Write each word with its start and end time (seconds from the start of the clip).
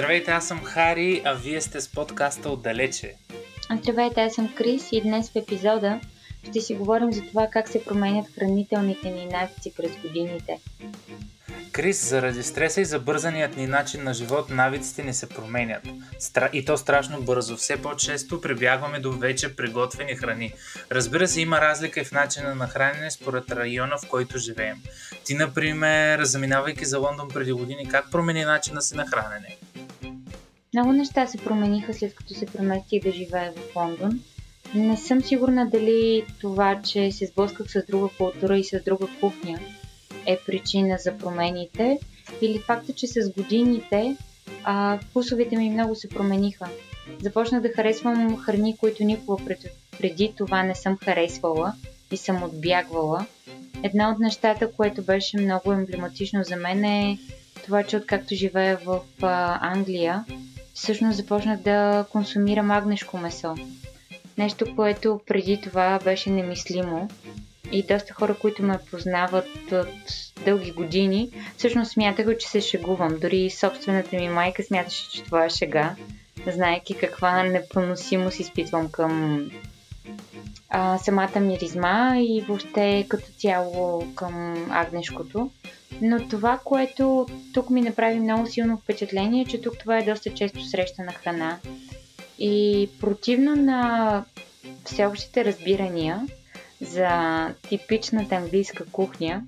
Здравейте, 0.00 0.30
аз 0.30 0.48
съм 0.48 0.62
Хари, 0.62 1.22
а 1.24 1.34
вие 1.34 1.60
сте 1.60 1.80
с 1.80 1.88
подкаста 1.88 2.50
Отдалече. 2.50 3.14
Здравейте, 3.82 4.20
аз 4.20 4.34
съм 4.34 4.54
Крис 4.54 4.88
и 4.92 5.00
днес 5.00 5.30
в 5.30 5.36
епизода 5.36 6.00
ще 6.50 6.60
си 6.60 6.74
говорим 6.74 7.12
за 7.12 7.22
това 7.22 7.46
как 7.46 7.68
се 7.68 7.84
променят 7.84 8.26
хранителните 8.34 9.10
ни 9.10 9.26
навици 9.26 9.74
през 9.76 9.96
годините. 10.02 10.58
Крис, 11.72 12.08
заради 12.08 12.42
стреса 12.42 12.80
и 12.80 12.84
забързаният 12.84 13.56
ни 13.56 13.66
начин 13.66 14.04
на 14.04 14.14
живот, 14.14 14.50
навиците 14.50 15.02
ни 15.02 15.14
се 15.14 15.28
променят. 15.28 15.82
И 16.52 16.64
то 16.64 16.76
страшно 16.76 17.22
бързо. 17.22 17.56
Все 17.56 17.82
по-често 17.82 18.40
прибягваме 18.40 19.00
до 19.00 19.12
вече 19.12 19.56
приготвени 19.56 20.14
храни. 20.16 20.52
Разбира 20.92 21.28
се, 21.28 21.40
има 21.40 21.60
разлика 21.60 22.00
и 22.00 22.04
в 22.04 22.12
начина 22.12 22.54
на 22.54 22.68
хранене 22.68 23.10
според 23.10 23.52
района, 23.52 23.98
в 23.98 24.08
който 24.08 24.38
живеем. 24.38 24.76
Ти, 25.24 25.34
например, 25.34 26.22
заминавайки 26.22 26.84
за 26.84 26.98
Лондон 26.98 27.28
преди 27.28 27.52
години, 27.52 27.88
как 27.88 28.10
промени 28.10 28.44
начина 28.44 28.82
си 28.82 28.96
на 28.96 29.06
хранене? 29.06 29.56
Много 30.74 30.92
неща 30.92 31.26
се 31.26 31.38
промениха 31.38 31.94
след 31.94 32.14
като 32.14 32.34
се 32.34 32.46
преместих 32.46 33.02
да 33.02 33.12
живея 33.12 33.52
в 33.52 33.76
Лондон. 33.76 34.20
Не 34.74 34.96
съм 34.96 35.22
сигурна 35.22 35.70
дали 35.70 36.24
това, 36.40 36.82
че 36.82 37.12
се 37.12 37.26
сблъсках 37.26 37.70
с 37.70 37.84
друга 37.88 38.08
култура 38.18 38.58
и 38.58 38.64
с 38.64 38.82
друга 38.84 39.06
кухня 39.20 39.58
е 40.26 40.38
причина 40.46 40.98
за 40.98 41.18
промените 41.18 41.98
или 42.40 42.58
факта, 42.58 42.92
че 42.92 43.06
с 43.06 43.30
годините 43.36 44.16
а, 44.64 44.98
вкусовете 44.98 45.56
ми 45.56 45.70
много 45.70 45.94
се 45.94 46.08
промениха. 46.08 46.68
Започнах 47.22 47.62
да 47.62 47.68
харесвам 47.68 48.36
храни, 48.36 48.76
които 48.76 49.04
никога 49.04 49.44
пред, 49.44 49.58
преди 49.98 50.32
това 50.36 50.62
не 50.62 50.74
съм 50.74 50.98
харесвала 51.04 51.72
и 52.12 52.16
съм 52.16 52.42
отбягвала. 52.42 53.26
Една 53.82 54.10
от 54.10 54.18
нещата, 54.18 54.72
което 54.72 55.02
беше 55.02 55.38
много 55.38 55.72
емблематично 55.72 56.44
за 56.44 56.56
мен 56.56 56.84
е 56.84 57.18
това, 57.64 57.82
че 57.82 57.96
откакто 57.96 58.34
живея 58.34 58.78
в 58.84 59.00
а, 59.22 59.58
Англия, 59.72 60.24
всъщност 60.74 61.16
започнах 61.16 61.60
да 61.60 62.04
консумирам 62.12 62.70
агнешко 62.70 63.18
месо. 63.18 63.54
Нещо, 64.38 64.76
което 64.76 65.20
преди 65.26 65.60
това 65.60 65.98
беше 66.04 66.30
немислимо. 66.30 67.08
И 67.72 67.82
доста 67.82 68.14
хора, 68.14 68.34
които 68.34 68.62
ме 68.62 68.78
познават 68.90 69.72
от 69.72 69.88
дълги 70.44 70.72
години, 70.72 71.30
всъщност 71.56 71.92
смятаха, 71.92 72.38
че 72.38 72.48
се 72.48 72.60
шегувам. 72.60 73.18
Дори 73.20 73.50
собствената 73.50 74.16
ми 74.16 74.28
майка 74.28 74.62
смяташе, 74.62 75.10
че 75.10 75.22
това 75.22 75.44
е 75.44 75.50
шега, 75.50 75.96
знаеки 76.46 76.94
каква 76.94 77.42
непоносимост 77.42 78.40
изпитвам 78.40 78.88
към 78.88 79.44
а, 80.68 80.98
самата 80.98 81.40
миризма 81.40 82.14
и 82.18 82.44
въобще 82.48 83.06
като 83.08 83.26
цяло 83.38 84.06
към 84.14 84.66
агнешкото. 84.70 85.50
Но 86.02 86.28
това, 86.28 86.60
което 86.64 87.26
тук 87.54 87.70
ми 87.70 87.80
направи 87.80 88.20
много 88.20 88.46
силно 88.46 88.78
впечатление, 88.78 89.42
е, 89.42 89.44
че 89.44 89.60
тук 89.60 89.78
това 89.78 89.98
е 89.98 90.04
доста 90.04 90.34
често 90.34 90.64
срещана 90.64 91.12
храна. 91.12 91.58
И 92.38 92.88
противно 93.00 93.56
на 93.56 94.24
всеобщите 94.84 95.44
разбирания 95.44 96.26
за 96.80 97.08
типичната 97.68 98.34
английска 98.34 98.84
кухня, 98.86 99.42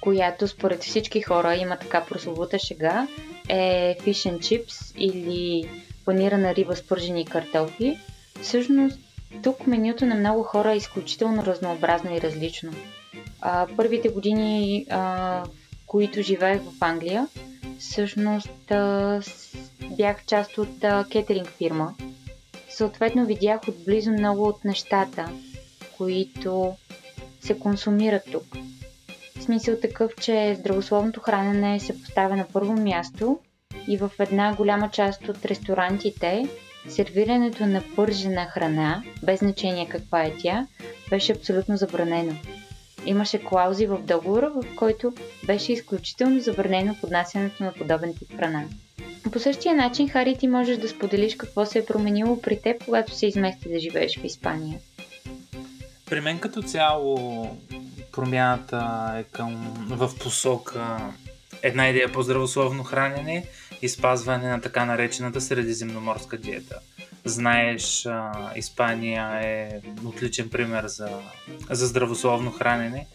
която 0.00 0.48
според 0.48 0.82
всички 0.82 1.20
хора 1.22 1.54
има 1.54 1.76
така 1.76 2.04
прословута 2.04 2.58
шега, 2.58 3.06
е 3.48 3.96
fish 4.00 4.30
and 4.30 4.38
chips 4.38 4.96
или 4.98 5.68
панирана 6.04 6.54
риба 6.54 6.76
с 6.76 6.82
пържени 6.82 7.26
картофи. 7.26 7.98
Всъщност 8.42 8.98
тук 9.42 9.66
менюто 9.66 10.06
на 10.06 10.14
много 10.14 10.42
хора 10.42 10.72
е 10.72 10.76
изключително 10.76 11.44
разнообразно 11.46 12.16
и 12.16 12.20
различно. 12.20 12.72
А, 13.40 13.66
първите 13.76 14.08
години, 14.08 14.86
а, 14.90 15.00
в 15.44 15.86
които 15.86 16.22
живеех 16.22 16.60
в 16.62 16.72
Англия, 16.80 17.28
всъщност 17.78 18.70
а, 18.70 19.20
бях 19.90 20.24
част 20.26 20.58
от 20.58 20.84
а, 20.84 21.04
кетеринг 21.10 21.48
фирма. 21.48 21.94
Съответно 22.70 23.26
видях 23.26 23.60
отблизо 23.68 24.10
много 24.12 24.44
от 24.48 24.64
нещата, 24.64 25.28
които 26.00 26.74
се 27.40 27.58
консумират 27.58 28.22
тук. 28.32 28.44
В 29.38 29.42
смисъл 29.42 29.76
такъв, 29.80 30.12
че 30.20 30.56
здравословното 30.58 31.20
хранене 31.20 31.80
се 31.80 32.02
поставя 32.02 32.36
на 32.36 32.46
първо 32.52 32.72
място 32.72 33.38
и 33.88 33.96
в 33.96 34.10
една 34.18 34.54
голяма 34.54 34.90
част 34.90 35.28
от 35.28 35.44
ресторантите 35.44 36.48
сервирането 36.88 37.66
на 37.66 37.82
пържена 37.96 38.46
храна, 38.46 39.02
без 39.22 39.38
значение 39.40 39.88
каква 39.88 40.22
е 40.24 40.32
тя, 40.42 40.66
беше 41.10 41.32
абсолютно 41.32 41.76
забранено. 41.76 42.32
Имаше 43.06 43.44
клаузи 43.44 43.86
в 43.86 43.98
договора, 44.02 44.50
в 44.50 44.64
който 44.76 45.12
беше 45.46 45.72
изключително 45.72 46.40
забранено 46.40 46.96
поднасянето 47.00 47.64
на 47.64 47.72
подобен 47.72 48.14
тип 48.14 48.36
храна. 48.36 48.64
По 49.32 49.38
същия 49.38 49.74
начин, 49.74 50.08
Хари, 50.08 50.36
ти 50.38 50.48
можеш 50.48 50.78
да 50.78 50.88
споделиш 50.88 51.36
какво 51.36 51.66
се 51.66 51.78
е 51.78 51.84
променило 51.84 52.40
при 52.40 52.60
теб, 52.60 52.84
когато 52.84 53.14
се 53.14 53.26
измести 53.26 53.68
да 53.68 53.78
живееш 53.78 54.18
в 54.18 54.24
Испания. 54.24 54.78
При 56.10 56.20
мен 56.20 56.38
като 56.38 56.62
цяло 56.62 57.46
промяната 58.12 59.12
е 59.16 59.22
към, 59.22 59.74
в 59.88 60.18
посока 60.18 60.96
една 61.62 61.88
идея 61.88 62.12
по 62.12 62.22
здравословно 62.22 62.84
хранене 62.84 63.44
и 63.82 63.88
спазване 63.88 64.48
на 64.48 64.60
така 64.60 64.84
наречената 64.84 65.40
средиземноморска 65.40 66.38
диета. 66.38 66.78
Знаеш, 67.24 68.06
Испания 68.56 69.40
е 69.42 69.80
отличен 70.04 70.48
пример 70.48 70.86
за, 70.86 71.08
за 71.70 71.86
здравословно 71.86 72.50
хранене 72.50 73.06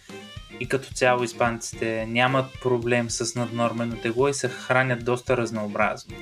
и 0.59 0.67
като 0.67 0.94
цяло 0.94 1.23
испанците 1.23 2.05
нямат 2.05 2.45
проблем 2.61 3.09
с 3.09 3.35
наднормено 3.35 3.95
тегло 3.95 4.28
и 4.28 4.34
се 4.34 4.50
хранят 4.50 5.05
доста 5.05 5.38
разнообразно. 5.38 6.16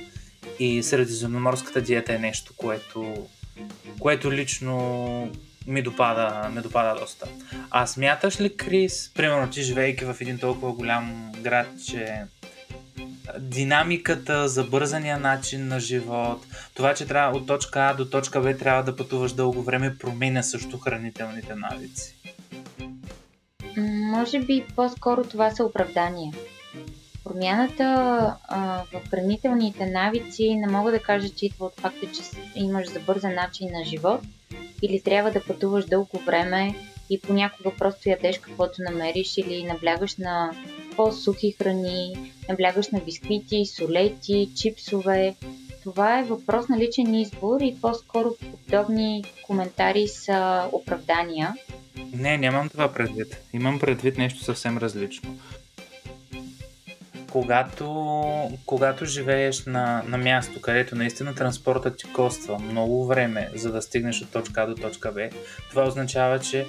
И 0.58 0.82
средиземноморската 0.82 1.80
диета 1.80 2.14
е 2.14 2.18
нещо, 2.18 2.52
което, 2.56 3.28
което 4.00 4.32
лично 4.32 5.30
ми 5.66 5.82
допада, 5.82 6.48
ми 6.54 6.62
допада 6.62 7.00
доста. 7.00 7.26
А 7.70 7.86
смяташ 7.86 8.40
ли, 8.40 8.56
Крис, 8.56 9.10
примерно 9.14 9.50
ти 9.50 9.62
живейки 9.62 10.04
в 10.04 10.16
един 10.20 10.38
толкова 10.38 10.72
голям 10.72 11.32
град, 11.42 11.66
че 11.86 12.22
динамиката, 13.38 14.48
забързания 14.48 15.18
начин 15.18 15.68
на 15.68 15.80
живот, 15.80 16.46
това, 16.74 16.94
че 16.94 17.06
трябва 17.06 17.38
от 17.38 17.46
точка 17.46 17.80
А 17.80 17.94
до 17.94 18.04
точка 18.04 18.40
Б 18.40 18.56
трябва 18.56 18.82
да 18.82 18.96
пътуваш 18.96 19.32
дълго 19.32 19.62
време, 19.62 19.98
променя 19.98 20.42
също 20.42 20.78
хранителните 20.78 21.54
навици? 21.54 22.14
Може 24.00 24.40
би 24.40 24.64
по-скоро 24.76 25.24
това 25.24 25.50
са 25.50 25.64
оправдания. 25.64 26.32
Промяната 27.24 27.84
а, 28.48 28.82
в 28.92 29.10
хранителните 29.10 29.86
навици 29.86 30.54
не 30.54 30.66
мога 30.66 30.90
да 30.90 30.98
кажа, 30.98 31.28
че 31.28 31.46
идва 31.46 31.66
от 31.66 31.80
факта, 31.80 32.06
че 32.06 32.22
имаш 32.54 32.88
забързан 32.88 33.34
начин 33.34 33.68
на 33.72 33.84
живот 33.84 34.20
или 34.84 35.00
трябва 35.00 35.30
да 35.30 35.44
пътуваш 35.44 35.84
дълго 35.84 36.18
време 36.18 36.74
и 37.10 37.20
понякога 37.20 37.70
просто 37.78 38.08
ядеш 38.08 38.38
каквото 38.38 38.74
намериш 38.78 39.36
или 39.36 39.64
наблягаш 39.64 40.16
на 40.16 40.52
по-сухи 40.96 41.52
храни, 41.52 42.32
наблягаш 42.48 42.88
на 42.88 43.00
бисквити, 43.00 43.66
солети, 43.66 44.48
чипсове. 44.56 45.34
Това 45.82 46.18
е 46.18 46.24
въпрос 46.24 46.68
на 46.68 46.78
личен 46.78 47.14
избор 47.14 47.60
и 47.60 47.76
по-скоро 47.82 48.34
подобни 48.66 49.24
коментари 49.42 50.08
са 50.08 50.68
оправдания. 50.72 51.54
Не, 52.12 52.38
нямам 52.38 52.68
това 52.68 52.92
предвид. 52.92 53.36
Имам 53.52 53.80
предвид 53.80 54.18
нещо 54.18 54.44
съвсем 54.44 54.78
различно. 54.78 55.38
Когато, 57.34 58.50
когато 58.66 59.04
живееш 59.04 59.66
на, 59.66 60.02
на 60.06 60.18
място, 60.18 60.60
където 60.60 60.96
наистина 60.96 61.34
транспортът 61.34 61.98
ти 61.98 62.12
коства 62.12 62.58
много 62.58 63.06
време, 63.06 63.50
за 63.54 63.72
да 63.72 63.82
стигнеш 63.82 64.22
от 64.22 64.30
точка 64.30 64.62
А 64.62 64.66
до 64.66 64.74
точка 64.74 65.12
Б, 65.12 65.28
това 65.70 65.82
означава, 65.82 66.38
че 66.38 66.66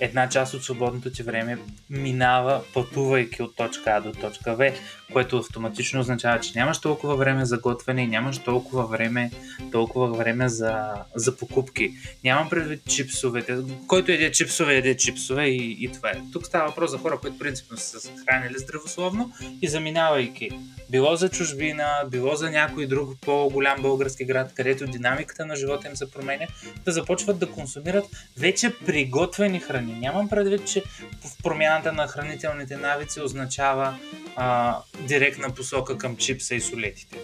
една 0.00 0.28
част 0.28 0.54
от 0.54 0.64
свободното 0.64 1.10
ти 1.10 1.22
време 1.22 1.58
минава 1.90 2.62
пътувайки 2.74 3.42
от 3.42 3.56
точка 3.56 3.90
А 3.90 4.00
до 4.00 4.12
точка 4.12 4.56
Б, 4.56 4.70
което 5.12 5.38
автоматично 5.38 6.00
означава, 6.00 6.40
че 6.40 6.52
нямаш 6.58 6.78
толкова 6.78 7.16
време 7.16 7.44
за 7.44 7.58
готвене 7.58 8.02
и 8.02 8.06
нямаш 8.06 8.38
толкова 8.38 8.86
време, 8.86 9.30
толкова 9.72 10.12
време 10.12 10.48
за, 10.48 10.92
за 11.14 11.36
покупки. 11.36 11.92
Нямам 12.24 12.48
предвид 12.48 12.80
чипсовете. 12.88 13.56
Който 13.86 14.12
еде 14.12 14.32
чипсове, 14.32 14.76
еде 14.76 14.96
чипсове 14.96 15.46
и, 15.46 15.84
и 15.84 15.92
това 15.92 16.10
е. 16.10 16.20
Тук 16.32 16.46
става 16.46 16.68
въпрос 16.68 16.90
за 16.90 16.98
хора, 16.98 17.18
които 17.20 17.38
принципно 17.38 17.76
са 17.76 18.00
се 18.00 18.10
хранили 18.26 18.58
здравословно 18.58 19.32
и 19.62 19.68
заминавайки 19.68 20.50
било 20.90 21.16
за 21.16 21.28
чужбина, 21.28 22.04
било 22.10 22.34
за 22.34 22.50
някой 22.50 22.86
друг 22.86 23.10
по-голям 23.20 23.82
български 23.82 24.24
град, 24.24 24.52
където 24.54 24.86
динамиката 24.86 25.46
на 25.46 25.56
живота 25.56 25.88
им 25.88 25.96
се 25.96 26.10
променя, 26.10 26.46
да 26.84 26.92
започват 26.92 27.38
да 27.38 27.50
консумират 27.50 28.04
вече 28.38 28.74
приготвени 28.86 29.60
храни. 29.60 29.92
Нямам 29.92 30.28
предвид, 30.28 30.66
че 30.66 30.82
в 31.24 31.42
промяната 31.42 31.92
на 31.92 32.06
хранителните 32.06 32.76
навици 32.76 33.20
означава 33.20 33.98
а, 34.36 34.78
директна 35.00 35.54
посока 35.54 35.98
към 35.98 36.16
чипса 36.16 36.54
и 36.54 36.60
солетите. 36.60 37.16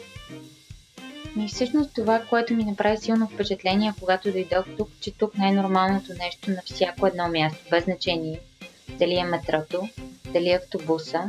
И 1.41 1.49
всъщност 1.49 1.91
това, 1.95 2.23
което 2.31 2.55
ми 2.55 2.65
направи 2.65 2.99
силно 2.99 3.29
впечатление, 3.29 3.93
когато 4.01 4.33
дойдох 4.33 4.65
тук, 4.77 4.89
че 5.01 5.11
тук 5.11 5.39
най-нормалното 5.39 6.13
нещо 6.19 6.51
на 6.51 6.63
всяко 6.65 7.07
едно 7.07 7.29
място, 7.29 7.59
без 7.71 7.85
значение 7.85 8.41
дали 8.89 9.17
е 9.17 9.25
метрото, 9.25 9.89
дали 10.33 10.51
е 10.51 10.61
автобуса, 10.63 11.25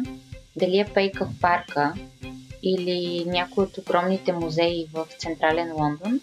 дали 0.56 0.80
е 0.80 0.86
пейка 0.94 1.26
в 1.26 1.42
парка, 1.42 1.94
или 2.64 3.26
някои 3.26 3.64
от 3.64 3.78
огромните 3.78 4.32
музеи 4.32 4.88
в 4.94 5.08
централен 5.20 5.74
Лондон, 5.74 6.20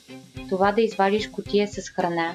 това 0.49 0.73
да 0.73 0.83
извадиш 0.83 1.29
котия 1.29 1.69
с 1.69 1.91
храна, 1.91 2.35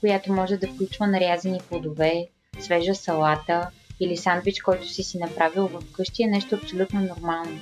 която 0.00 0.32
може 0.32 0.56
да 0.56 0.68
включва 0.68 1.06
нарязани 1.06 1.60
плодове, 1.68 2.26
свежа 2.60 2.94
салата 2.94 3.70
или 4.00 4.16
сандвич, 4.16 4.60
който 4.60 4.88
си 4.88 5.02
си 5.02 5.18
направил 5.18 5.68
в 5.68 5.82
къщи 5.92 6.22
е 6.22 6.26
нещо 6.26 6.54
абсолютно 6.54 7.00
нормално. 7.00 7.60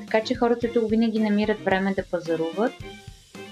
Така 0.00 0.24
че 0.24 0.34
хората 0.34 0.72
тук 0.72 0.90
винаги 0.90 1.18
намират 1.18 1.64
време 1.64 1.94
да 1.94 2.04
пазаруват 2.04 2.72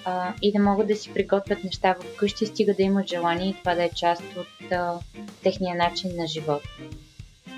а, 0.04 0.34
и 0.42 0.52
да 0.52 0.58
могат 0.58 0.88
да 0.88 0.96
си 0.96 1.12
приготвят 1.14 1.64
неща 1.64 1.94
в 2.00 2.16
къщи, 2.16 2.46
стига 2.46 2.74
да 2.74 2.82
имат 2.82 3.08
желание 3.08 3.48
и 3.48 3.54
това 3.54 3.74
да 3.74 3.84
е 3.84 3.90
част 3.96 4.22
от 4.36 4.72
а, 4.72 4.98
техния 5.42 5.76
начин 5.76 6.10
на 6.16 6.26
живот. 6.26 6.62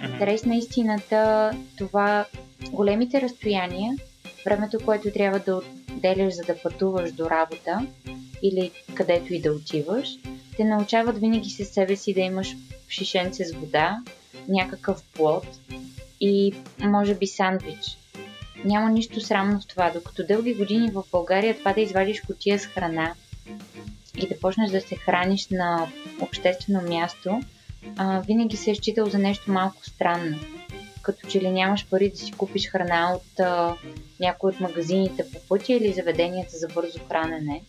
Интерес 0.05 0.45
на 0.45 0.57
истината, 0.57 1.51
това 1.79 2.25
големите 2.71 3.21
разстояния, 3.21 3.97
времето, 4.45 4.79
което 4.85 5.11
трябва 5.11 5.39
да 5.39 5.61
отделяш 5.91 6.35
за 6.35 6.43
да 6.43 6.63
пътуваш 6.63 7.13
до 7.13 7.31
работа 7.31 7.87
или 8.43 8.71
където 8.95 9.35
и 9.35 9.41
да 9.41 9.53
отиваш, 9.53 10.09
те 10.57 10.65
научават 10.65 11.19
винаги 11.19 11.51
със 11.51 11.69
себе 11.69 11.97
си 11.97 12.15
да 12.15 12.21
имаш 12.21 12.57
шишенце 12.89 13.45
с 13.45 13.53
вода, 13.53 13.99
някакъв 14.49 15.03
плод 15.15 15.47
и 16.21 16.55
може 16.81 17.15
би 17.15 17.27
сандвич. 17.27 17.99
Няма 18.65 18.91
нищо 18.91 19.21
срамно 19.21 19.61
в 19.61 19.67
това, 19.67 19.91
докато 19.91 20.27
дълги 20.27 20.55
години 20.55 20.91
в 20.91 21.05
България 21.13 21.59
това 21.59 21.73
да 21.73 21.81
извадиш 21.81 22.21
котия 22.21 22.59
с 22.59 22.67
храна 22.67 23.15
и 24.17 24.29
да 24.29 24.41
почнеш 24.41 24.71
да 24.71 24.81
се 24.81 24.97
храниш 24.97 25.49
на 25.51 25.89
обществено 26.21 26.83
място, 26.83 27.41
а, 27.97 28.21
винаги 28.21 28.57
се 28.57 28.71
е 28.71 28.75
считал 28.75 29.07
за 29.07 29.19
нещо 29.19 29.51
малко 29.51 29.85
странно. 29.85 30.39
Като 31.03 31.29
че 31.29 31.41
ли 31.41 31.51
нямаш 31.51 31.87
пари 31.91 32.11
да 32.11 32.17
си 32.17 32.33
купиш 32.33 32.69
храна 32.69 33.13
от 33.15 33.41
а, 33.41 33.77
някой 34.21 34.51
от 34.51 34.61
магазините 34.61 35.31
по 35.33 35.39
пътя 35.49 35.73
или 35.73 35.93
заведенията 35.93 36.57
за 36.57 36.69
бързо 36.69 36.99
хранене. 37.09 37.63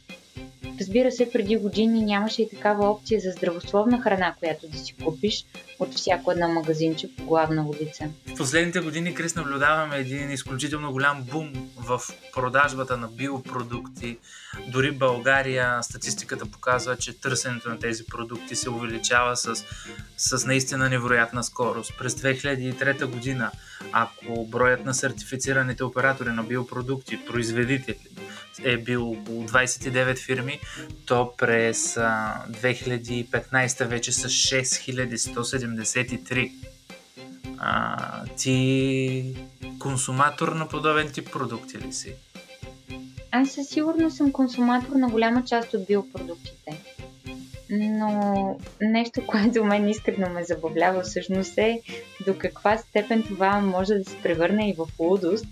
Разбира 0.80 1.12
се, 1.12 1.32
преди 1.32 1.58
години 1.58 2.02
нямаше 2.02 2.42
и 2.42 2.50
такава 2.50 2.90
опция 2.90 3.22
за 3.22 3.32
здравословна 3.32 4.02
храна, 4.02 4.36
която 4.40 4.68
да 4.68 4.78
си 4.78 4.96
купиш 5.04 5.46
от 5.80 5.94
всяко 5.94 6.32
едно 6.32 6.48
магазинче 6.48 7.16
по 7.16 7.24
главна 7.26 7.68
улица. 7.68 8.10
В 8.28 8.38
последните 8.38 8.80
години, 8.80 9.14
Крис, 9.14 9.36
наблюдаваме 9.36 9.98
един 9.98 10.32
изключително 10.32 10.92
голям 10.92 11.24
бум 11.32 11.72
в 11.78 12.02
продажбата 12.34 12.98
на 12.98 13.08
биопродукти. 13.08 14.18
Дори 14.68 14.92
България 14.92 15.84
статистиката 15.84 16.46
показва, 16.46 16.98
че 16.98 17.20
търсенето 17.20 17.70
на 17.70 17.80
тези 17.80 18.06
продукти 18.06 18.56
се 18.56 18.70
увеличава 18.70 19.38
с, 19.38 19.56
с 20.18 20.46
наистина 20.46 20.90
невероятна 20.90 21.44
скорост. 21.44 21.94
През 21.98 22.16
2003 22.16 23.06
година, 23.06 23.52
ако 23.92 24.48
броят 24.48 24.86
на 24.86 24.94
сертифицираните 24.94 25.84
оператори 25.84 26.30
на 26.30 26.44
биопродукти, 26.44 27.26
производители, 27.26 27.98
е 28.64 28.78
бил 28.78 29.12
около 29.12 29.44
29 29.44 30.18
фирми, 30.18 30.60
то 31.06 31.34
през 31.38 31.98
а, 31.98 32.44
2015 32.50 33.86
вече 33.86 34.12
са 34.12 34.28
6173. 34.28 36.52
А, 37.58 38.26
ти 38.38 39.36
консуматор 39.80 40.48
на 40.48 40.68
подобен 40.68 41.12
тип 41.12 41.32
продукти 41.32 41.78
ли 41.78 41.94
си? 41.94 42.14
Аз 43.32 43.52
със 43.52 43.68
сигурност 43.68 44.18
съм 44.18 44.32
консуматор 44.32 44.96
на 44.96 45.10
голяма 45.10 45.44
част 45.44 45.74
от 45.74 45.88
биопродуктите. 45.88 46.82
Но 47.70 48.60
нещо, 48.82 49.28
което 49.28 49.64
мен 49.64 49.90
искрено 49.90 50.30
ме 50.30 50.44
забавлява 50.44 51.02
всъщност 51.02 51.58
е 51.58 51.82
до 52.26 52.38
каква 52.38 52.78
степен 52.78 53.24
това 53.24 53.60
може 53.60 53.94
да 53.94 54.10
се 54.10 54.18
превърне 54.18 54.70
и 54.70 54.74
в 54.74 54.88
лудост 55.00 55.46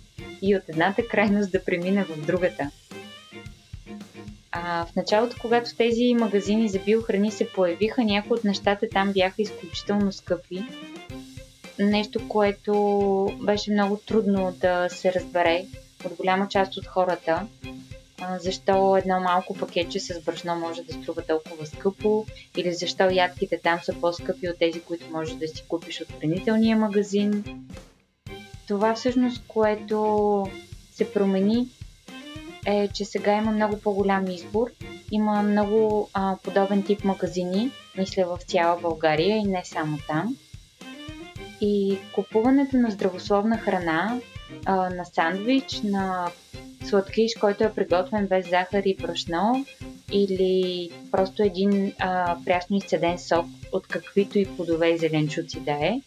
и 0.43 0.55
от 0.55 0.63
едната 0.69 1.07
крайност 1.07 1.51
да 1.51 1.63
премине 1.65 2.03
в 2.03 2.25
другата. 2.25 2.71
А, 4.51 4.85
в 4.85 4.95
началото, 4.95 5.35
когато 5.41 5.75
тези 5.75 6.13
магазини 6.13 6.69
за 6.69 6.79
биохрани 6.79 7.31
се 7.31 7.49
появиха, 7.49 8.03
някои 8.03 8.37
от 8.37 8.43
нещата 8.43 8.89
там 8.89 9.11
бяха 9.13 9.41
изключително 9.41 10.11
скъпи. 10.11 10.63
Нещо, 11.79 12.27
което 12.27 12.73
беше 13.41 13.71
много 13.71 13.97
трудно 13.97 14.55
да 14.61 14.87
се 14.89 15.13
разбере 15.13 15.65
от 16.05 16.13
голяма 16.13 16.47
част 16.47 16.77
от 16.77 16.87
хората. 16.87 17.47
Защо 18.39 18.97
едно 18.97 19.19
малко 19.19 19.57
пакетче 19.57 19.99
с 19.99 20.21
брашно 20.21 20.55
може 20.55 20.83
да 20.83 20.93
струва 20.93 21.21
толкова 21.21 21.65
скъпо 21.65 22.25
или 22.57 22.73
защо 22.73 23.09
ядките 23.09 23.59
там 23.63 23.79
са 23.83 23.93
по-скъпи 24.01 24.49
от 24.49 24.59
тези, 24.59 24.81
които 24.81 25.11
можеш 25.11 25.35
да 25.35 25.47
си 25.47 25.63
купиш 25.67 26.01
от 26.01 26.19
хранителния 26.19 26.77
магазин. 26.77 27.43
Това 28.67 28.95
всъщност, 28.95 29.43
което 29.47 30.47
се 30.91 31.13
промени 31.13 31.67
е, 32.65 32.87
че 32.87 33.05
сега 33.05 33.37
има 33.37 33.51
много 33.51 33.79
по-голям 33.79 34.27
избор. 34.27 34.71
Има 35.11 35.43
много 35.43 36.09
а, 36.13 36.37
подобен 36.43 36.83
тип 36.83 37.03
магазини, 37.03 37.71
мисля 37.97 38.25
в 38.25 38.43
цяла 38.43 38.81
България 38.81 39.37
и 39.37 39.43
не 39.43 39.61
само 39.65 39.97
там. 40.07 40.37
И 41.61 41.97
купуването 42.15 42.77
на 42.77 42.91
здравословна 42.91 43.57
храна, 43.57 44.19
а, 44.65 44.75
на 44.75 45.05
сандвич, 45.05 45.81
на 45.83 46.27
сладкиш, 46.85 47.33
който 47.39 47.63
е 47.63 47.73
приготвен 47.73 48.27
без 48.27 48.49
захар 48.49 48.83
и 48.85 48.95
брашно, 48.95 49.65
или 50.11 50.89
просто 51.11 51.43
един 51.43 51.93
а, 51.99 52.37
прясно 52.45 52.77
изцеден 52.77 53.19
сок 53.19 53.45
от 53.71 53.87
каквито 53.87 54.39
и 54.39 54.45
плодове 54.45 54.89
и 54.89 54.97
зеленчуци 54.97 55.59
да 55.59 55.71
е, 55.71 56.01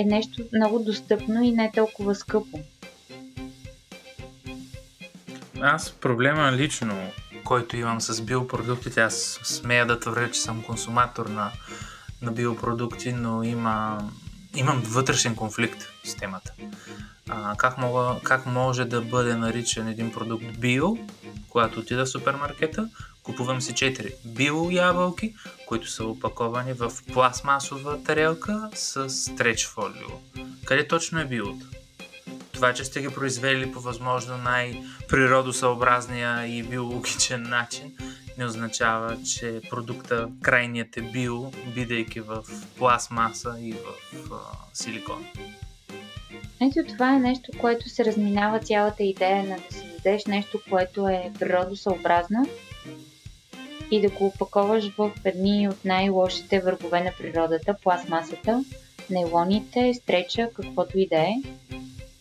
е 0.00 0.04
нещо 0.04 0.42
много 0.52 0.78
достъпно 0.78 1.42
и 1.42 1.52
не 1.52 1.72
толкова 1.72 2.14
скъпо. 2.14 2.60
Аз 5.60 5.90
проблема 5.92 6.52
лично, 6.52 6.94
който 7.44 7.76
имам 7.76 8.00
с 8.00 8.22
биопродуктите, 8.22 9.00
аз 9.00 9.40
смея 9.42 9.86
да 9.86 10.00
твърдя, 10.00 10.30
че 10.30 10.40
съм 10.40 10.62
консуматор 10.62 11.26
на, 11.26 11.50
на 12.22 12.32
биопродукти, 12.32 13.12
но 13.12 13.42
има, 13.42 13.98
имам 14.56 14.82
вътрешен 14.86 15.36
конфликт 15.36 15.82
с 16.04 16.14
темата. 16.14 16.52
А, 17.28 17.56
как, 17.56 17.78
мога, 17.78 18.20
как 18.22 18.46
може 18.46 18.84
да 18.84 19.00
бъде 19.00 19.34
наричан 19.34 19.88
един 19.88 20.12
продукт 20.12 20.44
био, 20.58 20.96
когато 21.48 21.80
отида 21.80 22.04
в 22.04 22.10
супермаркета, 22.10 22.88
купувам 23.22 23.60
си 23.60 23.72
4 23.72 24.14
био 24.24 24.70
ябълки, 24.70 25.34
които 25.66 25.90
са 25.90 26.04
опаковани 26.04 26.72
в 26.72 26.92
пластмасова 27.12 28.02
тарелка 28.02 28.70
с 28.74 29.10
стреч 29.10 29.66
фолио. 29.66 30.08
Къде 30.64 30.88
точно 30.88 31.20
е 31.20 31.24
биото? 31.24 31.66
това, 32.60 32.74
че 32.74 32.84
сте 32.84 33.00
ги 33.00 33.08
произвели 33.08 33.72
по 33.72 33.80
възможно 33.80 34.36
най-природосъобразния 34.36 36.46
и 36.46 36.62
биологичен 36.62 37.42
начин, 37.42 37.96
не 38.38 38.44
означава, 38.44 39.16
че 39.22 39.60
продукта 39.70 40.28
крайният 40.42 40.96
е 40.96 41.02
био, 41.02 41.50
бидейки 41.74 42.20
в 42.20 42.44
пластмаса 42.78 43.56
и 43.60 43.72
в 43.72 43.78
а, 44.32 44.36
силикон. 44.74 45.26
Ето 46.60 46.92
това 46.92 47.14
е 47.14 47.18
нещо, 47.18 47.50
което 47.60 47.88
се 47.88 48.04
разминава 48.04 48.60
цялата 48.60 49.02
идея 49.02 49.44
на 49.44 49.56
да 49.56 49.74
създадеш 49.74 50.26
нещо, 50.26 50.60
което 50.70 51.08
е 51.08 51.32
природосъобразно 51.38 52.46
и 53.90 54.00
да 54.00 54.08
го 54.08 54.26
опаковаш 54.26 54.90
в 54.98 55.10
едни 55.24 55.68
от 55.68 55.84
най-лошите 55.84 56.60
въргове 56.60 57.00
на 57.00 57.12
природата, 57.18 57.76
пластмасата, 57.82 58.64
нейлоните, 59.10 59.94
стреча, 59.94 60.50
каквото 60.54 60.98
и 60.98 61.06
да 61.06 61.18
е. 61.18 61.34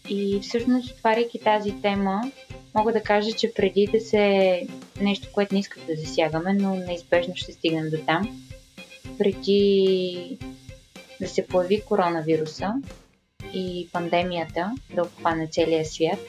И 0.09 0.39
всъщност, 0.39 0.91
отваряйки 0.91 1.39
тази 1.39 1.81
тема, 1.81 2.31
мога 2.75 2.93
да 2.93 3.03
кажа, 3.03 3.31
че 3.31 3.53
преди 3.53 3.87
да 3.91 3.99
се 4.01 4.67
нещо, 5.01 5.27
което 5.33 5.53
не 5.53 5.59
исках 5.59 5.85
да 5.85 5.95
засягаме, 5.95 6.53
но 6.53 6.75
неизбежно 6.75 7.35
ще 7.35 7.51
стигнем 7.51 7.89
до 7.89 7.97
там, 8.05 8.43
преди 9.17 10.37
да 11.21 11.27
се 11.27 11.47
появи 11.47 11.81
коронавируса 11.81 12.73
и 13.53 13.89
пандемията 13.93 14.75
да 14.95 15.01
обхване 15.01 15.47
целия 15.47 15.85
свят, 15.85 16.19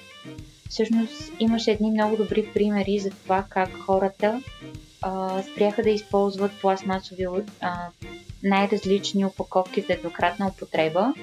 всъщност 0.69 1.33
имаше 1.41 1.71
едни 1.71 1.91
много 1.91 2.17
добри 2.17 2.49
примери 2.55 2.99
за 2.99 3.11
това 3.11 3.45
как 3.51 3.79
хората 3.79 4.43
спряха 5.53 5.83
да 5.83 5.91
използват 5.91 6.53
пластмасови 6.61 7.27
а, 7.61 7.89
най-различни 8.43 9.25
упаковки 9.25 9.81
за 9.81 9.93
еднократна 9.93 10.47
употреба 10.47 11.15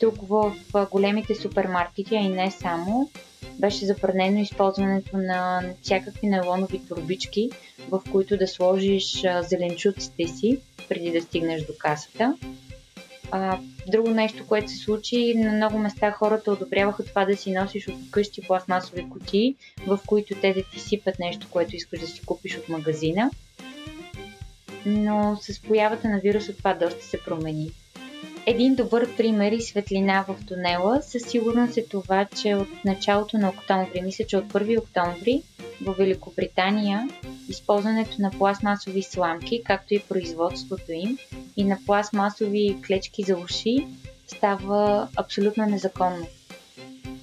тук 0.00 0.14
в 0.28 0.52
големите 0.90 1.34
супермаркети, 1.34 2.16
а 2.16 2.20
и 2.20 2.28
не 2.28 2.50
само, 2.50 3.10
беше 3.58 3.86
забранено 3.86 4.40
използването 4.40 5.16
на 5.16 5.62
всякакви 5.82 6.26
нейлонови 6.26 6.86
турбички, 6.88 7.50
в 7.90 8.02
които 8.12 8.36
да 8.36 8.46
сложиш 8.46 9.22
зеленчуците 9.40 10.28
си, 10.28 10.60
преди 10.88 11.10
да 11.10 11.22
стигнеш 11.22 11.62
до 11.62 11.72
касата. 11.78 12.36
А, 13.36 13.58
друго 13.86 14.10
нещо, 14.10 14.46
което 14.46 14.70
се 14.70 14.76
случи, 14.76 15.34
на 15.36 15.52
много 15.52 15.78
места 15.78 16.10
хората 16.10 16.52
одобряваха 16.52 17.04
това 17.04 17.24
да 17.24 17.36
си 17.36 17.52
носиш 17.52 17.88
от 17.88 18.10
къщи 18.10 18.42
пластмасови 18.42 19.10
кутии, 19.10 19.56
в 19.86 20.00
които 20.06 20.34
те 20.34 20.54
да 20.54 20.62
ти 20.62 20.80
сипят 20.80 21.18
нещо, 21.18 21.46
което 21.50 21.76
искаш 21.76 22.00
да 22.00 22.06
си 22.06 22.26
купиш 22.26 22.56
от 22.56 22.68
магазина. 22.68 23.30
Но 24.86 25.38
с 25.40 25.62
появата 25.62 26.08
на 26.08 26.20
вируса 26.20 26.56
това 26.56 26.74
доста 26.74 27.04
се 27.04 27.24
промени. 27.24 27.70
Един 28.46 28.74
добър 28.74 29.16
пример 29.16 29.52
и 29.52 29.62
светлина 29.62 30.24
в 30.28 30.36
тунела 30.46 31.02
със 31.02 31.22
сигурност 31.22 31.76
е 31.76 31.86
това, 31.86 32.26
че 32.42 32.54
от 32.54 32.84
началото 32.84 33.38
на 33.38 33.48
октомври, 33.48 34.02
мисля, 34.02 34.24
че 34.24 34.36
от 34.36 34.44
1 34.44 34.78
октомври 34.78 35.42
в 35.80 35.94
Великобритания 35.98 37.08
използването 37.48 38.16
на 38.18 38.30
пластмасови 38.30 39.02
сламки, 39.02 39.62
както 39.64 39.94
и 39.94 39.98
производството 39.98 40.92
им 40.92 41.18
и 41.56 41.64
на 41.64 41.78
пластмасови 41.86 42.76
клечки 42.86 43.22
за 43.22 43.36
уши 43.36 43.86
става 44.26 45.08
абсолютно 45.16 45.66
незаконно. 45.66 46.26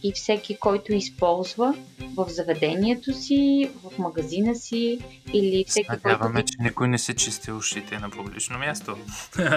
И 0.03 0.11
всеки, 0.11 0.57
който 0.57 0.93
използва 0.93 1.75
в 2.15 2.29
заведението 2.29 3.13
си, 3.13 3.69
в 3.83 3.97
магазина 3.97 4.55
си 4.55 4.99
или 5.33 5.65
всеки, 5.67 5.87
Надяваме, 5.89 6.33
който... 6.33 6.51
че 6.51 6.63
никой 6.63 6.87
не 6.87 6.97
се 6.97 7.15
чисти 7.15 7.51
ушите 7.51 7.99
на 7.99 8.09
публично 8.09 8.59
място. 8.59 8.97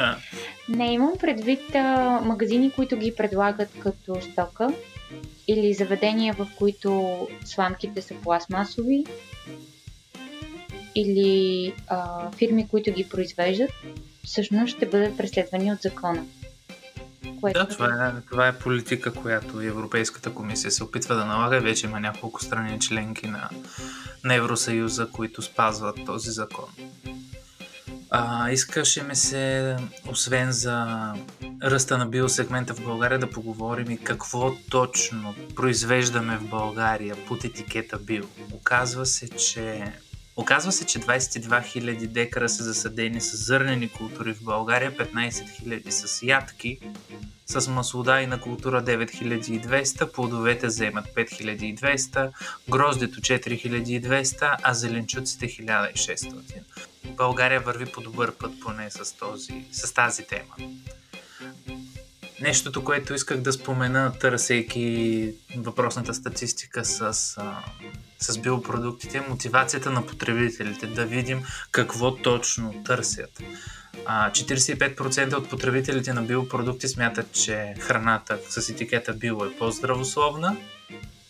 Не, 0.69 0.93
имам 0.93 1.13
предвид 1.21 1.75
а, 1.75 2.21
магазини, 2.25 2.71
които 2.71 2.97
ги 2.97 3.15
предлагат 3.15 3.69
като 3.79 4.21
стока 4.21 4.69
или 5.49 5.75
заведения, 5.75 6.35
в 6.35 6.49
които 6.59 7.19
сламките 7.45 8.03
са 8.03 8.15
пластмасови 8.15 9.05
или 10.95 11.73
а, 11.87 12.31
фирми, 12.31 12.69
които 12.69 12.93
ги 12.93 13.09
произвеждат, 13.09 13.71
всъщност 14.25 14.77
ще 14.77 14.87
бъдат 14.87 15.17
преследвани 15.17 15.73
от 15.73 15.83
закона. 15.83 16.25
Което... 17.41 17.59
Да, 17.59 17.69
това 17.69 18.07
е, 18.07 18.21
това 18.31 18.49
е 18.49 18.59
политика, 18.59 19.13
която 19.13 19.61
Европейската 19.61 20.35
комисия 20.35 20.71
се 20.71 20.85
опитва 20.85 21.15
да 21.15 21.25
налага. 21.25 21.61
Вече 21.61 21.87
има 21.87 22.01
няколко 22.01 22.45
страни 22.45 22.81
членки 22.81 23.29
на, 23.29 23.51
на 24.25 24.35
Евросъюза, 24.35 25.09
които 25.13 25.43
спазват 25.43 25.97
този 26.07 26.31
закон. 26.31 26.69
А, 28.11 28.51
искаше 28.51 29.03
ми 29.03 29.17
се, 29.17 29.77
освен 30.09 30.53
за 30.53 30.87
ръста 31.63 31.99
на 31.99 32.07
биосегмента 32.07 32.75
в 32.75 32.85
България, 32.85 33.19
да 33.19 33.31
поговорим 33.31 33.91
и 33.91 33.99
какво 33.99 34.55
точно 34.71 35.35
произвеждаме 35.55 36.37
в 36.37 36.49
България 36.49 37.17
под 37.29 37.45
етикета 37.45 37.99
био. 37.99 38.25
Оказва 38.53 39.07
се, 39.07 39.29
че 39.29 39.93
Оказва 40.37 40.73
се, 40.73 40.87
че 40.87 40.99
22 40.99 41.49
000 41.49 42.07
декара 42.07 42.49
са 42.49 42.65
засадени 42.65 43.21
с 43.21 43.37
зърнени 43.37 43.89
култури 43.89 44.35
в 44.35 44.45
България, 44.45 44.97
15 44.97 45.31
000 45.31 45.91
с 45.91 46.23
ядки, 46.23 46.79
с 47.47 47.71
маслодайна 47.71 48.41
култура 48.41 48.83
9200, 48.83 50.13
плодовете 50.13 50.71
заемат 50.71 51.07
5200, 51.07 52.31
гроздето 52.71 53.21
4200, 53.21 54.57
а 54.63 54.75
зеленчуците 54.75 55.47
1600. 55.47 56.43
България 57.05 57.61
върви 57.61 57.87
по 57.87 58.01
добър 58.01 58.33
път 58.33 58.53
поне 58.61 58.91
с, 58.91 59.13
този, 59.13 59.65
с 59.73 59.93
тази 59.93 60.27
тема. 60.27 60.55
Нещото, 62.41 62.85
което 62.85 63.15
исках 63.15 63.41
да 63.41 63.53
спомена, 63.53 64.13
търсейки 64.21 65.31
въпросната 65.57 66.15
статистика 66.15 66.85
с, 66.85 67.13
с 68.19 68.39
биопродуктите, 68.39 69.19
е 69.19 69.29
мотивацията 69.29 69.91
на 69.91 70.07
потребителите, 70.07 70.87
да 70.87 71.07
видим 71.07 71.43
какво 71.71 72.17
точно 72.17 72.83
търсят. 72.85 73.43
45% 74.07 75.35
от 75.35 75.51
потребителите 75.51 76.13
на 76.13 76.23
биопродукти 76.23 76.89
смятат, 76.89 77.33
че 77.33 77.75
храната 77.79 78.39
с 78.49 78.69
етикета 78.69 79.13
био 79.13 79.45
е 79.45 79.57
по-здравословна, 79.59 80.57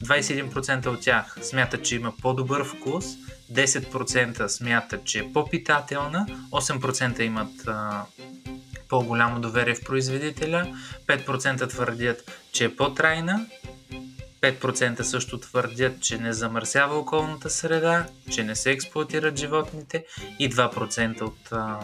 21% 0.04 0.86
от 0.86 1.00
тях 1.00 1.36
смятат, 1.42 1.84
че 1.84 1.96
има 1.96 2.12
по-добър 2.22 2.64
вкус, 2.64 3.04
10% 3.52 4.46
смятат, 4.46 5.04
че 5.04 5.18
е 5.18 5.32
по-питателна, 5.32 6.26
8% 6.50 7.20
имат 7.20 7.52
а, 7.66 8.04
по-голямо 8.94 9.40
доверие 9.40 9.74
в 9.74 9.84
производителя, 9.84 10.76
5% 11.06 11.68
твърдят, 11.68 12.30
че 12.52 12.64
е 12.64 12.76
по-трайна, 12.76 13.46
5% 14.40 15.02
също 15.02 15.38
твърдят, 15.38 16.00
че 16.00 16.18
не 16.18 16.32
замърсява 16.32 16.98
околната 16.98 17.50
среда, 17.50 18.06
че 18.30 18.44
не 18.44 18.56
се 18.56 18.70
експлуатират 18.70 19.38
животните 19.38 20.04
и 20.38 20.50
2% 20.50 21.22
от, 21.22 21.52
а, 21.52 21.78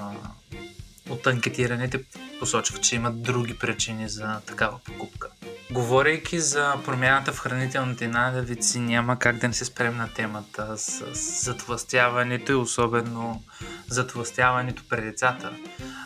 от 1.08 1.26
анкетираните 1.26 2.04
посочват, 2.38 2.82
че 2.82 2.96
имат 2.96 3.22
други 3.22 3.58
причини 3.58 4.08
за 4.08 4.40
такава 4.46 4.78
покупка. 4.84 5.28
Говорейки 5.70 6.40
за 6.40 6.74
промяната 6.84 7.32
в 7.32 7.38
хранителните 7.38 8.08
навици, 8.08 8.80
няма 8.80 9.18
как 9.18 9.38
да 9.38 9.48
не 9.48 9.54
се 9.54 9.64
спрем 9.64 9.96
на 9.96 10.08
темата 10.14 10.78
с, 10.78 11.04
затластяването 11.44 12.52
и 12.52 12.54
особено 12.54 13.42
затластяването 13.88 14.82
при 14.88 15.00
децата. 15.00 15.52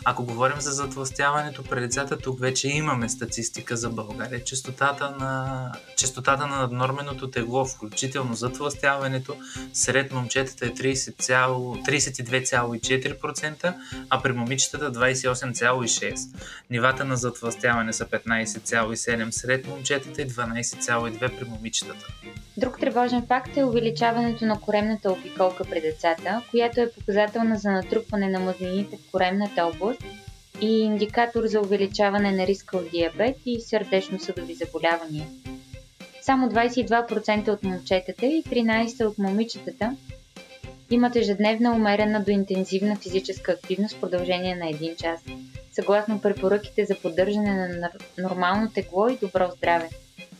Ако 0.05 0.25
говорим 0.25 0.61
за 0.61 0.71
затластяването 0.71 1.63
при 1.63 1.79
децата, 1.79 2.17
тук 2.17 2.39
вече 2.39 2.67
имаме 2.67 3.09
статистика 3.09 3.77
за 3.77 3.89
България. 3.89 4.43
Частотата 4.43 5.15
на, 5.19 5.71
частотата 5.97 6.47
на 6.47 6.57
наднорменото 6.57 7.31
тегло, 7.31 7.65
включително 7.65 8.33
затластяването, 8.33 9.35
сред 9.73 10.11
момчетата 10.11 10.65
е 10.65 10.69
30, 10.69 11.85
32,4%, 11.85 13.73
а 14.09 14.21
при 14.21 14.31
момичетата 14.31 14.91
28,6%. 14.91 16.15
Нивата 16.69 17.05
на 17.05 17.17
затластяване 17.17 17.93
са 17.93 18.05
15,7% 18.05 19.29
сред 19.29 19.67
момчетата 19.67 20.21
и 20.21 20.27
12,2% 20.27 21.39
при 21.39 21.49
момичетата. 21.49 22.05
Друг 22.57 22.79
тревожен 22.79 23.25
факт 23.27 23.57
е 23.57 23.63
увеличаването 23.63 24.45
на 24.45 24.59
коремната 24.59 25.11
обиколка 25.11 25.63
при 25.63 25.81
децата, 25.81 26.41
която 26.51 26.79
е 26.79 26.91
показателна 27.45 27.57
за 27.57 27.71
натрупване 27.71 28.29
на 28.29 28.39
мазнините 28.39 28.97
в 28.97 29.11
коремната 29.11 29.65
област 29.65 30.01
и 30.61 30.79
индикатор 30.79 31.45
за 31.45 31.61
увеличаване 31.61 32.31
на 32.31 32.47
риска 32.47 32.77
от 32.77 32.91
диабет 32.91 33.37
и 33.45 33.61
сърдечно-съдови 33.61 34.53
заболявания. 34.53 35.27
Само 36.21 36.49
22% 36.49 37.49
от 37.49 37.63
момчетата 37.63 38.25
и 38.25 38.43
13% 38.43 39.05
от 39.05 39.17
момичетата 39.17 39.95
имат 40.89 41.15
ежедневна 41.15 41.71
умерена 41.75 42.23
до 42.23 42.31
интензивна 42.31 42.95
физическа 42.95 43.51
активност 43.51 43.95
в 43.95 44.01
продължение 44.01 44.55
на 44.55 44.65
1 44.65 44.95
час, 44.95 45.19
съгласно 45.73 46.21
препоръките 46.21 46.85
за 46.85 46.95
поддържане 46.95 47.67
на 47.67 47.91
нормално 48.17 48.71
тегло 48.71 49.07
и 49.07 49.17
добро 49.17 49.49
здраве. 49.57 49.89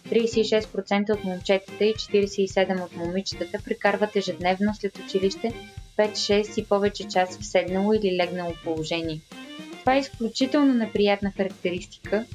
36% 0.10 1.14
от 1.14 1.24
момчетата 1.24 1.86
и 1.86 1.94
47% 1.94 2.86
от 2.86 2.96
момичетата 2.96 3.60
прекарват 3.66 4.16
ежедневно 4.16 4.76
след 4.76 4.98
училище 4.98 5.54
5-6 5.98 6.62
и 6.62 6.66
повече 6.66 7.08
часа 7.08 7.40
в 7.40 7.46
седнало 7.46 7.94
или 7.94 8.18
легнало 8.18 8.54
положение. 8.64 9.22
Това 9.80 9.96
е 9.96 10.00
изключително 10.00 10.74
неприятна 10.74 11.32
характеристика, 11.38 12.26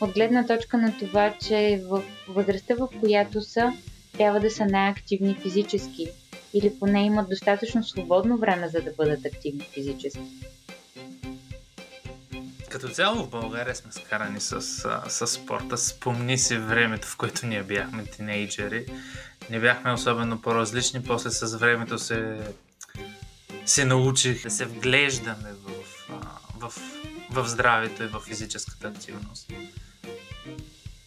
от 0.00 0.12
гледна 0.12 0.46
точка 0.46 0.78
на 0.78 0.98
това, 0.98 1.34
че 1.46 1.82
в 1.88 2.02
възрастта, 2.28 2.74
в 2.74 2.88
която 3.00 3.40
са, 3.40 3.72
трябва 4.12 4.40
да 4.40 4.50
са 4.50 4.66
най-активни 4.66 5.34
физически 5.34 6.08
или 6.54 6.78
поне 6.78 7.06
имат 7.06 7.30
достатъчно 7.30 7.84
свободно 7.84 8.36
време, 8.36 8.68
за 8.68 8.80
да 8.82 8.92
бъдат 8.92 9.26
активни 9.26 9.60
физически. 9.60 10.20
Като 12.74 12.88
цяло 12.88 13.24
в 13.24 13.30
България 13.30 13.76
сме 13.76 13.92
скарани 13.92 14.40
с, 14.40 14.62
с 15.08 15.26
спорта. 15.26 15.78
Спомни 15.78 16.38
си 16.38 16.56
времето, 16.56 17.08
в 17.08 17.16
което 17.16 17.46
ние 17.46 17.62
бяхме 17.62 18.04
тинейджери. 18.04 18.86
Не 19.50 19.60
бяхме 19.60 19.92
особено 19.92 20.42
по-различни. 20.42 21.02
После 21.02 21.30
с 21.30 21.58
времето 21.58 21.98
се, 21.98 22.40
се 23.66 23.84
научих 23.84 24.42
да 24.42 24.50
се 24.50 24.64
вглеждаме 24.64 25.52
в, 25.52 25.70
в, 26.58 26.72
в 27.30 27.48
здравето 27.48 28.02
и 28.02 28.06
в 28.06 28.20
физическата 28.20 28.88
активност. 28.88 29.52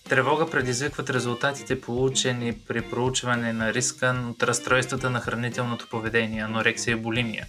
Тревога 0.09 0.49
предизвикват 0.49 1.09
резултатите 1.09 1.81
получени 1.81 2.59
при 2.67 2.81
проучване 2.81 3.53
на 3.53 3.73
риска 3.73 4.25
от 4.29 4.43
разстройствата 4.43 5.09
на 5.09 5.21
хранителното 5.21 5.87
поведение, 5.89 6.41
анорексия 6.41 6.91
и 6.91 7.01
булимия. 7.01 7.47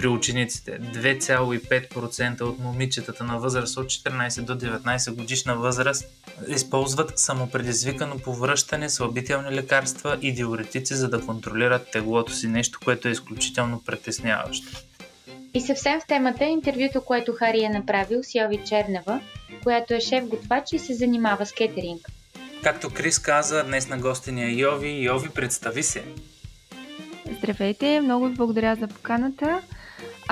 При 0.00 0.08
учениците 0.08 0.80
2,5% 0.80 2.40
от 2.40 2.58
момичетата 2.58 3.24
на 3.24 3.38
възраст 3.38 3.76
от 3.76 3.86
14 3.86 4.40
до 4.40 4.58
19 4.58 5.14
годишна 5.14 5.56
възраст 5.56 6.04
използват 6.48 7.18
самопредизвикано 7.18 8.18
повръщане, 8.18 8.90
слабителни 8.90 9.50
лекарства 9.50 10.18
и 10.22 10.32
диуретици, 10.32 10.94
за 10.94 11.08
да 11.08 11.26
контролират 11.26 11.90
теглото 11.90 12.32
си, 12.32 12.48
нещо, 12.48 12.80
което 12.84 13.08
е 13.08 13.10
изключително 13.10 13.82
притесняващо. 13.86 14.78
И 15.54 15.60
съвсем 15.60 16.00
в 16.00 16.06
темата 16.06 16.44
е 16.44 16.48
интервюто, 16.48 17.00
което 17.00 17.32
Хари 17.32 17.62
е 17.62 17.68
направил 17.68 18.22
с 18.22 18.34
Йови 18.34 18.60
Чернева, 18.66 19.20
която 19.62 19.94
е 19.94 20.00
шеф 20.00 20.24
готвач 20.24 20.72
и 20.72 20.78
се 20.78 20.94
занимава 20.94 21.46
с 21.46 21.52
кетеринг. 21.52 22.00
Както 22.62 22.90
Крис 22.90 23.18
каза, 23.18 23.64
днес 23.64 23.88
на 23.88 23.98
гостиня 23.98 24.44
е 24.44 24.52
Йови. 24.52 25.04
Йови, 25.04 25.28
представи 25.28 25.82
се. 25.82 26.04
Здравейте, 27.38 28.00
много 28.00 28.26
ви 28.26 28.34
благодаря 28.34 28.76
за 28.76 28.88
поканата. 28.88 29.60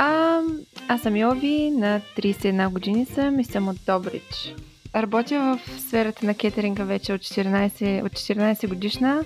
А, 0.00 0.40
аз 0.88 1.02
съм 1.02 1.16
Йови, 1.16 1.70
на 1.70 2.00
31 2.16 2.72
години 2.72 3.06
съм 3.06 3.40
и 3.40 3.44
съм 3.44 3.68
от 3.68 3.76
Добрич. 3.86 4.54
Работя 4.94 5.40
в 5.40 5.80
сферата 5.80 6.26
на 6.26 6.34
кетеринга 6.34 6.84
вече 6.84 7.12
от 7.12 7.20
14, 7.20 8.04
от 8.04 8.12
14 8.12 8.68
годишна. 8.68 9.24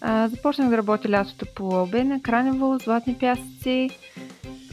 А, 0.00 0.28
започнах 0.28 0.70
да 0.70 0.76
работя 0.76 1.08
лятото 1.08 1.46
по 1.54 1.76
Албена, 1.76 2.22
Кранево, 2.22 2.78
Златни 2.78 3.18
пясъци, 3.18 3.90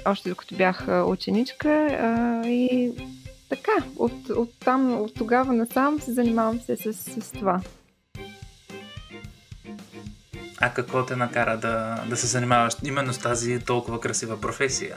още 0.05 0.29
докато 0.29 0.55
бях 0.55 0.87
ученичка 1.05 1.69
а, 1.69 2.47
и 2.47 2.91
така, 3.49 3.83
от, 3.97 4.29
от 4.29 4.49
там, 4.59 5.01
от 5.01 5.13
тогава 5.13 5.53
насам 5.53 5.99
се 5.99 6.13
занимавам 6.13 6.59
се 6.59 6.77
с, 6.77 6.93
с 6.93 7.31
това. 7.31 7.61
А 10.61 10.73
какво 10.73 11.05
те 11.05 11.15
накара 11.15 11.57
да, 11.57 12.03
да 12.09 12.17
се 12.17 12.27
занимаваш 12.27 12.73
именно 12.83 13.13
с 13.13 13.17
тази 13.17 13.59
толкова 13.59 13.99
красива 13.99 14.41
професия? 14.41 14.95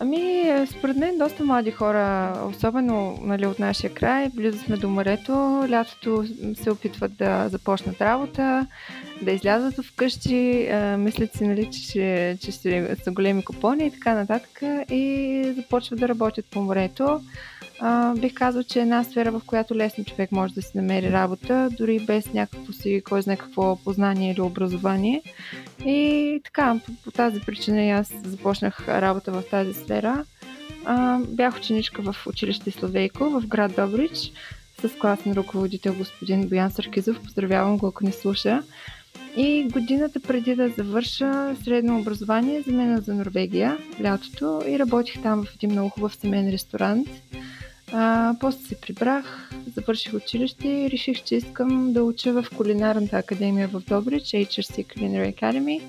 Ами, 0.00 0.44
според 0.70 0.96
мен 0.96 1.18
доста 1.18 1.44
млади 1.44 1.70
хора, 1.70 2.34
особено 2.48 3.18
нали, 3.22 3.46
от 3.46 3.58
нашия 3.58 3.94
край, 3.94 4.28
близо 4.34 4.58
сме 4.58 4.76
до 4.76 4.88
морето, 4.88 5.32
лятото 5.70 6.24
се 6.62 6.70
опитват 6.70 7.16
да 7.16 7.48
започнат 7.48 8.00
работа, 8.00 8.66
да 9.22 9.30
излязат 9.30 9.84
вкъщи, 9.84 10.70
мислят 10.98 11.32
си, 11.32 11.44
нали, 11.44 11.70
че, 11.70 11.82
че, 11.82 12.38
че 12.44 12.52
са 12.52 13.10
големи 13.10 13.44
купони 13.44 13.86
и 13.86 13.90
така 13.90 14.14
нататък 14.14 14.62
и 14.90 15.54
започват 15.56 16.00
да 16.00 16.08
работят 16.08 16.46
по 16.50 16.60
морето 16.60 17.20
бих 18.16 18.34
казал, 18.34 18.62
че 18.62 18.78
е 18.78 18.82
една 18.82 19.04
сфера, 19.04 19.32
в 19.32 19.42
която 19.46 19.76
лесно 19.76 20.04
човек 20.04 20.32
може 20.32 20.54
да 20.54 20.62
си 20.62 20.70
намери 20.74 21.12
работа, 21.12 21.68
дори 21.78 22.00
без 22.00 22.32
някакво 22.32 22.72
си, 22.72 23.02
кой 23.04 23.22
знае 23.22 23.36
какво 23.36 23.76
познание 23.76 24.32
или 24.32 24.40
образование. 24.40 25.22
И 25.84 26.40
така, 26.44 26.80
по, 26.86 26.92
по 27.04 27.10
тази 27.10 27.40
причина 27.40 27.82
и 27.82 27.90
аз 27.90 28.12
започнах 28.24 28.88
работа 28.88 29.32
в 29.32 29.42
тази 29.50 29.74
сфера. 29.74 30.24
А, 30.84 31.18
бях 31.28 31.56
ученичка 31.56 32.02
в 32.02 32.26
училище 32.26 32.70
Славейко 32.70 33.30
в 33.30 33.46
град 33.46 33.72
Добрич 33.76 34.32
с 34.82 34.98
класен 34.98 35.32
ръководител 35.32 35.94
господин 35.94 36.48
Боян 36.48 36.70
Саркизов. 36.70 37.20
Поздравявам 37.22 37.78
го, 37.78 37.86
ако 37.86 38.04
не 38.04 38.12
слуша. 38.12 38.62
И 39.36 39.68
годината 39.72 40.20
преди 40.20 40.54
да 40.54 40.68
завърша 40.68 41.56
средно 41.64 41.98
образование, 41.98 42.62
замена 42.62 43.00
за 43.00 43.14
Норвегия 43.14 43.78
лятото 44.02 44.62
и 44.68 44.78
работих 44.78 45.22
там 45.22 45.44
в 45.44 45.54
един 45.54 45.70
много 45.70 45.88
хубав 45.88 46.14
семейен 46.14 46.50
ресторант. 46.50 47.08
А, 47.92 48.34
после 48.40 48.66
се 48.66 48.80
прибрах, 48.80 49.50
завърших 49.74 50.14
училище 50.14 50.68
и 50.68 50.90
реших, 50.90 51.22
че 51.22 51.34
искам 51.34 51.92
да 51.92 52.04
уча 52.04 52.32
в 52.32 52.46
кулинарната 52.56 53.16
академия 53.16 53.68
в 53.68 53.80
Добрич, 53.88 54.22
HRC 54.22 54.86
Culinary 54.86 55.34
Academy. 55.34 55.82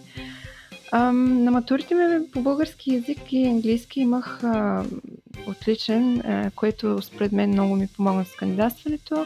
А, 0.92 1.12
на 1.12 1.52
матурите 1.52 1.96
ми 1.96 2.32
по 2.32 2.42
български 2.42 2.94
язик 2.94 3.34
и 3.34 3.48
английски 3.48 4.00
имах 4.00 4.44
а, 4.44 4.86
отличен, 5.48 6.20
а, 6.20 6.52
което 6.56 7.02
според 7.02 7.32
мен 7.32 7.50
много 7.50 7.76
ми 7.76 7.88
помогна 7.88 8.26
с 8.26 8.36
кандидатстването. 8.36 9.26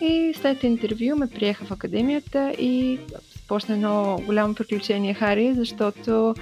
И 0.00 0.34
след 0.36 0.62
интервю 0.62 1.16
ме 1.16 1.26
приеха 1.26 1.64
в 1.64 1.70
академията 1.70 2.50
и 2.50 2.98
започна 3.36 3.74
едно 3.74 4.20
голямо 4.26 4.54
приключение 4.54 5.14
Хари, 5.14 5.54
защото 5.54 6.34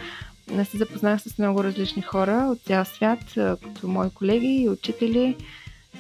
не 0.51 0.65
се 0.65 0.77
запознах 0.77 1.21
с 1.21 1.39
много 1.39 1.65
различни 1.65 2.03
хора 2.03 2.49
от 2.53 2.61
цял 2.61 2.85
свят, 2.85 3.19
като 3.35 3.89
мои 3.89 4.11
колеги 4.11 4.63
и 4.63 4.69
учители. 4.69 5.37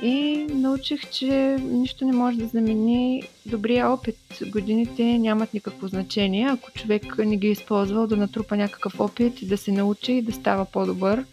И 0.03 0.47
научих, 0.51 1.11
че 1.11 1.57
нищо 1.61 2.05
не 2.05 2.13
може 2.13 2.39
да 2.39 2.47
замени 2.47 3.23
добрия 3.47 3.91
опит. 3.91 4.19
Годините 4.47 5.19
нямат 5.19 5.55
никакво 5.55 5.89
значение. 5.89 6.49
Ако 6.51 6.71
човек 6.71 7.19
не 7.19 7.37
ги 7.37 7.47
е 7.47 7.51
използвал 7.51 8.07
да 8.07 8.17
натрупа 8.17 8.57
някакъв 8.57 9.01
опит, 9.01 9.49
да 9.49 9.57
се 9.57 9.73
научи 9.73 10.13
и 10.13 10.23
да 10.23 10.33
става 10.33 10.65
по-добър. 10.65 11.25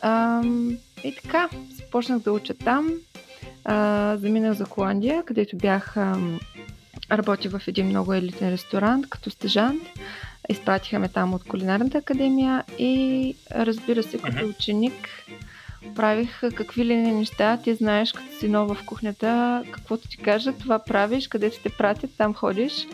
А, 0.00 0.42
и 1.04 1.14
така, 1.22 1.48
започнах 1.76 2.18
да 2.18 2.32
уча 2.32 2.54
там. 2.54 2.90
А, 3.64 4.16
заминах 4.16 4.52
за 4.52 4.64
Холандия, 4.64 5.22
където 5.24 5.56
бях 5.56 5.96
а, 5.96 6.18
в 7.48 7.62
един 7.66 7.86
много 7.86 8.14
елитен 8.14 8.52
ресторант 8.52 9.10
като 9.10 9.30
стежант. 9.30 9.82
Изпратиха 10.48 10.98
ме 10.98 11.08
там 11.08 11.34
от 11.34 11.44
кулинарната 11.44 11.98
академия 11.98 12.64
и 12.78 13.34
разбира 13.50 14.02
се, 14.02 14.18
като 14.18 14.46
ученик 14.46 15.08
правих 15.94 16.40
какви 16.54 16.84
ли 16.84 16.96
не 16.96 17.12
неща. 17.12 17.56
Ти 17.64 17.74
знаеш, 17.74 18.12
като 18.12 18.38
си 18.38 18.48
нова 18.48 18.74
в 18.74 18.84
кухнята, 18.86 19.62
каквото 19.70 20.08
ти 20.08 20.16
кажат, 20.16 20.58
това 20.58 20.78
правиш, 20.78 21.28
където 21.28 21.62
те 21.62 21.68
пратят, 21.68 22.10
там 22.18 22.34
ходиш. 22.34 22.86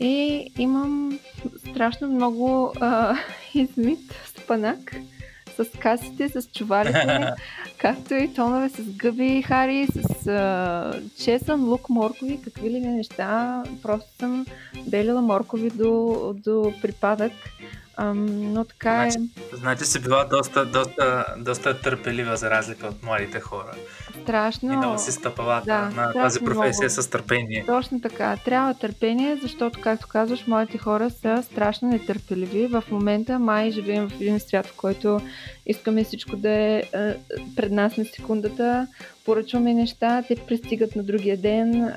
И 0.00 0.46
имам 0.58 1.18
страшно 1.70 2.08
много 2.08 2.72
а, 2.80 3.16
измит 3.54 4.14
спанак 4.26 4.96
с 5.58 5.78
касите, 5.78 6.28
с 6.28 6.48
чувалите, 6.54 7.30
както 7.78 8.14
и 8.14 8.34
тонове 8.34 8.68
с 8.68 8.82
гъби, 8.96 9.42
хари, 9.42 9.86
с 9.86 10.26
а, 10.26 10.92
чесън, 11.24 11.64
лук, 11.64 11.88
моркови, 11.88 12.40
какви 12.44 12.70
ли 12.70 12.80
не 12.80 12.92
неща. 12.92 13.62
Просто 13.82 14.08
съм 14.18 14.46
белила 14.86 15.22
моркови 15.22 15.70
до, 15.70 16.34
до 16.44 16.72
припадък. 16.82 17.32
Ам, 18.00 18.52
но 18.52 18.64
така 18.64 19.06
е. 19.06 19.10
Значи, 19.10 19.30
значи 19.52 19.84
си 19.84 20.00
била 20.00 20.24
доста, 20.24 20.66
доста, 20.66 21.24
доста 21.38 21.80
търпелива 21.80 22.36
за 22.36 22.50
разлика 22.50 22.86
от 22.86 23.02
младите 23.02 23.40
хора. 23.40 23.74
Страшно. 24.22 24.72
И 24.72 24.76
много 24.76 24.98
си 24.98 25.12
стъпалата 25.12 25.66
да, 25.66 26.02
на 26.02 26.12
тази 26.12 26.40
професия 26.40 26.86
много. 26.86 27.02
с 27.02 27.10
търпение. 27.10 27.64
Точно 27.66 28.00
така. 28.00 28.36
Трябва 28.44 28.74
търпение, 28.74 29.38
защото, 29.42 29.80
както 29.80 30.08
казваш, 30.08 30.46
младите 30.46 30.78
хора 30.78 31.10
са 31.10 31.42
страшно 31.42 31.88
нетърпеливи. 31.88 32.66
В 32.66 32.84
момента 32.90 33.38
май 33.38 33.70
живеем 33.70 34.08
в 34.08 34.20
един 34.20 34.40
свят, 34.40 34.66
в 34.66 34.76
който 34.76 35.20
искаме 35.66 36.04
всичко 36.04 36.36
да 36.36 36.50
е, 36.50 36.76
е 36.78 37.14
пред 37.56 37.72
нас 37.72 37.96
на 37.96 38.04
секундата, 38.04 38.86
поръчваме 39.24 39.74
неща, 39.74 40.22
те 40.28 40.36
пристигат 40.36 40.96
на 40.96 41.02
другия 41.02 41.36
ден, 41.36 41.92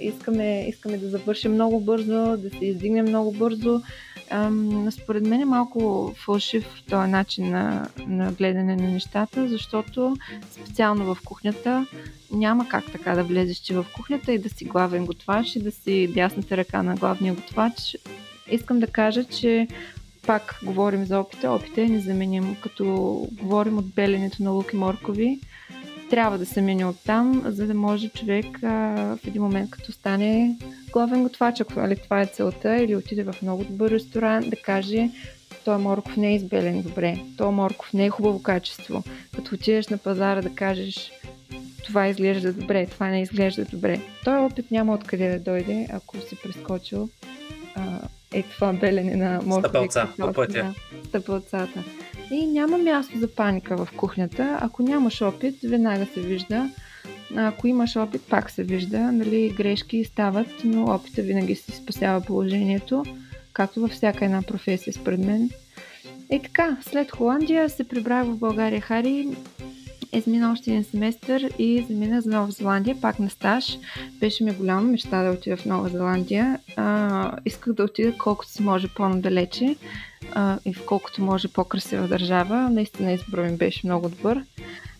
искаме, 0.00 0.68
искаме 0.68 0.96
да 0.96 1.08
завършим 1.08 1.52
много 1.52 1.80
бързо, 1.80 2.36
да 2.36 2.50
се 2.50 2.64
издигнем 2.66 3.04
много 3.04 3.32
бързо. 3.32 3.82
Според 4.90 5.26
мен 5.26 5.40
е 5.40 5.44
малко 5.44 6.12
фалшив 6.24 6.82
този 6.90 7.10
начин 7.10 7.50
на, 7.50 7.88
на 8.06 8.32
гледане 8.32 8.76
на 8.76 8.88
нещата, 8.88 9.48
защото 9.48 10.16
специално 10.50 11.14
в 11.14 11.18
кухнята 11.24 11.86
няма 12.32 12.68
как 12.68 12.92
така 12.92 13.14
да 13.14 13.24
влезеш 13.24 13.56
че 13.56 13.74
в 13.74 13.86
кухнята 13.94 14.32
и 14.32 14.38
да 14.38 14.48
си 14.48 14.64
главен 14.64 15.06
готвач 15.06 15.56
и 15.56 15.62
да 15.62 15.70
си 15.70 16.12
дясната 16.14 16.56
ръка 16.56 16.82
на 16.82 16.94
главния 16.96 17.34
готвач. 17.34 17.96
Искам 18.50 18.80
да 18.80 18.86
кажа, 18.86 19.24
че 19.24 19.68
пак 20.26 20.60
говорим 20.62 21.04
за 21.04 21.20
опита. 21.20 21.50
Опита 21.50 21.82
е 21.82 21.86
незаменим. 21.86 22.56
Като 22.60 22.84
говорим 23.32 23.78
от 23.78 23.86
беленето 23.86 24.42
на 24.42 24.50
лук 24.50 24.72
и 24.72 24.76
моркови, 24.76 25.40
трябва 26.10 26.38
да 26.38 26.46
се 26.46 26.60
мине 26.60 26.86
оттам, 26.86 27.42
за 27.46 27.66
да 27.66 27.74
може 27.74 28.08
човек 28.08 28.46
а, 28.62 28.68
в 29.16 29.26
един 29.26 29.42
момент, 29.42 29.70
като 29.70 29.92
стане 29.92 30.56
главен 30.92 31.22
готвач, 31.22 31.60
ако 31.60 31.80
нали, 31.80 31.96
това 31.96 32.20
е 32.20 32.26
целта, 32.26 32.76
или 32.76 32.96
отиде 32.96 33.24
в 33.24 33.34
много 33.42 33.64
добър 33.64 33.90
ресторант, 33.90 34.50
да 34.50 34.56
каже 34.56 35.10
този 35.64 35.82
морков 35.82 36.16
не 36.16 36.28
е 36.28 36.34
избелен 36.34 36.82
добре, 36.82 37.18
този 37.36 37.54
морков 37.54 37.92
не 37.92 38.04
е 38.04 38.10
хубаво 38.10 38.42
качество. 38.42 39.02
Като 39.36 39.54
отидеш 39.54 39.88
на 39.88 39.98
пазара 39.98 40.42
да 40.42 40.54
кажеш 40.54 41.12
това 41.84 42.08
изглежда 42.08 42.52
добре, 42.52 42.86
това 42.86 43.08
не 43.08 43.22
изглежда 43.22 43.64
добре. 43.64 44.00
Той 44.24 44.38
опит 44.38 44.70
няма 44.70 44.94
откъде 44.94 45.30
да 45.30 45.38
дойде, 45.38 45.86
ако 45.92 46.16
си 46.16 46.36
прескочил 46.42 47.08
а, 47.74 47.82
е 48.32 48.42
това 48.42 48.72
белене 48.72 49.16
на 49.16 49.40
моркови. 49.44 49.60
Стъпълца 49.68 50.08
по 50.18 50.32
пътя. 50.32 50.74
Стъпълцата. 51.08 51.84
И 52.30 52.46
няма 52.46 52.78
място 52.78 53.18
за 53.18 53.34
паника 53.34 53.76
в 53.76 53.88
кухнята. 53.96 54.58
Ако 54.60 54.82
нямаш 54.82 55.22
опит, 55.22 55.54
веднага 55.62 56.06
се 56.06 56.20
вижда. 56.20 56.70
Ако 57.36 57.66
имаш 57.66 57.96
опит, 57.96 58.22
пак 58.30 58.50
се 58.50 58.62
вижда. 58.62 59.12
Нали, 59.12 59.54
грешки 59.56 60.04
стават, 60.04 60.48
но 60.64 60.84
опита 60.84 61.22
винаги 61.22 61.54
си 61.54 61.72
спасява 61.72 62.20
положението, 62.20 63.04
както 63.52 63.80
във 63.80 63.90
всяка 63.90 64.24
една 64.24 64.42
професия, 64.42 64.92
според 64.92 65.20
мен. 65.20 65.50
И 66.32 66.42
така, 66.42 66.76
след 66.82 67.10
Холандия 67.10 67.70
се 67.70 67.88
прибрах 67.88 68.26
в 68.26 68.36
България 68.36 68.80
Хари, 68.80 69.28
измина 70.12 70.52
още 70.52 70.70
един 70.70 70.84
семестър 70.84 71.50
и 71.58 71.84
замина 71.88 72.20
за 72.20 72.30
Нова 72.30 72.52
Зеландия, 72.52 73.00
пак 73.00 73.18
на 73.18 73.30
стаж. 73.30 73.78
Беше 74.20 74.44
ми 74.44 74.52
голяма 74.52 74.80
мечта 74.80 75.22
да 75.22 75.30
отида 75.30 75.56
в 75.56 75.64
Нова 75.64 75.88
Зеландия. 75.88 76.58
А, 76.76 77.36
исках 77.44 77.72
да 77.72 77.84
отида 77.84 78.18
колкото 78.18 78.50
се 78.50 78.62
може 78.62 78.88
по-надалече 78.88 79.76
а, 80.32 80.58
и 80.64 80.74
в 80.74 80.84
колкото 80.86 81.22
може 81.22 81.48
по-красива 81.48 82.08
държава. 82.08 82.70
Наистина 82.70 83.12
изборът 83.12 83.50
ми 83.50 83.56
беше 83.56 83.86
много 83.86 84.08
добър. 84.08 84.44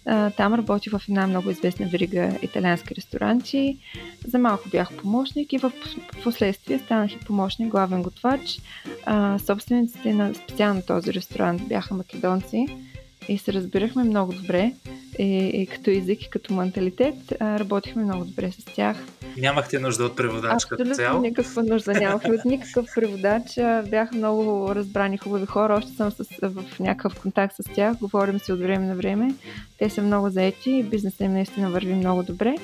А, 0.07 0.31
там 0.31 0.55
работих 0.55 0.93
в 0.93 1.03
една 1.09 1.27
много 1.27 1.51
известна 1.51 1.87
верига 1.87 2.39
италиански 2.43 2.95
ресторанти. 2.95 3.79
За 4.27 4.39
малко 4.39 4.69
бях 4.69 4.97
помощник 4.97 5.53
и 5.53 5.59
в 5.59 5.73
последствие 6.23 6.79
станах 6.79 7.13
и 7.13 7.19
помощник, 7.19 7.69
главен 7.69 8.03
готвач. 8.03 8.61
А, 9.07 9.39
собствениците 9.39 10.15
на 10.15 10.35
специално 10.35 10.83
този 10.83 11.15
ресторант 11.15 11.69
бяха 11.69 11.95
македонци 11.95 12.67
и 13.31 13.39
се 13.39 13.53
разбирахме 13.53 14.05
много 14.05 14.33
добре. 14.33 14.73
И, 15.19 15.47
и 15.49 15.67
като 15.67 15.91
език, 15.91 16.23
и 16.23 16.31
като 16.31 16.55
менталитет, 16.55 17.33
работихме 17.41 18.03
много 18.03 18.25
добре 18.25 18.51
с 18.51 18.65
тях. 18.65 18.97
Нямахте 19.37 19.79
нужда 19.79 20.05
от 20.05 20.17
преводач 20.17 20.53
Абсолютно 20.53 20.85
като 20.85 20.97
цяло? 20.97 21.21
никаква 21.21 21.63
нужда 21.63 21.93
нямахме 21.93 22.35
от 22.35 22.45
никакъв 22.45 22.87
преводач. 22.95 23.43
Бяха 23.91 24.17
много 24.17 24.75
разбрани 24.75 25.19
хубави 25.19 25.47
хора. 25.47 25.75
Още 25.75 25.93
съм 25.93 26.11
с, 26.11 26.25
в 26.43 26.81
някакъв 26.81 27.21
контакт 27.21 27.55
с 27.57 27.75
тях. 27.75 27.97
Говорим 27.99 28.39
си 28.39 28.53
от 28.53 28.61
време 28.61 28.87
на 28.87 28.95
време. 28.95 29.35
Те 29.79 29.91
са 29.91 30.03
много 30.03 30.31
заети 30.31 30.71
и 30.71 30.83
бизнесът 30.83 31.21
им 31.21 31.33
наистина 31.33 31.71
върви 31.71 31.95
много 31.95 32.23
добре. 32.23 32.55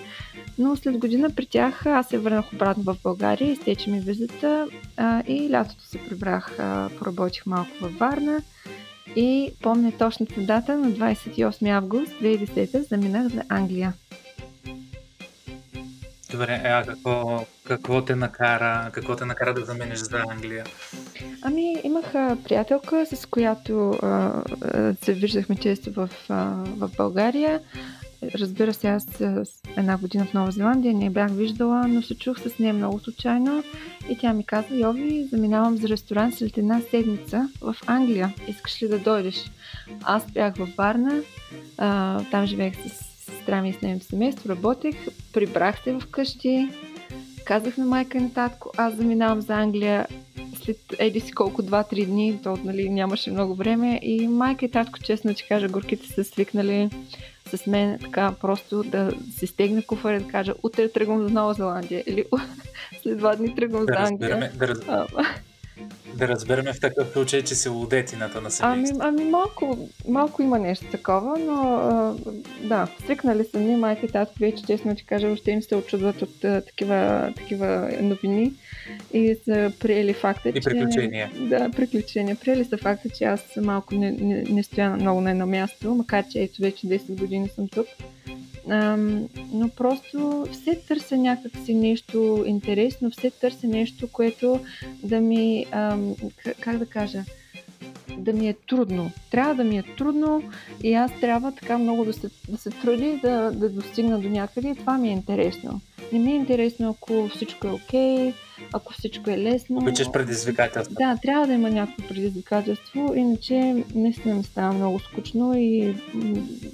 Но 0.58 0.76
след 0.76 0.98
година 0.98 1.30
при 1.36 1.46
тях 1.46 1.86
аз 1.86 2.08
се 2.08 2.18
върнах 2.18 2.52
обратно 2.52 2.82
в 2.82 2.96
България, 3.02 3.52
изтече 3.52 3.90
ми 3.90 4.00
визита 4.00 4.66
а, 4.96 5.22
и 5.26 5.50
лятото 5.50 5.84
се 5.84 5.98
прибрах, 5.98 6.58
а, 6.58 6.90
поработих 6.98 7.46
малко 7.46 7.70
във 7.80 7.98
Варна 7.98 8.42
И 9.16 9.52
помня 9.62 9.92
точната 9.98 10.40
дата 10.40 10.78
на 10.78 10.90
28 10.90 11.70
август 11.70 12.12
2010 12.12 12.88
заминах 12.88 13.28
за 13.28 13.42
Англия. 13.48 13.92
Добре, 16.30 16.62
а 16.64 16.84
какво, 16.84 17.46
какво 17.64 18.04
те 18.04 18.16
накара, 18.16 18.90
какво 18.92 19.16
те 19.16 19.24
накара 19.24 19.54
да 19.54 19.64
замениш 19.64 19.98
за 19.98 20.22
Англия? 20.30 20.64
Ами, 21.42 21.76
имах 21.84 22.14
а, 22.14 22.36
приятелка, 22.44 23.06
с 23.06 23.26
която 23.26 23.90
а, 23.90 24.06
а, 24.06 24.94
се 25.02 25.12
виждахме 25.12 25.56
често 25.56 25.92
в, 25.92 26.10
а, 26.28 26.44
в 26.76 26.90
България. 26.96 27.60
Разбира 28.22 28.74
се, 28.74 28.88
аз 28.88 29.20
една 29.76 29.98
година 29.98 30.24
в 30.24 30.34
Нова 30.34 30.50
Зеландия 30.50 30.94
не 30.94 31.10
бях 31.10 31.30
виждала, 31.30 31.88
но 31.88 32.02
се 32.02 32.18
чух 32.18 32.40
с 32.40 32.58
нея 32.58 32.74
много 32.74 32.98
случайно. 32.98 33.62
И 34.08 34.18
тя 34.18 34.32
ми 34.32 34.44
каза, 34.44 34.74
Йови, 34.74 35.28
заминавам 35.32 35.76
за 35.76 35.88
ресторант 35.88 36.34
след 36.34 36.58
една 36.58 36.80
седмица 36.90 37.48
в 37.60 37.76
Англия. 37.86 38.34
Искаш 38.48 38.82
ли 38.82 38.88
да 38.88 38.98
дойдеш? 38.98 39.50
Аз 40.02 40.30
бях 40.30 40.56
във 40.56 40.76
Варна, 40.76 41.22
а, 41.78 42.20
там 42.30 42.46
живеех 42.46 42.74
с 42.86 43.06
сестра 43.24 43.62
ми 43.62 43.70
и 43.70 43.72
с 43.72 43.80
нейното 43.80 44.06
семейство, 44.06 44.48
работех, 44.48 44.96
прибрах 45.32 45.82
се 45.84 45.98
вкъщи, 46.00 46.68
казах 47.44 47.76
на 47.76 47.84
майка 47.84 48.18
и 48.18 48.20
на 48.20 48.32
татко, 48.32 48.70
аз 48.76 48.94
заминавам 48.94 49.40
за 49.40 49.54
Англия 49.54 50.06
след 50.66 50.78
еди 50.98 51.20
си 51.20 51.32
колко 51.32 51.62
2-3 51.62 52.06
дни, 52.06 52.38
то 52.42 52.58
нали, 52.64 52.90
нямаше 52.90 53.30
много 53.30 53.54
време 53.54 54.00
и 54.02 54.28
майка 54.28 54.64
и 54.64 54.70
татко, 54.70 54.98
честно 55.02 55.34
ти 55.34 55.46
кажа, 55.48 55.68
горките 55.68 56.06
са 56.06 56.24
свикнали 56.24 56.90
с 57.54 57.66
мен 57.66 57.98
така 57.98 58.34
просто 58.40 58.82
да 58.82 59.12
се 59.38 59.46
стегне 59.46 59.82
куфър 59.82 60.14
и 60.14 60.18
да 60.18 60.28
кажа 60.28 60.54
утре 60.62 60.88
тръгвам 60.88 61.22
за 61.22 61.34
Нова 61.34 61.54
Зеландия 61.54 62.04
или 62.06 62.24
след 63.02 63.18
два 63.18 63.36
дни 63.36 63.54
тръгвам 63.54 63.86
да 63.86 63.92
за 63.92 64.06
Англия. 64.06 64.50
да, 64.54 64.68
раз... 64.68 64.78
да 66.14 66.28
разберем 66.28 66.74
в 66.74 66.80
такъв 66.80 67.08
случай, 67.12 67.42
че 67.42 67.54
си 67.54 67.68
лудетината 67.68 68.40
на 68.40 68.50
семейството. 68.50 69.00
Ами, 69.02 69.20
ами 69.20 69.30
малко, 69.30 69.88
малко 70.08 70.42
има 70.42 70.58
нещо 70.58 70.86
такова, 70.90 71.38
но 71.38 71.76
а, 71.76 72.14
да, 72.62 72.88
свикнали 73.04 73.44
са 73.44 73.58
ми, 73.58 73.76
майка 73.76 74.06
и 74.06 74.08
татко 74.08 74.34
вече, 74.40 74.64
честно 74.66 74.94
ти 74.94 75.06
кажа, 75.06 75.28
още 75.28 75.50
им 75.50 75.62
се 75.62 75.76
очудват 75.76 76.22
от 76.22 76.44
а, 76.44 76.62
такива, 76.66 77.32
такива 77.36 77.90
новини 78.02 78.52
и 79.12 79.36
са 79.44 79.72
приели 79.80 80.12
факта, 80.12 80.48
и 80.48 80.52
приключения. 80.52 81.30
Че, 81.34 81.40
да, 81.40 81.70
приключения. 81.70 82.36
Приели 82.36 82.64
са 82.64 82.76
факта, 82.76 83.08
че 83.08 83.24
аз 83.24 83.56
малко 83.56 83.94
не, 83.94 84.10
не, 84.10 84.42
не 84.42 84.62
стоя 84.62 84.90
много 84.90 85.20
на 85.20 85.30
едно 85.30 85.46
място, 85.46 85.94
макар 85.94 86.24
че 86.28 86.42
ето 86.42 86.62
вече 86.62 86.86
10 86.86 87.18
години 87.18 87.48
съм 87.48 87.68
тук. 87.68 87.86
Ам, 88.68 89.28
но 89.52 89.68
просто 89.68 90.46
все 90.52 90.74
търся 90.88 91.16
някакси 91.16 91.74
нещо 91.74 92.44
интересно, 92.46 93.10
все 93.10 93.30
търся 93.30 93.66
нещо, 93.66 94.08
което 94.12 94.60
да 95.02 95.20
ми, 95.20 95.66
ам, 95.70 96.14
как 96.60 96.78
да 96.78 96.86
кажа, 96.86 97.24
да 98.18 98.32
ми 98.32 98.48
е 98.48 98.54
трудно. 98.68 99.10
Трябва 99.30 99.54
да 99.54 99.64
ми 99.64 99.78
е 99.78 99.82
трудно 99.82 100.42
и 100.82 100.94
аз 100.94 101.20
трябва 101.20 101.52
така 101.52 101.78
много 101.78 102.04
да 102.04 102.12
се, 102.12 102.28
да 102.48 102.58
се 102.58 102.70
труди 102.70 103.20
да, 103.22 103.50
да 103.50 103.68
достигна 103.68 104.20
до 104.20 104.28
някъде 104.28 104.68
и 104.68 104.74
това 104.74 104.98
ми 104.98 105.08
е 105.08 105.12
интересно. 105.12 105.80
Не 106.12 106.18
ми 106.18 106.32
е 106.32 106.34
интересно, 106.34 106.90
ако 106.90 107.28
всичко 107.28 107.66
е 107.66 107.70
окей, 107.70 108.16
okay, 108.16 108.34
ако 108.72 108.92
всичко 108.92 109.30
е 109.30 109.38
лесно. 109.38 109.78
Обичаш 109.78 110.10
предизвикателство. 110.12 110.94
Да, 110.98 111.18
трябва 111.22 111.46
да 111.46 111.52
има 111.52 111.70
някакво 111.70 112.08
предизвикателство, 112.08 113.14
иначе 113.16 113.84
наистина 113.94 114.34
ми 114.34 114.44
става 114.44 114.72
много 114.72 114.98
скучно 114.98 115.54
и 115.56 115.96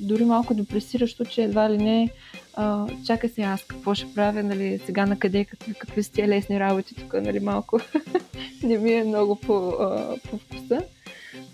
дори 0.01 0.25
малко 0.25 0.55
депресиращо, 0.55 1.25
че 1.25 1.42
едва 1.42 1.71
ли 1.71 1.79
не 1.79 2.11
а, 2.55 2.87
чакай 3.07 3.31
се 3.31 3.42
аз 3.42 3.64
какво 3.64 3.95
ще 3.95 4.14
правя, 4.14 4.42
нали, 4.42 4.81
сега 4.87 5.07
на 5.07 5.18
къде, 5.18 5.45
какви, 5.45 5.75
какви 5.75 6.03
са 6.03 6.12
тия 6.12 6.29
лесни 6.29 6.61
работи 6.61 6.95
тук, 6.95 7.12
нали, 7.14 7.40
малко 7.40 7.81
не 8.62 8.79
ми 8.79 8.92
е 8.92 9.05
много 9.05 9.37
по, 9.37 9.68
а, 9.68 10.16
по 10.31 10.38
вкуса. 10.38 10.83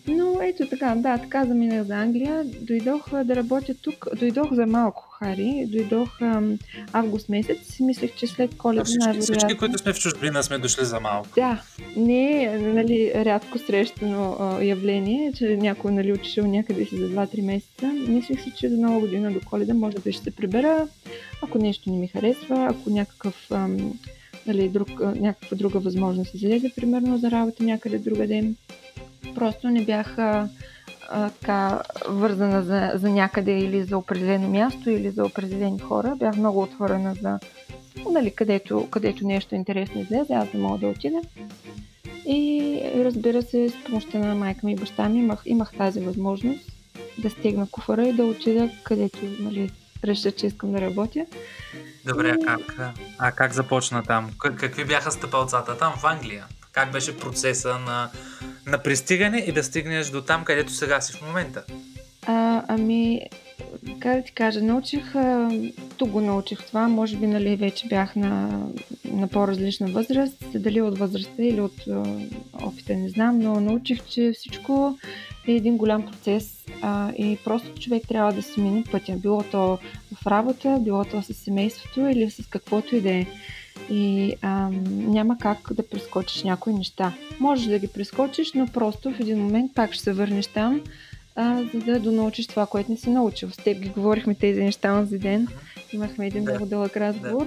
Но 0.08 0.42
ето 0.42 0.66
така, 0.66 0.94
да, 0.94 1.18
така 1.18 1.44
заминах 1.44 1.82
за 1.82 1.94
Англия. 1.94 2.44
Дойдох 2.60 3.10
да 3.24 3.36
работя 3.36 3.74
тук. 3.74 4.06
Дойдох 4.18 4.52
за 4.52 4.66
малко, 4.66 5.02
Хари. 5.02 5.66
Дойдох 5.68 6.22
ам, 6.22 6.58
август 6.92 7.28
месец. 7.28 7.80
Мислех, 7.80 8.14
че 8.16 8.26
след 8.26 8.56
коледа 8.56 8.84
всички, 8.84 8.98
най-вероятно... 8.98 9.34
Всички, 9.34 9.58
които 9.58 9.78
сме 9.78 9.92
в 9.92 9.98
чужбина, 9.98 10.42
сме 10.42 10.58
дошли 10.58 10.84
за 10.84 11.00
малко. 11.00 11.28
Да, 11.34 11.62
не 11.96 12.44
е 12.44 12.58
нали, 12.58 13.12
рядко 13.14 13.58
срещано 13.58 14.36
а, 14.40 14.62
явление, 14.62 15.32
че 15.32 15.56
някой 15.56 15.92
нали, 15.92 16.12
отишъл 16.12 16.46
някъде 16.46 16.84
си 16.84 16.96
за 16.96 17.08
2-3 17.08 17.44
месеца. 17.44 17.86
Мислех 18.08 18.42
си, 18.42 18.52
че 18.56 18.68
до 18.68 18.76
нова 18.76 19.00
година, 19.00 19.32
до 19.32 19.40
коледа, 19.40 19.74
може 19.74 19.96
да 19.96 20.12
ще 20.12 20.24
се 20.24 20.30
прибера. 20.30 20.88
Ако 21.42 21.58
нещо 21.58 21.90
не 21.90 21.98
ми 21.98 22.08
харесва, 22.08 22.66
ако 22.70 22.90
някакъв... 22.90 23.50
Ам, 23.50 23.92
нали, 24.46 24.68
друг, 24.68 24.88
някаква 25.00 25.56
друга 25.56 25.78
възможност 25.78 26.34
излезе, 26.34 26.72
примерно 26.76 27.18
за 27.18 27.30
работа 27.30 27.64
някъде 27.64 27.98
друга 27.98 28.26
ден 28.26 28.56
просто 29.38 29.68
не 29.68 29.84
бях 29.84 30.18
а, 30.18 30.48
а, 31.10 31.30
така 31.30 31.82
вързана 32.08 32.62
за, 32.62 32.92
за 32.94 33.10
някъде 33.10 33.58
или 33.58 33.84
за 33.84 33.98
определено 33.98 34.48
място 34.48 34.90
или 34.90 35.10
за 35.10 35.24
определени 35.24 35.78
хора. 35.78 36.16
Бях 36.16 36.36
много 36.36 36.62
отворена 36.62 37.14
за 37.14 37.38
нали, 38.10 38.30
където, 38.30 38.88
където 38.90 39.26
нещо 39.26 39.54
интересно 39.54 40.00
излезе, 40.00 40.32
аз 40.32 40.48
да 40.52 40.58
мога 40.58 40.78
да 40.78 40.86
отида. 40.86 41.20
И 42.26 42.80
разбира 42.94 43.42
се, 43.42 43.68
с 43.68 43.84
помощта 43.84 44.18
на 44.18 44.34
майка 44.34 44.66
ми 44.66 44.72
и 44.72 44.76
баща 44.76 45.08
ми 45.08 45.18
имах, 45.18 45.42
имах 45.46 45.72
тази 45.78 46.00
възможност 46.00 46.60
да 47.18 47.30
стегна 47.30 47.66
куфара 47.70 48.08
и 48.08 48.12
да 48.12 48.24
отида 48.24 48.70
където 48.84 49.18
нали, 49.40 49.70
реша, 50.04 50.32
че 50.32 50.46
искам 50.46 50.72
да 50.72 50.80
работя. 50.80 51.26
Добре, 52.06 52.30
а 52.30 52.44
как, 52.44 52.94
а 53.18 53.32
как 53.32 53.52
започна 53.52 54.02
там? 54.02 54.30
Какви 54.38 54.84
бяха 54.84 55.10
стъпалцата 55.10 55.78
там 55.78 55.92
в 55.96 56.04
Англия? 56.04 56.44
Как 56.72 56.92
беше 56.92 57.18
процеса 57.18 57.78
на 57.78 58.10
на 58.68 58.78
пристигане 58.78 59.38
и 59.38 59.52
да 59.52 59.64
стигнеш 59.64 60.10
до 60.10 60.22
там, 60.22 60.44
където 60.44 60.72
сега 60.72 61.00
си 61.00 61.12
в 61.12 61.22
момента? 61.22 61.64
А, 62.26 62.62
ами, 62.68 63.20
как 64.00 64.16
да 64.16 64.22
ти 64.22 64.32
кажа, 64.32 64.62
научих, 64.62 65.14
тук 65.96 66.10
го 66.10 66.20
научих 66.20 66.66
това, 66.66 66.88
може 66.88 67.16
би 67.16 67.26
нали, 67.26 67.56
вече 67.56 67.86
бях 67.86 68.16
на, 68.16 68.62
на 69.04 69.28
по-различна 69.28 69.88
възраст, 69.88 70.44
дали 70.54 70.80
от 70.80 70.98
възрастта 70.98 71.42
или 71.42 71.60
от 71.60 71.84
опита, 72.52 72.94
не 72.94 73.08
знам, 73.08 73.38
но 73.38 73.60
научих, 73.60 74.06
че 74.06 74.32
всичко 74.34 74.98
е 75.48 75.52
един 75.52 75.76
голям 75.76 76.06
процес 76.06 76.64
а, 76.82 77.12
и 77.12 77.38
просто 77.44 77.80
човек 77.80 78.02
трябва 78.08 78.32
да 78.32 78.42
си 78.42 78.60
мине 78.60 78.84
пътя, 78.92 79.12
било 79.12 79.42
то 79.42 79.78
в 80.22 80.26
работа, 80.26 80.78
било 80.80 81.04
то 81.04 81.22
с 81.22 81.34
семейството 81.34 82.00
или 82.00 82.30
с 82.30 82.46
каквото 82.50 82.96
и 82.96 83.00
да 83.00 83.10
е 83.10 83.26
и 83.90 84.34
а, 84.42 84.70
няма 84.88 85.38
как 85.38 85.72
да 85.72 85.88
прескочиш 85.88 86.42
някои 86.42 86.74
неща. 86.74 87.14
Можеш 87.40 87.66
да 87.66 87.78
ги 87.78 87.88
прескочиш, 87.88 88.52
но 88.52 88.66
просто 88.66 89.12
в 89.12 89.20
един 89.20 89.38
момент 89.38 89.74
пак 89.74 89.92
ще 89.92 90.02
се 90.02 90.12
върнеш 90.12 90.46
там, 90.46 90.80
а, 91.34 91.62
за 91.74 91.80
да 91.80 92.00
донаучиш 92.00 92.46
това, 92.46 92.66
което 92.66 92.90
не 92.90 92.96
си 92.96 93.10
научил. 93.10 93.50
С 93.50 93.56
теб 93.56 93.80
ги 93.80 93.88
говорихме 93.88 94.34
тези 94.34 94.62
неща 94.62 94.92
онзи 94.92 95.18
ден. 95.18 95.48
Имахме 95.92 96.26
един 96.26 96.42
много 96.42 96.66
дълъг 96.66 96.96
разговор. 96.96 97.46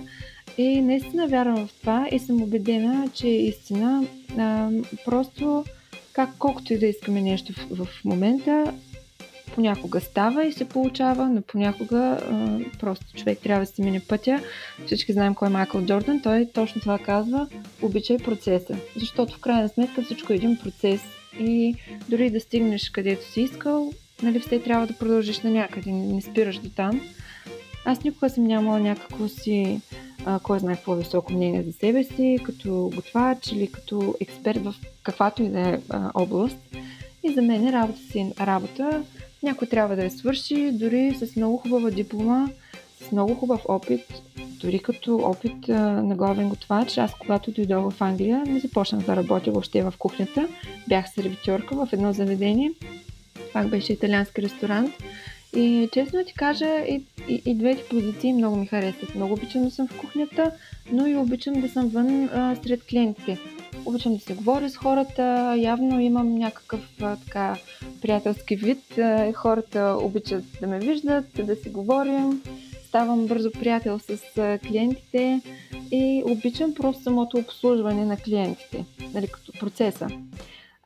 И 0.58 0.82
наистина 0.82 1.28
вярвам 1.28 1.68
в 1.68 1.74
това 1.82 2.08
и 2.12 2.20
съм 2.20 2.42
убедена, 2.42 3.10
че 3.14 3.28
е 3.28 3.46
истина. 3.46 4.06
А, 4.38 4.70
просто 5.06 5.66
как, 6.14 6.30
колкото 6.40 6.74
и 6.74 6.80
да 6.80 6.86
искаме 6.86 7.22
нещо 7.22 7.54
в, 7.54 7.86
в 7.86 8.06
момента, 8.06 8.74
Понякога 9.56 10.02
става 10.02 10.46
и 10.46 10.54
се 10.54 10.70
получава, 10.70 11.30
но 11.30 11.42
понякога 11.42 11.98
а, 11.98 12.60
просто 12.80 13.06
човек 13.14 13.40
трябва 13.40 13.66
да 13.66 13.72
си 13.72 13.82
мине 13.82 14.00
пътя. 14.00 14.40
Всички 14.86 15.14
знаем 15.14 15.36
кой 15.36 15.48
е 15.48 15.52
Майкъл 15.52 15.86
Джордан. 15.86 16.22
Той 16.22 16.48
точно 16.54 16.82
това 16.82 17.00
казва. 17.00 17.48
Обичай 17.82 18.18
процеса. 18.18 18.76
Защото 18.96 19.34
в 19.34 19.40
крайна 19.40 19.70
сметка 19.70 20.02
всичко 20.02 20.34
е 20.34 20.36
един 20.36 20.58
процес. 20.58 21.02
И 21.40 21.76
дори 22.10 22.30
да 22.30 22.40
стигнеш 22.40 22.90
където 22.90 23.32
си 23.32 23.42
искал, 23.42 23.92
нали, 24.24 24.40
все 24.40 24.60
трябва 24.60 24.88
да 24.88 24.98
продължиш 24.98 25.40
на 25.40 25.50
някъде. 25.50 25.92
Не, 25.92 26.14
не 26.14 26.22
спираш 26.22 26.58
до 26.58 26.70
там. 26.70 27.02
Аз 27.86 28.04
никога 28.04 28.30
съм 28.30 28.44
нямала 28.44 28.80
някакво 28.80 29.28
си, 29.28 29.82
а, 30.26 30.40
кой 30.40 30.60
знае 30.60 30.76
какво 30.76 30.96
високо 30.96 31.34
мнение 31.34 31.64
за 31.64 31.74
себе 31.74 32.04
си, 32.04 32.40
като 32.44 32.92
готвач 32.96 33.52
или 33.52 33.72
като 33.72 34.16
експерт 34.20 34.64
в 34.64 34.76
каквато 35.04 35.44
и 35.44 35.50
да 35.50 35.60
е 35.60 35.80
област. 36.14 36.58
И 37.24 37.34
за 37.34 37.42
мен 37.42 37.70
работа 37.70 38.00
си 38.00 38.20
е 38.20 38.34
работа 38.40 39.04
някой 39.44 39.68
трябва 39.68 39.96
да 39.96 40.04
я 40.04 40.12
свърши, 40.12 40.72
дори 40.72 41.16
с 41.16 41.36
много 41.36 41.58
хубава 41.58 41.92
диплома, 41.92 42.48
с 43.08 43.12
много 43.12 43.36
хубав 43.36 43.62
опит, 43.66 44.02
дори 44.62 44.80
като 44.80 45.16
опит 45.16 45.70
а, 45.70 45.74
на 45.82 46.16
главен 46.16 46.50
готвач. 46.50 46.98
Аз, 46.98 47.16
когато 47.20 47.52
дойдох 47.52 47.94
в 47.94 48.02
Англия, 48.02 48.44
не 48.48 48.60
започнах 48.60 49.06
да 49.06 49.16
работя 49.16 49.52
въобще 49.52 49.84
в 49.84 49.94
кухнята. 49.98 50.48
Бях 50.88 51.14
сервитьорка 51.14 51.86
в 51.86 51.94
едно 51.94 52.14
заведение. 52.14 52.72
Пак 53.54 53.70
беше 53.70 53.94
италиански 53.94 54.42
ресторант. 54.42 54.92
И 55.56 55.90
честно 55.94 56.26
ти 56.26 56.34
кажа, 56.34 56.80
и, 56.80 57.04
и, 57.30 57.42
и 57.46 57.56
двете 57.56 57.84
позиции 57.90 58.34
много 58.34 58.56
ми 58.56 58.66
харесват. 58.66 59.16
Много 59.16 59.34
обичам 59.34 59.64
да 59.64 59.72
съм 59.72 59.88
в 59.88 59.98
кухнята, 59.98 60.52
но 60.92 61.08
и 61.08 61.16
обичам 61.16 61.62
да 61.62 61.70
съм 61.70 61.90
вън 61.90 62.30
а, 62.34 62.56
сред 62.64 62.84
клиентите 62.84 63.40
обичам 63.86 64.16
да 64.16 64.20
се 64.20 64.34
говоря 64.34 64.70
с 64.70 64.78
хората, 64.78 65.56
явно 65.58 66.00
имам 66.00 66.36
някакъв 66.36 66.88
а, 67.02 67.16
така 67.16 67.58
приятелски 68.02 68.56
вид. 68.56 68.98
А, 68.98 69.34
хората 69.34 69.98
обичат 70.02 70.44
да 70.62 70.68
ме 70.68 70.80
виждат, 70.80 71.26
да 71.46 71.56
си 71.56 71.70
говорим. 71.70 72.42
Ставам 72.88 73.28
бързо 73.28 73.52
приятел 73.52 74.00
с 74.00 74.38
а, 74.38 74.60
клиентите 74.60 75.42
и 75.92 76.24
обичам 76.26 76.74
просто 76.74 77.04
самото 77.04 77.38
обслужване 77.38 78.06
на 78.06 78.18
клиентите, 78.18 78.86
нали, 79.14 79.28
като 79.28 79.52
процеса. 79.60 80.08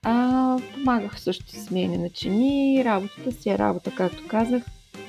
А, 0.08 0.58
помагах 0.74 1.20
също 1.20 1.46
с 1.48 1.66
смене 1.66 1.98
на 1.98 2.10
чини, 2.10 2.84
работата 2.86 3.32
си 3.32 3.50
е 3.50 3.58
работа, 3.58 3.92
както 3.98 4.28
казах. 4.28 4.64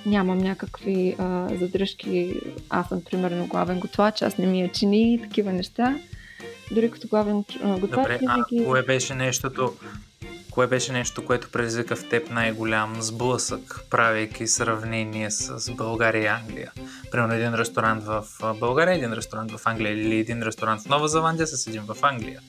Нямам 0.06 0.38
някакви 0.38 1.16
а, 1.18 1.48
задръжки. 1.58 2.34
Аз 2.70 2.88
съм 2.88 3.02
примерно 3.10 3.46
главен 3.46 3.80
готвач, 3.80 4.22
аз 4.22 4.38
не 4.38 4.46
мия 4.46 4.72
чини 4.72 5.14
и 5.14 5.22
такива 5.22 5.52
неща. 5.52 5.98
Дори 6.70 6.90
като 6.90 7.08
главен 7.08 7.44
готвач. 7.62 7.80
Добре, 7.80 8.18
а 8.28 8.44
кое 8.64 8.82
беше 8.82 9.14
нещото, 9.14 9.74
кое 10.50 10.66
беше 10.66 10.92
нещо, 10.92 11.24
което 11.24 11.50
предизвика 11.50 11.96
в 11.96 12.08
теб 12.08 12.30
най-голям 12.30 13.02
сблъсък, 13.02 13.80
правейки 13.90 14.46
сравнение 14.46 15.30
с 15.30 15.70
България 15.72 16.22
и 16.22 16.26
Англия? 16.26 16.72
Примерно 17.10 17.34
един 17.34 17.54
ресторант 17.54 18.04
в 18.04 18.24
България, 18.60 18.94
един 18.94 19.12
ресторант 19.12 19.50
в 19.50 19.66
Англия 19.66 19.92
или 19.92 20.18
един 20.18 20.42
ресторант 20.42 20.82
в 20.82 20.88
Нова 20.88 21.08
Зеландия 21.08 21.46
с 21.46 21.66
един 21.66 21.82
в 21.82 21.96
Англия. 22.02 22.40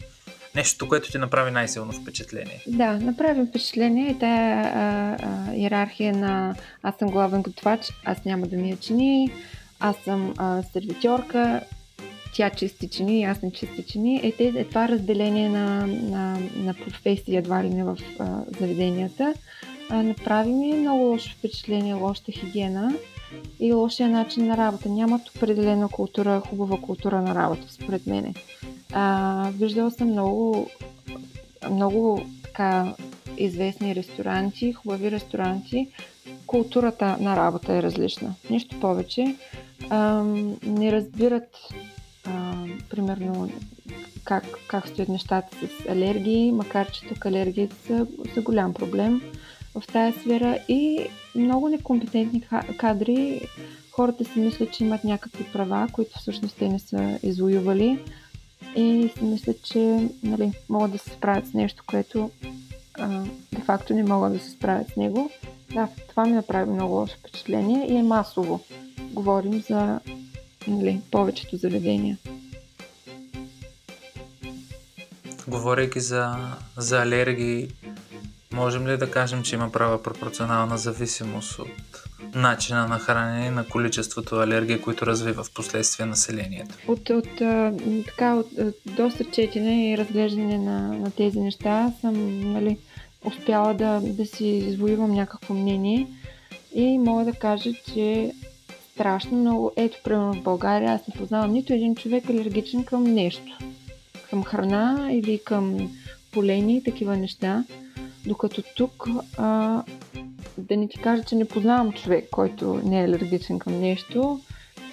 Нещо, 0.58 0.88
което 0.88 1.12
ти 1.12 1.18
направи 1.18 1.52
най-силно 1.52 1.92
впечатление. 1.92 2.64
Да, 2.68 2.94
направи 2.94 3.46
впечатление 3.46 4.12
и 4.12 4.20
тая 4.20 5.18
иерархия 5.56 6.14
на 6.14 6.56
аз 6.84 6.96
съм 6.96 7.10
главен 7.10 7.42
готвач, 7.42 7.94
аз 8.06 8.26
няма 8.26 8.48
да 8.48 8.58
ми 8.58 8.70
я 8.70 8.78
чини, 8.78 9.32
аз 9.80 9.96
съм 9.96 10.34
а, 10.38 10.64
сервитьорка, 10.74 11.62
тя 12.34 12.50
чисти 12.50 12.90
чини, 12.90 13.24
аз 13.24 13.42
не 13.42 13.52
чисти 13.52 13.84
чини. 13.84 14.20
Е, 14.24 14.32
те, 14.32 14.48
е 14.48 14.64
това 14.64 14.88
разделение 14.88 15.50
на, 15.50 15.88
на, 15.88 16.40
на 16.56 16.74
професии 16.74 17.38
едва 17.38 17.64
ли 17.64 17.70
не 17.70 17.84
в 17.84 17.98
а, 18.20 18.42
заведенията. 18.60 19.34
А, 19.90 20.04
направи 20.04 20.52
ми 20.52 20.74
много 20.74 21.04
лошо 21.04 21.36
впечатление, 21.38 21.94
лоша 21.94 22.32
хигиена 22.32 22.94
и 23.60 23.74
лошия 23.74 24.10
начин 24.10 24.48
на 24.48 24.58
работа. 24.58 24.90
Нямат 24.90 25.30
определена 25.30 25.90
култура, 25.90 26.42
хубава 26.50 26.78
култура 26.82 27.22
на 27.22 27.36
работа, 27.36 27.64
според 27.70 28.08
мен. 28.08 28.34
А, 28.94 29.50
виждала 29.54 29.92
съм 29.92 30.08
много, 30.08 30.70
много 31.72 32.26
така 32.44 32.94
известни 33.38 33.96
ресторанти, 33.96 34.74
хубави 34.74 35.12
ресторанти. 35.12 35.88
Културата 36.48 37.18
на 37.20 37.36
работа 37.36 37.74
е 37.74 37.84
различна. 37.84 38.36
Нищо 38.50 38.80
повече. 38.80 39.36
А, 39.90 40.24
не 40.64 40.92
разбират 40.92 41.50
а, 42.26 42.54
примерно 42.90 43.50
как, 44.24 44.44
как 44.68 44.88
стоят 44.88 45.10
нещата 45.10 45.58
с 45.58 45.90
алергии, 45.90 46.52
макар 46.52 46.92
че 46.92 47.08
тук 47.08 47.26
алергиите 47.26 47.76
са, 47.76 48.08
са 48.34 48.42
голям 48.42 48.74
проблем 48.74 49.22
в 49.76 49.88
тази 49.94 50.20
сфера 50.20 50.60
и 50.68 51.08
много 51.36 51.70
некомпетентни 51.70 52.44
кадри. 52.78 53.42
Хората 53.92 54.26
си 54.26 54.40
мислят, 54.40 54.74
че 54.74 54.84
имат 54.84 55.04
някакви 55.04 55.44
права, 55.54 55.88
които 55.92 56.20
всъщност 56.20 56.56
те 56.58 56.70
не 56.70 56.80
са 56.80 57.20
извоювали 57.24 58.00
и 58.76 59.12
си 59.18 59.24
мислят, 59.24 59.64
че 59.64 60.10
нали, 60.24 60.52
могат 60.70 60.92
да 60.92 60.98
се 60.98 61.10
справят 61.10 61.48
с 61.48 61.54
нещо, 61.54 61.84
което 61.88 62.32
а, 62.94 63.24
де 63.54 63.62
факто 63.62 63.94
не 63.94 64.04
могат 64.04 64.34
да 64.34 64.40
се 64.40 64.50
справят 64.50 64.88
с 64.94 64.96
него. 64.96 65.32
Да, 65.74 65.88
това 66.10 66.26
ми 66.26 66.32
направи 66.32 66.72
много 66.72 66.94
лошо 66.94 67.16
впечатление 67.20 67.88
и 67.94 67.98
е 67.98 68.04
масово. 68.04 68.64
Говорим 69.00 69.62
за 69.62 70.00
нали, 70.68 71.02
повечето 71.12 71.58
заведения. 71.58 72.18
Говорейки 75.48 76.00
за, 76.00 76.36
за 76.78 77.02
алергии, 77.02 77.70
можем 78.54 78.88
ли 78.88 78.98
да 78.98 79.12
кажем, 79.12 79.44
че 79.44 79.56
има 79.56 79.72
права 79.72 80.04
пропорционална 80.04 80.78
зависимост 80.78 81.60
от 81.60 82.07
начина 82.36 82.88
на 82.88 83.00
хранене 83.00 83.52
на 83.52 83.66
количеството 83.66 84.36
алергии, 84.36 84.82
които 84.82 85.06
развива 85.06 85.44
в 85.44 85.54
последствие 85.54 86.06
населението? 86.06 86.76
От, 86.88 87.10
от, 87.10 87.30
така, 88.06 88.36
от 88.36 88.48
доста 88.86 89.24
четене 89.24 89.92
и 89.92 89.98
разглеждане 89.98 90.58
на, 90.58 90.80
на 90.82 91.12
тези 91.12 91.40
неща 91.40 91.94
съм 92.02 92.40
нали, 92.54 92.78
успяла 93.26 93.74
да, 93.74 94.02
да 94.04 94.26
си 94.26 94.46
извоювам 94.46 95.12
някакво 95.12 95.54
мнение 95.54 96.08
и 96.74 96.98
мога 96.98 97.26
да 97.26 97.34
кажа, 97.34 97.70
че 97.94 98.34
страшно 98.94 99.38
много. 99.38 99.72
Ето, 99.76 99.98
примерно 100.04 100.34
в 100.34 100.44
България 100.44 100.94
аз 100.94 101.08
не 101.08 101.14
познавам 101.18 101.52
нито 101.52 101.74
един 101.74 101.96
човек 101.96 102.30
алергичен 102.30 102.84
към 102.84 103.04
нещо. 103.04 103.58
Към 104.30 104.44
храна 104.44 105.10
или 105.12 105.40
към 105.46 105.92
полени 106.32 106.78
и 106.78 106.84
такива 106.84 107.18
неща. 107.18 107.64
Докато 108.26 108.64
тук, 108.76 109.08
а, 109.38 109.84
да 110.58 110.78
не 110.78 110.88
ти 110.88 110.98
кажа, 110.98 111.24
че 111.24 111.36
не 111.36 111.46
познавам 111.46 111.94
човек, 111.94 112.30
който 112.32 112.82
не 112.84 113.02
е 113.02 113.06
алергичен 113.06 113.60
към 113.60 113.80
нещо. 113.80 114.40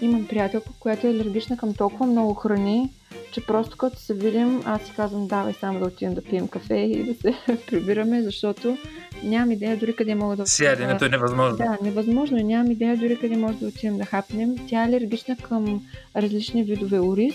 Имам 0.01 0.27
приятелка, 0.27 0.71
която 0.81 1.07
е 1.07 1.11
алергична 1.11 1.57
към 1.57 1.75
толкова 1.75 2.07
много 2.07 2.35
храни, 2.35 2.91
че 3.33 3.47
просто 3.47 3.77
като 3.77 3.99
се 3.99 4.15
видим, 4.15 4.63
аз 4.65 4.83
си 4.83 4.93
казвам, 4.97 5.27
давай 5.27 5.53
само 5.53 5.79
да 5.79 5.87
отидем 5.87 6.15
да 6.15 6.23
пием 6.23 6.49
кафе 6.49 6.75
и 6.75 7.05
да 7.05 7.15
се 7.15 7.35
прибираме, 7.67 8.23
защото 8.23 8.77
нямам 9.23 9.51
идея 9.51 9.77
дори 9.77 9.97
къде 9.97 10.15
мога 10.15 10.37
да 10.37 10.43
отидем. 10.43 10.77
Сяденето 10.77 11.05
е 11.05 11.09
невъзможно. 11.09 11.57
Да, 11.57 11.79
невъзможно. 11.83 12.37
Нямам 12.37 12.71
идея 12.71 12.97
дори 12.97 13.19
къде 13.19 13.37
може 13.37 13.59
да 13.59 13.67
отидем 13.67 13.99
да 13.99 14.05
хапнем. 14.05 14.57
Тя 14.69 14.83
е 14.83 14.87
алергична 14.87 15.37
към 15.37 15.87
различни 16.17 16.63
видове 16.63 17.01
ориз, 17.01 17.35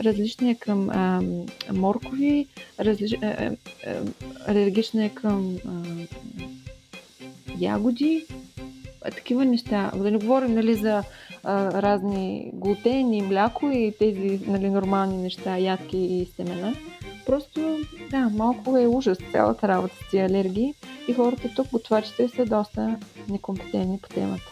различна 0.00 0.50
е 0.50 0.54
към 0.54 0.90
а, 0.90 1.20
моркови, 1.72 2.46
различ... 2.80 3.12
а, 3.22 3.26
а, 3.26 3.56
алергична 4.46 5.04
е 5.04 5.08
към 5.08 5.56
а, 5.66 5.70
ягоди, 7.58 8.26
а, 9.04 9.10
такива 9.10 9.44
неща. 9.44 9.90
Да 9.96 10.10
не 10.10 10.18
говорим 10.18 10.54
нали, 10.54 10.74
за 10.74 11.02
а, 11.44 11.82
разни 11.82 12.50
глутени, 12.54 13.22
мляко 13.22 13.70
и 13.70 13.94
тези 13.98 14.40
нали, 14.46 14.70
нормални 14.70 15.16
неща, 15.16 15.58
ядки 15.58 15.98
и 15.98 16.32
семена. 16.36 16.74
Просто, 17.26 17.78
да, 18.10 18.28
малко 18.28 18.78
е 18.78 18.86
ужас 18.86 19.18
цялата 19.32 19.68
работа 19.68 19.94
с 19.96 20.10
тези 20.10 20.22
алергии 20.22 20.74
и 21.08 21.14
хората 21.14 21.50
тук, 21.56 21.66
готвачите, 21.70 22.28
са 22.28 22.44
доста 22.44 22.96
некомпетентни 23.28 23.98
по 24.02 24.08
темата. 24.08 24.50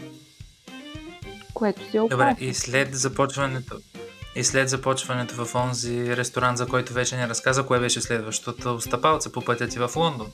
Което 1.54 1.90
си 1.90 1.96
е 1.96 2.00
опасно. 2.00 2.18
Добре, 2.18 2.36
и 2.40 2.54
след 2.54 2.94
започването, 2.94 3.76
и 4.36 4.44
след 4.44 4.68
започването 4.68 5.44
в 5.44 5.54
онзи 5.54 6.16
ресторант, 6.16 6.58
за 6.58 6.66
който 6.66 6.92
вече 6.92 7.16
не 7.16 7.28
разказа, 7.28 7.66
кое 7.66 7.80
беше 7.80 8.00
следващото 8.00 8.80
стъпалце 8.80 9.32
по 9.32 9.44
пътя 9.44 9.68
ти 9.68 9.78
в 9.78 9.90
Лондон? 9.96 10.26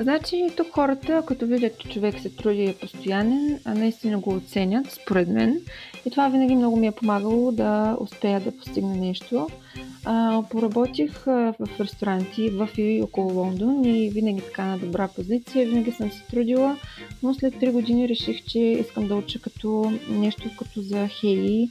Значи 0.00 0.48
тук 0.56 0.66
хората, 0.70 1.22
като 1.26 1.46
видят, 1.46 1.78
че 1.78 1.88
човек 1.88 2.20
се 2.20 2.30
труди 2.30 2.62
и 2.62 2.70
е 2.70 2.74
постоянен, 2.74 3.60
наистина 3.66 4.18
го 4.18 4.34
оценят, 4.34 4.90
според 4.90 5.28
мен. 5.28 5.60
И 6.06 6.10
това 6.10 6.28
винаги 6.28 6.56
много 6.56 6.76
ми 6.76 6.86
е 6.86 6.92
помагало 6.92 7.52
да 7.52 7.96
успея 8.00 8.40
да 8.40 8.56
постигна 8.56 8.96
нещо. 8.96 9.48
А, 10.04 10.42
поработих 10.50 11.24
в 11.24 11.56
ресторанти 11.80 12.50
в 12.50 12.68
и 12.76 13.02
около 13.02 13.32
Лондон 13.34 13.84
и 13.84 14.10
винаги 14.10 14.40
така 14.40 14.64
на 14.64 14.78
добра 14.78 15.08
позиция, 15.08 15.66
винаги 15.66 15.92
съм 15.92 16.10
се 16.10 16.22
трудила, 16.30 16.76
но 17.22 17.34
след 17.34 17.54
3 17.54 17.72
години 17.72 18.08
реших, 18.08 18.44
че 18.44 18.58
искам 18.58 19.08
да 19.08 19.14
уча 19.14 19.40
като 19.40 19.92
нещо 20.08 20.50
като 20.58 20.80
за 20.80 21.08
ХЕИ 21.08 21.70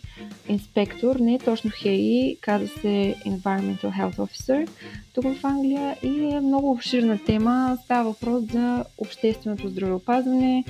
инспектор, 0.50 1.16
не 1.16 1.34
е 1.34 1.40
точно 1.40 1.72
ХЕИ, 1.72 2.38
казва 2.42 2.68
се 2.68 3.16
Environmental 3.26 3.92
Health 4.00 4.18
Officer, 4.18 4.70
тук 5.14 5.24
в 5.24 5.46
Англия 5.46 5.98
и 6.04 6.24
е 6.24 6.40
много 6.40 6.72
обширна 6.72 7.20
тема, 7.26 7.78
става 7.84 8.10
въпрос 8.12 8.44
за 8.52 8.86
общественото 8.98 9.70
здравеопазване, 9.70 10.64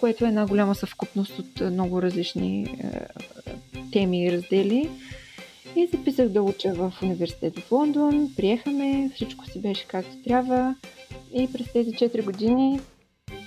което 0.00 0.24
е 0.24 0.28
една 0.28 0.46
голяма 0.46 0.74
съвкупност 0.74 1.38
от 1.38 1.60
много 1.60 2.02
различни 2.02 2.62
е, 2.62 3.00
теми 3.92 4.24
и 4.24 4.32
раздели. 4.32 4.90
И 5.76 5.86
записах 5.86 6.28
да 6.28 6.42
уча 6.42 6.74
в 6.74 6.92
университет 7.02 7.58
в 7.58 7.72
Лондон, 7.72 8.30
приехаме, 8.36 9.10
всичко 9.14 9.46
си 9.46 9.60
беше 9.60 9.86
както 9.86 10.22
трябва. 10.24 10.74
И 11.34 11.52
през 11.52 11.72
тези 11.72 11.90
4 11.90 12.24
години 12.24 12.80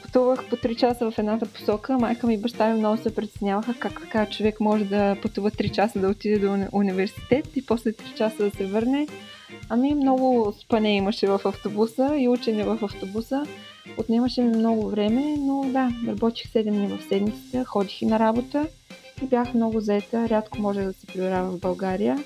пътувах 0.01 0.49
по 0.49 0.55
3 0.55 0.75
часа 0.75 1.11
в 1.11 1.19
едната 1.19 1.45
посока. 1.45 1.97
Майка 1.97 2.27
ми 2.27 2.33
и 2.33 2.37
баща 2.37 2.69
ми 2.69 2.79
много 2.79 2.97
се 2.97 3.15
притесняваха 3.15 3.73
как 3.79 4.01
така 4.01 4.25
човек 4.25 4.59
може 4.59 4.85
да 4.85 5.17
пътува 5.21 5.51
3 5.51 5.71
часа 5.71 5.99
да 5.99 6.07
отиде 6.07 6.39
до 6.39 6.67
университет 6.71 7.57
и 7.57 7.65
после 7.65 7.91
3 7.91 8.15
часа 8.15 8.43
да 8.43 8.51
се 8.51 8.65
върне. 8.65 9.07
Ами 9.69 9.95
много 9.95 10.53
спане 10.61 10.95
имаше 10.95 11.27
в 11.27 11.41
автобуса 11.45 12.15
и 12.17 12.27
учене 12.27 12.63
в 12.63 12.79
автобуса. 12.81 13.45
Отнемаше 13.97 14.41
ми 14.41 14.57
много 14.57 14.89
време, 14.89 15.35
но 15.39 15.65
да, 15.67 15.91
работих 16.07 16.53
7 16.53 16.63
дни 16.71 16.87
в 16.87 17.03
седмицата, 17.09 17.65
ходих 17.65 18.01
и 18.01 18.05
на 18.05 18.19
работа 18.19 18.67
и 19.23 19.25
бях 19.25 19.53
много 19.53 19.79
заета. 19.79 20.29
Рядко 20.29 20.61
може 20.61 20.81
да 20.81 20.93
се 20.93 21.07
прибирава 21.07 21.51
в 21.51 21.59
България. 21.59 22.23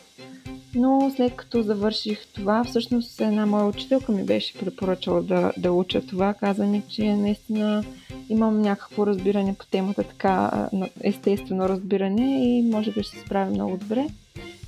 Но 0.75 1.11
след 1.15 1.35
като 1.35 1.61
завърших 1.61 2.27
това, 2.27 2.63
всъщност 2.63 3.21
една 3.21 3.45
моя 3.45 3.65
учителка 3.65 4.11
ми 4.11 4.23
беше 4.23 4.57
препоръчала 4.57 5.21
да, 5.21 5.51
да 5.57 5.71
уча 5.71 6.01
това. 6.01 6.33
Каза 6.33 6.65
ми, 6.65 6.81
че 6.89 7.15
наистина 7.15 7.83
имам 8.29 8.61
някакво 8.61 9.07
разбиране 9.07 9.55
по 9.59 9.65
темата, 9.65 10.03
така 10.03 10.67
естествено 11.03 11.69
разбиране 11.69 12.57
и 12.57 12.61
може 12.61 12.91
би 12.91 13.03
ще 13.03 13.17
се 13.17 13.25
справя 13.25 13.51
много 13.51 13.77
добре. 13.77 14.07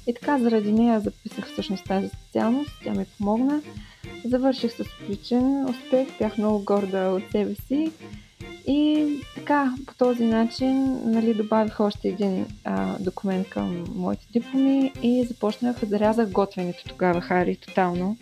И 0.07 0.13
така 0.13 0.39
заради 0.39 0.71
нея 0.71 0.99
записах 0.99 1.51
всъщност 1.51 1.85
тази 1.85 2.09
специалност, 2.09 2.71
тя 2.83 2.93
ми 2.93 3.05
помогна. 3.17 3.61
Завърших 4.25 4.71
с 4.71 4.79
отличен 4.79 5.65
успех, 5.65 6.07
бях 6.19 6.37
много 6.37 6.63
горда 6.63 7.09
от 7.09 7.31
себе 7.31 7.55
си 7.55 7.91
и 8.67 9.07
така, 9.35 9.75
по 9.87 9.93
този 9.95 10.25
начин 10.25 11.01
нали, 11.05 11.33
добавих 11.33 11.79
още 11.79 12.07
един 12.07 12.45
а, 12.63 12.97
документ 12.99 13.49
към 13.49 13.85
моите 13.95 14.25
дипломи 14.33 14.91
и 15.01 15.23
започнах, 15.23 15.85
зарязах 15.85 16.29
готвенето 16.29 16.83
тогава, 16.87 17.21
Хари, 17.21 17.55
тотално. 17.55 18.17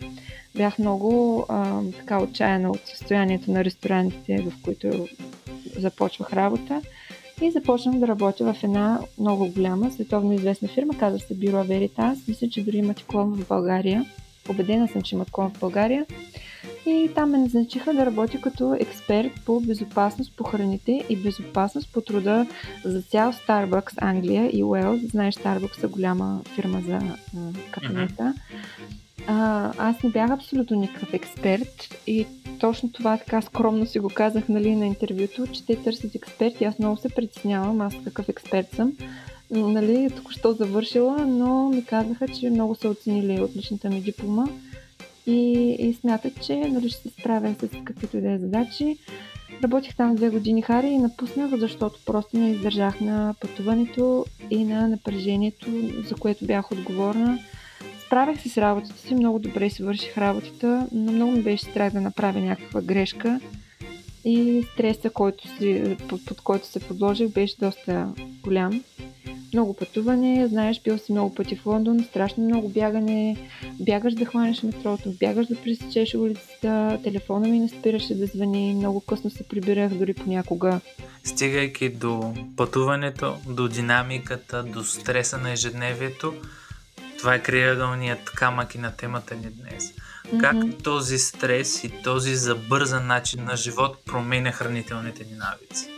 бях 0.54 0.78
много 0.78 1.44
а, 1.48 1.82
така 1.96 2.22
отчаяна 2.22 2.70
от 2.70 2.80
състоянието 2.86 3.50
на 3.50 3.64
ресторантите, 3.64 4.42
в 4.42 4.52
които 4.64 5.08
започвах 5.76 6.32
работа. 6.32 6.82
И 7.42 7.50
започнах 7.50 7.98
да 7.98 8.08
работя 8.08 8.52
в 8.52 8.64
една 8.64 9.00
много 9.18 9.48
голяма, 9.48 9.90
световно 9.90 10.32
известна 10.32 10.68
фирма, 10.68 10.94
казва 10.98 11.18
се 11.18 11.34
Бюро 11.34 11.64
Veritas. 11.64 12.28
Мисля, 12.28 12.48
че 12.48 12.64
дори 12.64 12.76
имат 12.76 13.04
клон 13.04 13.36
в 13.36 13.48
България. 13.48 14.04
Обедена 14.48 14.88
съм, 14.88 15.02
че 15.02 15.14
имат 15.14 15.30
клон 15.30 15.50
в 15.50 15.60
България. 15.60 16.06
И 16.86 17.10
там 17.14 17.30
ме 17.30 17.38
назначиха 17.38 17.94
да 17.94 18.06
работя 18.06 18.40
като 18.40 18.74
експерт 18.74 19.32
по 19.46 19.60
безопасност 19.60 20.36
по 20.36 20.44
храните 20.44 21.04
и 21.08 21.16
безопасност 21.16 21.92
по 21.92 22.00
труда 22.00 22.46
за 22.84 23.02
цял 23.02 23.32
Starbucks 23.32 23.92
Англия 23.96 24.50
и 24.52 24.64
Уелс. 24.64 25.00
Знаеш, 25.10 25.34
Starbucks 25.34 25.84
е 25.84 25.86
голяма 25.86 26.40
фирма 26.54 26.80
за 26.86 27.00
кафенета. 27.70 28.34
А, 29.26 29.72
аз 29.78 30.02
не 30.02 30.10
бях 30.10 30.30
абсолютно 30.30 30.80
никакъв 30.80 31.14
експерт 31.14 32.02
и 32.06 32.26
точно 32.60 32.92
това 32.92 33.16
така 33.16 33.42
скромно 33.42 33.86
си 33.86 33.98
го 33.98 34.08
казах 34.08 34.48
нали, 34.48 34.76
на 34.76 34.86
интервюто, 34.86 35.46
че 35.46 35.66
те 35.66 35.76
търсят 35.76 36.14
експерти. 36.14 36.64
Аз 36.64 36.78
много 36.78 36.96
се 36.96 37.08
притеснявам, 37.08 37.80
аз 37.80 37.94
какъв 38.04 38.28
експерт 38.28 38.70
съм. 38.70 38.92
Нали, 39.50 40.10
току-що 40.16 40.52
завършила, 40.52 41.26
но 41.26 41.68
ми 41.68 41.84
казаха, 41.84 42.28
че 42.28 42.50
много 42.50 42.74
са 42.74 42.88
оценили 42.88 43.40
отличната 43.40 43.90
ми 43.90 44.00
диплома 44.00 44.46
и, 45.26 45.72
и 45.78 45.94
смятат, 45.94 46.46
че 46.46 46.56
нали, 46.56 46.88
ще 46.88 47.02
се 47.02 47.08
справя 47.08 47.54
с 47.58 47.68
каквито 47.84 48.16
и 48.16 48.20
да 48.20 48.32
е 48.32 48.38
задачи. 48.38 48.98
Работих 49.62 49.96
там 49.96 50.14
две 50.14 50.30
години 50.30 50.62
хари 50.62 50.86
и 50.86 50.98
напуснах, 50.98 51.56
защото 51.56 52.00
просто 52.06 52.38
не 52.38 52.50
издържах 52.50 53.00
на 53.00 53.34
пътуването 53.40 54.26
и 54.50 54.64
на 54.64 54.88
напрежението, 54.88 55.66
за 56.08 56.14
което 56.14 56.46
бях 56.46 56.72
отговорна. 56.72 57.38
Справях 58.10 58.40
се 58.40 58.48
с 58.48 58.58
работата 58.58 58.98
си, 58.98 59.14
много 59.14 59.38
добре 59.38 59.70
си 59.70 59.82
върших 59.82 60.18
работата, 60.18 60.86
но 60.92 61.12
много 61.12 61.32
ми 61.32 61.42
беше 61.42 61.64
страх 61.64 61.92
да 61.92 62.00
направя 62.00 62.40
някаква 62.40 62.80
грешка. 62.80 63.40
И 64.24 64.66
стреса, 64.72 65.10
който 65.10 65.48
си, 65.48 65.96
под, 66.08 66.24
под 66.26 66.40
който 66.40 66.66
се 66.66 66.80
подложих, 66.80 67.28
беше 67.28 67.56
доста 67.60 68.08
голям. 68.42 68.84
Много 69.52 69.74
пътуване, 69.74 70.46
знаеш, 70.46 70.82
бил 70.82 70.98
си 70.98 71.12
много 71.12 71.34
пъти 71.34 71.56
в 71.56 71.66
Лондон, 71.66 72.04
страшно 72.04 72.44
много 72.44 72.68
бягане, 72.68 73.36
бягаш 73.80 74.14
да 74.14 74.24
хванеш 74.24 74.62
метрото, 74.62 75.12
бягаш 75.20 75.46
да 75.46 75.56
пресечеш 75.56 76.14
улицата, 76.14 76.98
телефона 77.04 77.48
ми 77.48 77.58
не 77.58 77.68
спираше 77.68 78.14
да 78.14 78.26
звъни, 78.26 78.74
много 78.74 79.00
късно 79.00 79.30
се 79.30 79.48
прибирах 79.48 79.94
дори 79.94 80.14
понякога. 80.14 80.80
Стигайки 81.24 81.88
до 81.88 82.34
пътуването, 82.56 83.36
до 83.48 83.68
динамиката, 83.68 84.62
до 84.62 84.84
стреса 84.84 85.38
на 85.38 85.52
ежедневието, 85.52 86.34
това 87.20 87.34
е 87.34 87.42
криъгълният 87.42 88.30
камък 88.30 88.74
и 88.74 88.78
на 88.78 88.96
темата 88.96 89.34
ни 89.34 89.50
днес. 89.50 89.94
Как 90.40 90.56
mm-hmm. 90.56 90.84
този 90.84 91.18
стрес 91.18 91.84
и 91.84 92.02
този 92.04 92.34
забързан 92.34 93.06
начин 93.06 93.44
на 93.44 93.56
живот 93.56 93.96
променя 94.06 94.52
хранителните 94.52 95.24
ни 95.24 95.32
навици? 95.32 95.88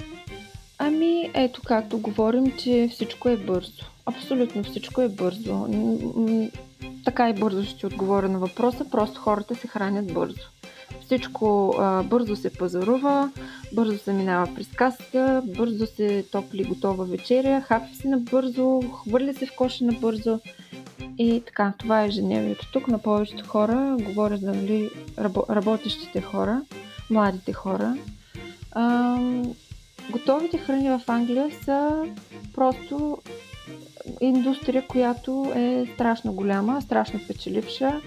Ами, 0.78 1.30
ето 1.34 1.60
както 1.66 1.98
говорим, 1.98 2.52
че 2.58 2.88
всичко 2.92 3.28
е 3.28 3.36
бързо. 3.36 3.84
Абсолютно 4.06 4.64
всичко 4.64 5.00
е 5.00 5.08
бързо. 5.08 5.68
Така 7.04 7.28
и 7.28 7.32
бързо 7.32 7.64
ще 7.64 7.86
отговоря 7.86 8.28
на 8.28 8.38
въпроса, 8.38 8.90
просто 8.90 9.20
хората 9.20 9.54
се 9.54 9.68
хранят 9.68 10.14
бързо. 10.14 10.48
Всичко 11.04 11.74
а, 11.78 12.02
бързо 12.02 12.36
се 12.36 12.52
пазарува, 12.52 13.30
бързо 13.72 13.98
се 13.98 14.12
минава 14.12 14.54
през 14.54 14.68
касата, 14.68 15.42
бързо 15.56 15.86
се 15.86 16.24
топли 16.32 16.64
готова 16.64 17.04
вечеря, 17.04 17.60
хапи 17.60 17.94
се 17.94 18.08
набързо, 18.08 18.80
хвърля 18.82 19.34
се 19.34 19.46
в 19.46 19.56
коша 19.56 19.84
набързо. 19.84 20.40
И 21.22 21.42
така, 21.46 21.72
това 21.78 22.02
е 22.02 22.06
ежедневието. 22.06 22.72
Тук 22.72 22.88
на 22.88 22.98
повечето 22.98 23.48
хора, 23.48 23.96
говоря 24.00 24.36
за 24.36 24.52
нали, 24.54 24.90
работещите 25.50 26.20
хора, 26.20 26.62
младите 27.10 27.52
хора, 27.52 27.96
а, 28.72 29.18
Готовите 30.10 30.58
храни 30.58 30.88
в 30.88 31.00
Англия 31.06 31.50
са 31.64 32.04
просто 32.54 33.18
индустрия, 34.20 34.86
която 34.86 35.52
е 35.54 35.86
страшно 35.94 36.32
голяма, 36.32 36.82
страшно 36.82 37.20
печеливша. 37.28 38.00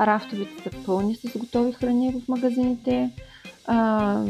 Рафтовете 0.00 0.62
са 0.62 0.70
пълни 0.86 1.14
с 1.14 1.38
готови 1.38 1.72
храни 1.72 2.12
в 2.12 2.28
магазините. 2.28 3.10
А, 3.66 4.22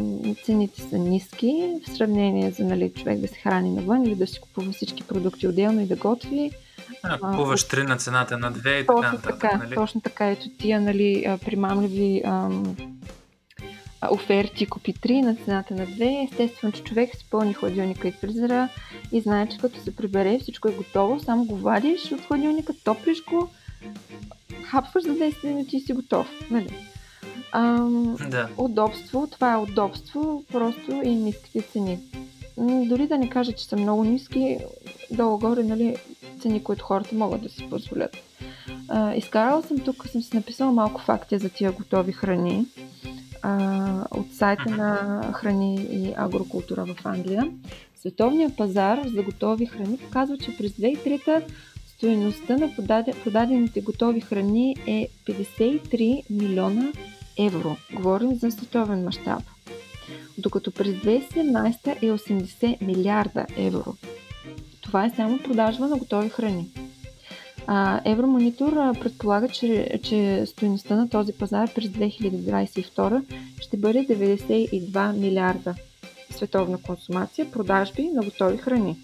цените 0.44 0.82
са 0.82 0.98
ниски 0.98 1.68
в 1.86 1.96
сравнение 1.96 2.50
за 2.50 2.64
нали, 2.64 2.92
човек 2.92 3.20
да 3.20 3.28
се 3.28 3.40
храни 3.40 3.70
навън 3.70 4.04
или 4.04 4.14
да 4.14 4.26
си 4.26 4.40
купува 4.40 4.72
всички 4.72 5.02
продукти 5.02 5.48
отделно 5.48 5.80
и 5.80 5.86
да 5.86 5.96
готви. 5.96 6.50
А, 7.02 7.18
купуваш 7.18 7.64
3 7.64 7.86
на 7.86 7.96
цената 7.96 8.38
на 8.38 8.52
2 8.52 8.82
и 8.82 8.86
така 8.86 9.12
нататък. 9.12 9.40
Така, 9.40 9.56
нали? 9.56 9.74
Точно 9.74 10.00
така. 10.00 10.26
Ето 10.26 10.46
тия 10.58 10.80
нали, 10.80 11.38
примамливи 11.44 12.22
ам, 12.24 12.76
оферти, 14.10 14.66
купи 14.66 14.94
3 14.94 15.20
на 15.20 15.36
цената 15.36 15.74
на 15.74 15.86
2. 15.86 16.24
Естествено, 16.24 16.72
че 16.72 16.84
човек 16.84 17.16
си 17.16 17.26
пълни 17.30 17.54
хладилника 17.54 18.08
и 18.08 18.12
фризера 18.12 18.68
и 19.12 19.20
знае, 19.20 19.48
че 19.48 19.58
като 19.58 19.80
се 19.80 19.96
прибере, 19.96 20.38
всичко 20.42 20.68
е 20.68 20.72
готово, 20.72 21.20
само 21.20 21.44
го 21.44 21.56
вадиш 21.56 22.12
от 22.12 22.20
хладилника, 22.20 22.72
топлиш 22.84 23.24
го, 23.24 23.50
хапваш 24.64 25.04
за 25.04 25.10
10 25.10 25.44
минути 25.44 25.76
и 25.76 25.80
си 25.80 25.92
готов. 25.92 26.28
Нали? 26.50 26.74
Ам, 27.52 28.16
да. 28.30 28.48
Удобство, 28.56 29.26
това 29.26 29.52
е 29.52 29.56
удобство, 29.56 30.44
просто 30.52 31.00
и 31.04 31.14
ниските 31.14 31.62
цени. 31.62 31.98
Дори 32.60 33.06
да 33.06 33.18
не 33.18 33.30
кажа, 33.30 33.52
че 33.52 33.64
са 33.64 33.76
много 33.76 34.04
ниски, 34.04 34.58
долу-горе, 35.10 35.62
нали, 35.62 35.96
цени, 36.40 36.64
които 36.64 36.84
хората 36.84 37.14
могат 37.14 37.42
да 37.42 37.48
си 37.48 37.70
позволят. 37.70 38.16
А, 38.88 39.14
изкарала 39.14 39.62
съм 39.62 39.78
тук, 39.78 40.06
съм 40.06 40.22
си 40.22 40.36
написала 40.36 40.72
малко 40.72 41.00
факти 41.00 41.38
за 41.38 41.48
тия 41.48 41.72
готови 41.72 42.12
храни 42.12 42.66
а, 43.42 44.04
от 44.10 44.32
сайта 44.32 44.70
на 44.70 45.22
храни 45.32 45.74
и 45.90 46.14
агрокултура 46.16 46.84
в 46.84 47.06
Англия. 47.06 47.50
Световният 47.96 48.56
пазар 48.56 49.00
за 49.06 49.22
готови 49.22 49.66
храни 49.66 49.98
показва, 49.98 50.38
че 50.38 50.56
през 50.56 50.72
2003 50.72 51.42
стоеността 51.86 52.56
на 52.56 52.74
продадените 53.24 53.80
готови 53.80 54.20
храни 54.20 54.76
е 54.86 55.08
53 55.26 56.22
милиона 56.30 56.92
евро. 57.38 57.76
Говорим 57.94 58.34
за 58.34 58.50
световен 58.50 59.04
мащаб. 59.04 59.42
Докато 60.38 60.70
през 60.70 60.94
2017 60.94 62.02
е 62.02 62.10
80 62.10 62.86
милиарда 62.86 63.46
евро. 63.56 63.94
Това 64.82 65.04
е 65.04 65.12
само 65.16 65.38
продажба 65.38 65.86
на 65.88 65.96
готови 65.96 66.28
храни. 66.28 66.68
Евромонитор 68.04 68.72
предполага, 69.00 69.48
че, 69.48 70.00
че 70.02 70.46
стоеността 70.46 70.96
на 70.96 71.10
този 71.10 71.32
пазар 71.32 71.74
през 71.74 71.88
2022 71.88 73.22
ще 73.60 73.76
бъде 73.76 74.06
92 74.06 75.16
милиарда 75.16 75.74
световна 76.30 76.78
консумация, 76.82 77.50
продажби 77.50 78.08
на 78.14 78.22
готови 78.22 78.56
храни. 78.56 78.96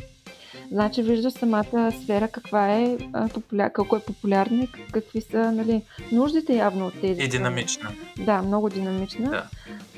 Значи 0.71 1.03
вижда 1.03 1.31
самата 1.31 1.93
сфера 2.03 2.29
каква 2.29 2.75
е, 2.75 2.99
популя... 3.35 3.71
колко 3.75 3.97
е 3.97 4.01
популярна 4.01 4.63
и 4.65 4.69
какви 4.93 5.21
са 5.21 5.53
нали, 5.53 5.83
нуждите 6.13 6.57
явно 6.57 6.87
от 6.87 7.01
тези. 7.01 7.23
И 7.23 7.29
динамична. 7.29 7.91
Да, 8.19 8.43
много 8.43 8.69
динамична. 8.69 9.31
Да. 9.31 9.49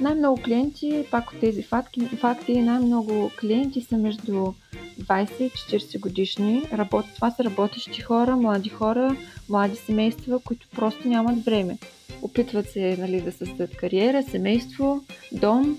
Най-много 0.00 0.42
клиенти, 0.42 1.06
пак 1.10 1.30
от 1.30 1.40
тези 1.40 1.62
факти, 1.62 2.00
факти 2.00 2.60
най-много 2.60 3.30
клиенти 3.40 3.80
са 3.80 3.96
между 3.96 4.52
20 5.00 5.42
и 5.42 5.50
40 5.50 6.00
годишни. 6.00 6.62
Работ... 6.72 7.04
Това 7.14 7.30
са 7.30 7.44
работещи 7.44 8.00
хора, 8.00 8.36
млади 8.36 8.68
хора, 8.68 9.16
млади 9.48 9.76
семейства, 9.76 10.40
които 10.40 10.68
просто 10.74 11.08
нямат 11.08 11.44
време. 11.44 11.78
Опитват 12.22 12.70
се 12.70 12.96
нали, 12.98 13.20
да 13.20 13.32
създадат 13.32 13.76
кариера, 13.76 14.22
семейство, 14.22 15.04
дом. 15.32 15.78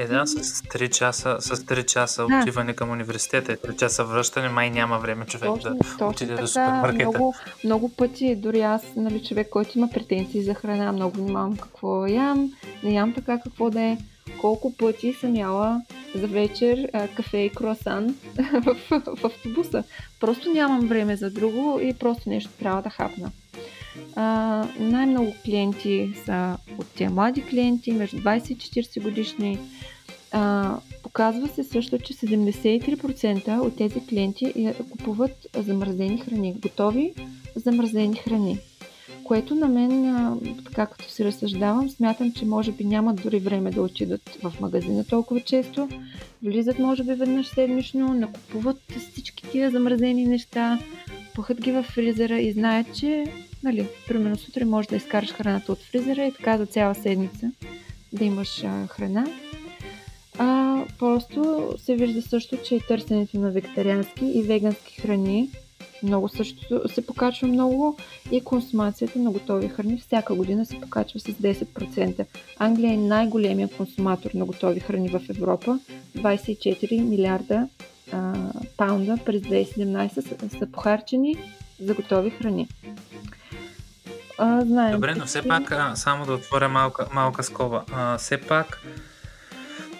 Е, 0.00 0.06
да, 0.06 0.26
с 0.26 0.62
3 0.62 0.90
часа, 0.90 1.36
с 1.40 1.56
3 1.56 1.84
часа 1.84 2.26
да. 2.26 2.40
отиване 2.40 2.74
към 2.74 2.90
университета 2.90 3.52
и 3.52 3.56
3 3.56 3.78
часа 3.78 4.04
връщане, 4.04 4.48
май 4.48 4.70
няма 4.70 4.98
време 4.98 5.26
човек 5.26 5.50
точно, 5.54 5.70
да 5.70 5.78
точно 5.78 6.08
отиде 6.08 6.30
така, 6.30 6.40
до 6.40 6.46
супермаркета. 6.46 7.04
Много, 7.04 7.34
много 7.64 7.88
пъти, 7.88 8.36
дори 8.36 8.60
аз, 8.60 8.82
нали, 8.96 9.24
човек, 9.24 9.48
който 9.50 9.78
има 9.78 9.88
претенции 9.94 10.42
за 10.42 10.54
храна, 10.54 10.92
много 10.92 11.16
внимавам 11.16 11.56
какво 11.56 12.06
ям, 12.06 12.52
не 12.82 12.92
ям 12.92 13.14
така 13.14 13.40
какво 13.40 13.70
да 13.70 13.80
е 13.80 13.98
колко 14.40 14.76
пъти 14.76 15.12
съм 15.12 15.36
яла 15.36 15.80
за 16.14 16.26
вечер 16.26 16.90
а, 16.92 17.08
кафе 17.08 17.38
и 17.38 17.50
круасан 17.50 18.14
в, 18.64 18.76
в 18.90 19.24
автобуса. 19.24 19.84
Просто 20.20 20.50
нямам 20.50 20.88
време 20.88 21.16
за 21.16 21.30
друго 21.30 21.80
и 21.82 21.94
просто 21.94 22.28
нещо 22.28 22.50
трябва 22.58 22.82
да 22.82 22.90
хапна. 22.90 23.30
А, 24.16 24.66
най-много 24.78 25.34
клиенти 25.44 26.12
са 26.24 26.56
от 26.78 26.86
тия 26.86 27.10
млади 27.10 27.42
клиенти, 27.42 27.92
между 27.92 28.16
20 28.16 28.52
и 28.52 28.82
40 28.82 29.02
годишни. 29.02 29.58
А, 30.32 30.76
показва 31.02 31.48
се 31.48 31.64
също, 31.64 31.98
че 31.98 32.14
73% 32.14 33.58
от 33.58 33.76
тези 33.76 34.06
клиенти 34.06 34.52
е, 34.56 34.74
купуват 34.90 35.46
замразени 35.58 36.18
храни, 36.18 36.54
готови 36.54 37.12
замразени 37.56 38.16
храни 38.16 38.58
което 39.30 39.54
на 39.54 39.68
мен, 39.68 40.14
така 40.64 40.86
като 40.86 41.10
си 41.10 41.24
разсъждавам, 41.24 41.90
смятам, 41.90 42.32
че 42.32 42.44
може 42.44 42.72
би 42.72 42.84
нямат 42.84 43.22
дори 43.22 43.38
време 43.38 43.70
да 43.70 43.82
отидат 43.82 44.38
в 44.42 44.52
магазина 44.60 45.04
толкова 45.04 45.40
често. 45.40 45.88
Влизат, 46.42 46.78
може 46.78 47.04
би, 47.04 47.14
веднъж 47.14 47.46
седмично, 47.46 48.14
накупуват 48.14 48.76
всички 48.98 49.50
тия 49.50 49.70
замразени 49.70 50.26
неща, 50.26 50.78
пъхат 51.34 51.60
ги 51.60 51.72
в 51.72 51.82
фризера 51.82 52.40
и 52.40 52.52
знаят, 52.52 52.86
че 52.96 53.24
нали, 53.62 53.88
примерно 54.08 54.36
сутрин 54.36 54.68
можеш 54.68 54.88
да 54.88 54.96
изкараш 54.96 55.32
храната 55.32 55.72
от 55.72 55.78
фризера 55.78 56.26
и 56.26 56.32
така 56.32 56.58
за 56.58 56.66
цяла 56.66 56.94
седмица 56.94 57.52
да 58.12 58.24
имаш 58.24 58.64
а, 58.64 58.86
храна. 58.86 59.26
А, 60.38 60.78
просто 60.98 61.68
се 61.78 61.96
вижда 61.96 62.22
също, 62.22 62.56
че 62.56 62.74
и 62.74 62.80
търсенето 62.88 63.38
на 63.38 63.50
вегетариански 63.50 64.24
и 64.24 64.42
вегански 64.42 65.00
храни 65.00 65.50
много 66.02 66.28
също 66.28 66.88
се 66.88 67.06
покачва 67.06 67.48
много 67.48 67.96
и 68.30 68.40
консумацията 68.40 69.18
на 69.18 69.30
готови 69.30 69.68
храни 69.68 69.98
всяка 69.98 70.34
година 70.34 70.66
се 70.66 70.80
покачва 70.80 71.20
с 71.20 71.24
10%. 71.24 72.26
Англия 72.58 72.92
е 72.92 72.96
най-големия 72.96 73.68
консуматор 73.68 74.30
на 74.34 74.44
готови 74.44 74.80
храни 74.80 75.08
в 75.08 75.20
Европа. 75.30 75.78
24 76.18 77.02
милиарда 77.02 77.68
а, 78.12 78.34
паунда 78.76 79.18
през 79.24 79.42
2017 79.42 80.20
са, 80.20 80.58
са 80.58 80.66
похарчени 80.72 81.36
за 81.80 81.94
готови 81.94 82.30
храни. 82.30 82.68
А, 84.42 84.60
знаем, 84.60 84.92
Добре, 84.92 85.14
но 85.14 85.26
все 85.26 85.42
пак, 85.48 85.72
а, 85.72 85.96
само 85.96 86.26
да 86.26 86.32
отворя 86.32 86.68
малка, 86.68 87.06
малка 87.12 87.42
скоба, 87.42 87.84
а, 87.92 88.18
все 88.18 88.40
пак 88.40 88.80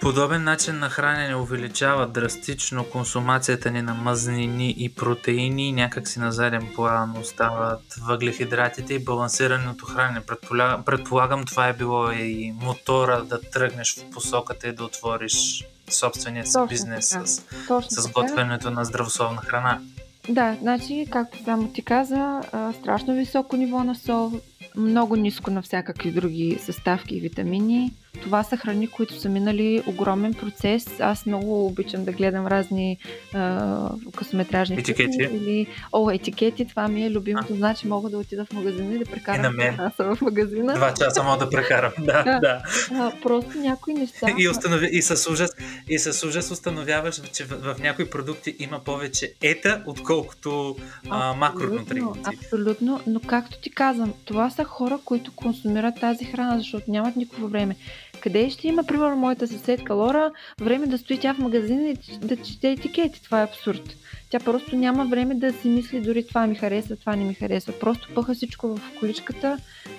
Подобен 0.01 0.45
начин 0.45 0.79
на 0.79 0.91
хранене 0.91 1.37
увеличава 1.37 2.07
драстично 2.07 2.85
консумацията 2.85 3.71
ни 3.71 3.83
на 3.83 3.95
мазнини 3.95 4.75
и 4.79 4.95
протеини 4.95 5.73
някак 5.73 6.09
си 6.09 6.19
на 6.19 6.33
заден 6.33 6.69
план 6.75 7.15
остават 7.21 7.83
въглехидратите 8.03 8.95
и 8.95 9.05
балансираното 9.05 9.87
хранене. 9.87 10.21
Предполагам, 10.21 10.85
предполагам 10.85 11.45
това 11.45 11.69
е 11.69 11.73
било 11.73 12.11
и 12.11 12.55
мотора 12.63 13.23
да 13.25 13.41
тръгнеш 13.41 13.97
в 13.97 14.11
посоката 14.11 14.69
и 14.69 14.73
да 14.73 14.85
отвориш 14.85 15.65
собствения 15.91 16.47
си 16.47 16.59
бизнес 16.69 17.11
така. 17.11 17.27
с, 17.27 17.43
Точно 17.69 17.91
с 17.91 18.09
готвенето 18.09 18.71
на 18.71 18.85
здравословна 18.85 19.41
храна. 19.41 19.81
Да, 20.29 20.57
значи, 20.61 21.07
както 21.11 21.39
само 21.45 21.69
ти 21.69 21.83
каза, 21.83 22.41
страшно 22.81 23.15
високо 23.15 23.57
ниво 23.57 23.85
на 23.85 23.95
сол, 23.95 24.33
много 24.77 25.17
ниско 25.17 25.51
на 25.51 25.63
всякакви 25.63 26.11
други 26.11 26.59
съставки 26.61 27.17
и 27.17 27.21
витамини. 27.21 27.93
Това 28.23 28.43
са 28.43 28.57
храни, 28.57 28.87
които 28.87 29.21
са 29.21 29.29
минали 29.29 29.83
огромен 29.87 30.35
процес. 30.35 31.01
Аз 31.01 31.27
много 31.27 31.67
обичам 31.67 32.05
да 32.05 32.13
гледам 32.13 32.47
разни 32.47 32.99
а, 33.35 33.91
късометражни 34.17 34.79
етикети. 34.79 35.19
Филми, 35.19 35.39
или, 35.39 35.67
о, 35.93 36.11
етикети, 36.11 36.69
това 36.69 36.89
ми 36.89 37.07
е 37.07 37.11
любимото. 37.11 37.53
А. 37.53 37.57
Значи 37.57 37.89
мога 37.89 38.11
да 38.11 38.19
отида 38.19 38.45
в 38.45 38.53
магазина 38.53 38.95
и 38.95 38.99
да 38.99 39.05
прекарам 39.05 39.41
и 39.41 39.43
на 39.43 39.51
мен. 39.51 39.77
часа 39.77 40.15
в 40.15 40.21
магазина. 40.21 40.75
Два 40.75 40.95
часа 40.95 41.23
мога 41.23 41.39
да 41.39 41.51
прекарам, 41.51 41.93
да, 41.99 42.23
да. 42.23 42.41
да. 42.41 42.63
А, 42.95 43.13
просто 43.23 43.59
някои 43.59 43.95
неща. 43.95 44.27
И, 44.39 44.49
установи, 44.49 44.89
и, 44.93 45.03
с 45.03 45.31
ужас, 45.31 45.51
и 45.89 45.99
с 45.99 46.27
ужас 46.27 46.51
установяваш, 46.51 47.21
че 47.33 47.45
в, 47.45 47.75
в 47.75 47.79
някои 47.81 48.11
продукти 48.11 48.57
има 48.59 48.81
повече 48.85 49.33
ета, 49.43 49.83
отколкото 49.87 50.77
а, 51.11 51.35
макронутриенти. 51.35 52.21
Абсолютно, 52.25 53.01
но 53.07 53.21
както 53.21 53.61
ти 53.61 53.71
казвам, 53.71 54.15
това 54.25 54.51
са 54.51 54.65
хора, 54.65 54.99
които 55.05 55.33
консумират 55.37 56.01
тази 56.01 56.25
храна, 56.25 56.59
защото 56.59 56.91
нямат 56.91 57.17
никакво 57.17 57.49
време. 57.49 57.77
Къде 58.21 58.51
ще 58.51 58.69
има, 58.69 58.85
примерно, 58.85 59.17
моята 59.17 59.49
съседка 59.49 59.95
Лора, 59.95 60.33
време 60.61 60.87
да 60.87 60.99
стои 60.99 61.19
тя 61.19 61.35
в 61.35 61.39
магазина 61.39 61.89
и 61.89 61.97
да 62.19 62.37
чете 62.37 62.71
етикети? 62.71 63.23
Това 63.23 63.41
е 63.41 63.45
абсурд. 63.45 63.97
Тя 64.31 64.41
просто 64.41 64.77
няма 64.77 65.05
време 65.07 65.35
да 65.35 65.53
си 65.53 65.69
мисли 65.69 66.01
дори 66.01 66.27
това 66.27 66.47
ми 66.47 66.55
харесва, 66.55 66.97
това 66.97 67.17
не 67.17 67.25
ми 67.25 67.35
харесва. 67.35 67.73
Просто 67.81 68.09
пъха 68.15 68.35
всичко 68.35 68.77
в 68.77 68.81
количката, 69.01 69.59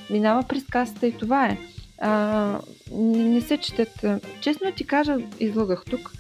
минава 0.10 0.44
през 0.44 0.66
касата 0.66 1.08
и 1.08 1.18
това 1.18 1.46
е. 1.46 1.58
А, 1.98 2.60
не, 2.92 3.24
не 3.24 3.42
се 3.42 3.58
четат. 3.58 4.06
Честно 4.42 4.72
ти 4.72 4.88
кажа, 4.88 5.18
излагах 5.40 5.84
тук. 5.90 6.12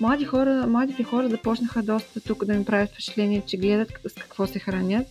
Млади 0.00 0.24
хора, 0.24 0.66
младите 0.66 1.02
хора 1.02 1.28
започнаха 1.28 1.82
доста 1.82 2.20
тук 2.20 2.44
да 2.44 2.54
ми 2.54 2.64
правят 2.64 2.90
впечатление, 2.90 3.42
че 3.46 3.56
гледат 3.56 3.92
с 4.08 4.14
какво 4.14 4.46
се 4.46 4.58
хранят, 4.58 5.06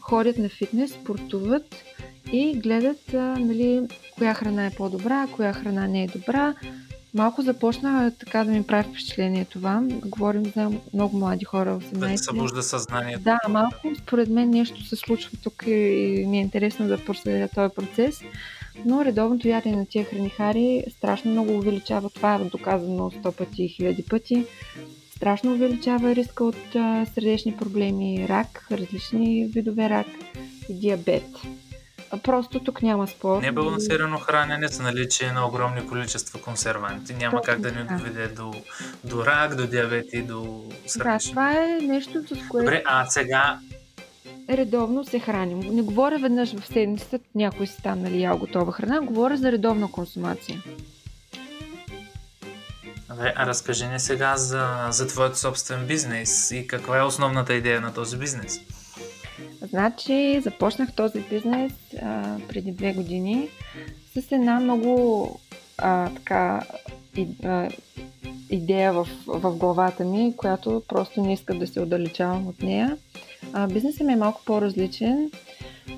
ходят 0.00 0.38
на 0.38 0.48
фитнес, 0.48 0.90
спортуват 0.92 1.74
и 2.32 2.54
гледат 2.54 3.14
а, 3.14 3.16
нали, 3.38 3.88
коя 4.18 4.34
храна 4.34 4.66
е 4.66 4.70
по-добра, 4.70 5.26
коя 5.36 5.52
храна 5.52 5.88
не 5.88 6.04
е 6.04 6.06
добра. 6.06 6.54
Малко 7.14 7.42
започна 7.42 8.12
така 8.18 8.44
да 8.44 8.50
ми 8.50 8.62
прави 8.62 8.88
впечатление 8.88 9.44
това. 9.44 9.82
Говорим 10.04 10.44
за 10.56 10.70
много 10.94 11.18
млади 11.18 11.44
хора 11.44 11.78
в 11.78 11.82
семейството. 11.82 12.06
Да 12.06 12.40
събужда 12.40 12.62
съзнанието. 12.62 13.22
Да, 13.22 13.38
малко 13.48 13.76
според 14.02 14.28
мен 14.28 14.50
нещо 14.50 14.84
се 14.84 14.96
случва 14.96 15.30
тук 15.42 15.64
и 15.66 16.24
ми 16.28 16.38
е 16.38 16.40
интересно 16.40 16.88
да 16.88 17.04
проследя 17.04 17.48
този 17.48 17.74
процес. 17.74 18.20
Но 18.84 19.04
редовното 19.04 19.48
ядене 19.48 19.76
на 19.76 19.86
тия 19.86 20.04
хранихари 20.04 20.84
страшно 20.90 21.30
много 21.30 21.52
увеличава. 21.52 22.10
Това 22.10 22.34
е 22.34 22.38
доказано 22.38 23.10
100 23.10 23.32
пъти 23.32 23.64
и 23.64 23.68
хиляди 23.68 24.02
пъти. 24.02 24.44
Страшно 25.16 25.52
увеличава 25.52 26.14
риска 26.14 26.44
от 26.44 26.76
а, 26.76 27.06
сърдечни 27.14 27.56
проблеми, 27.56 28.26
рак, 28.28 28.66
различни 28.70 29.44
видове 29.44 29.90
рак 29.90 30.06
и 30.68 30.74
диабет. 30.74 31.24
Просто 32.22 32.60
тук 32.60 32.82
няма 32.82 33.06
спор. 33.06 33.42
Небалансирано 33.42 34.18
хранене 34.18 34.68
с 34.68 34.78
наличие 34.78 35.32
на 35.32 35.46
огромни 35.46 35.86
количества 35.86 36.40
консерванти 36.40 37.14
няма 37.14 37.40
Точно, 37.40 37.52
как 37.52 37.60
да 37.60 37.72
ни 37.72 37.98
доведе 37.98 38.28
до, 38.28 38.54
до 39.04 39.26
рак, 39.26 39.54
до 39.54 39.66
диабет 39.66 40.06
и 40.12 40.22
до 40.22 40.64
сърдечни. 40.86 41.28
Да, 41.28 41.30
това 41.30 41.52
е 41.52 41.78
нещо, 41.82 42.22
с 42.26 42.48
което... 42.48 42.64
Добре, 42.64 42.82
а 42.86 43.06
сега 43.06 43.58
редовно 44.50 45.04
се 45.04 45.18
храним. 45.18 45.58
Не 45.58 45.82
говоря 45.82 46.18
веднъж 46.18 46.54
в 46.54 46.66
седмицата, 46.66 47.18
някой 47.34 47.66
си 47.66 47.82
там 47.82 48.02
нали, 48.02 48.22
ял 48.22 48.38
готова 48.38 48.72
храна, 48.72 49.00
говоря 49.00 49.36
за 49.36 49.52
редовна 49.52 49.90
консумация. 49.90 50.62
Добре, 53.08 53.32
а 53.36 53.46
разкажи 53.46 53.86
ни 53.86 54.00
сега 54.00 54.36
за, 54.36 54.86
за 54.90 55.06
твоят 55.06 55.36
собствен 55.36 55.86
бизнес 55.86 56.50
и 56.50 56.66
каква 56.66 56.98
е 56.98 57.02
основната 57.02 57.54
идея 57.54 57.80
на 57.80 57.94
този 57.94 58.16
бизнес? 58.16 58.60
Значи, 59.62 60.40
започнах 60.40 60.92
този 60.92 61.20
бизнес 61.20 61.72
а, 62.02 62.36
преди 62.48 62.72
две 62.72 62.92
години 62.92 63.48
с 64.14 64.32
една 64.32 64.60
много 64.60 65.40
а, 65.78 66.10
така 66.14 66.66
и, 67.16 67.26
а, 67.44 67.68
идея 68.50 68.92
в, 68.92 69.08
в 69.26 69.56
главата 69.56 70.04
ми, 70.04 70.34
която 70.36 70.82
просто 70.88 71.22
не 71.22 71.32
искам 71.32 71.58
да 71.58 71.66
се 71.66 71.80
отдалечавам 71.80 72.46
от 72.46 72.62
нея. 72.62 72.96
А, 73.52 73.66
бизнесът 73.66 74.06
ми 74.06 74.12
е 74.12 74.16
малко 74.16 74.42
по-различен 74.44 75.30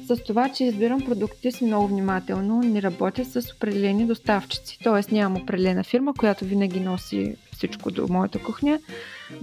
с 0.06 0.16
това, 0.16 0.48
че 0.48 0.64
избирам 0.64 1.00
продуктите 1.00 1.52
си 1.52 1.64
много 1.64 1.86
внимателно, 1.86 2.62
не 2.62 2.82
работя 2.82 3.24
с 3.24 3.52
определени 3.56 4.06
доставчици. 4.06 4.78
Т.е. 4.84 5.14
нямам 5.14 5.42
определена 5.42 5.84
фирма, 5.84 6.14
която 6.14 6.44
винаги 6.44 6.80
носи 6.80 7.36
всичко 7.52 7.90
до 7.90 8.06
моята 8.08 8.38
кухня. 8.38 8.80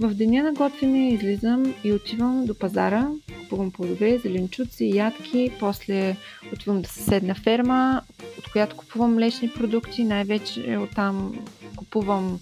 В 0.00 0.14
деня 0.14 0.42
на 0.42 0.52
готвене 0.52 1.08
излизам 1.08 1.74
и 1.84 1.92
отивам 1.92 2.44
до 2.46 2.58
пазара, 2.58 3.08
купувам 3.40 3.70
плодове, 3.70 4.18
зеленчуци, 4.18 4.84
ядки, 4.84 5.52
после 5.60 6.16
отивам 6.52 6.82
да 6.82 6.88
съседна 6.88 7.34
ферма, 7.34 8.02
от 8.38 8.52
която 8.52 8.76
купувам 8.76 9.14
млечни 9.14 9.50
продукти, 9.50 10.04
най-вече 10.04 10.78
оттам 10.82 11.34
купувам 11.76 12.40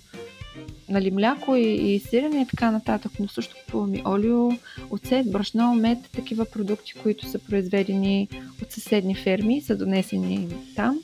нали, 0.89 1.11
мляко 1.11 1.57
и, 1.57 1.95
и 1.95 1.99
сирене 1.99 2.43
и 2.43 2.47
така 2.47 2.71
нататък, 2.71 3.13
но 3.21 3.29
също 3.29 3.57
купувам 3.65 3.95
и 3.95 4.03
олио, 4.07 4.51
оцет, 4.91 5.33
брашно, 5.33 5.75
мед, 5.75 5.99
такива 6.13 6.45
продукти, 6.45 6.93
които 7.03 7.27
са 7.27 7.39
произведени 7.39 8.29
от 8.63 8.73
съседни 8.73 9.15
ферми, 9.15 9.61
са 9.61 9.77
донесени 9.77 10.49
там. 10.77 11.01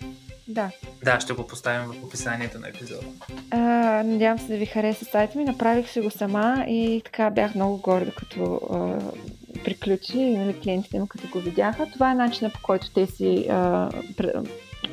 Да. 0.47 0.69
Да, 1.03 1.19
ще 1.19 1.33
го 1.33 1.47
поставим 1.47 1.91
в 1.91 2.03
описанието 2.03 2.59
на 2.59 2.69
епизода. 2.69 3.01
А, 3.51 3.57
надявам 4.03 4.39
се 4.39 4.47
да 4.47 4.57
ви 4.57 4.65
хареса 4.65 5.05
сайта 5.05 5.37
ми. 5.37 5.43
Направих 5.43 5.89
си 5.89 6.01
го 6.01 6.11
сама 6.11 6.65
и 6.67 7.01
така 7.05 7.29
бях 7.29 7.55
много 7.55 7.77
горда, 7.77 8.11
като 8.11 8.59
а, 8.71 8.99
приключи 9.63 10.17
нали, 10.17 10.59
клиентите 10.59 10.99
ми, 10.99 11.07
като 11.07 11.27
го 11.27 11.39
видяха. 11.39 11.87
Това 11.93 12.11
е 12.11 12.15
начинът 12.15 12.53
по 12.53 12.59
който 12.61 12.93
те 12.93 13.05
си 13.05 13.47
а, 13.49 13.89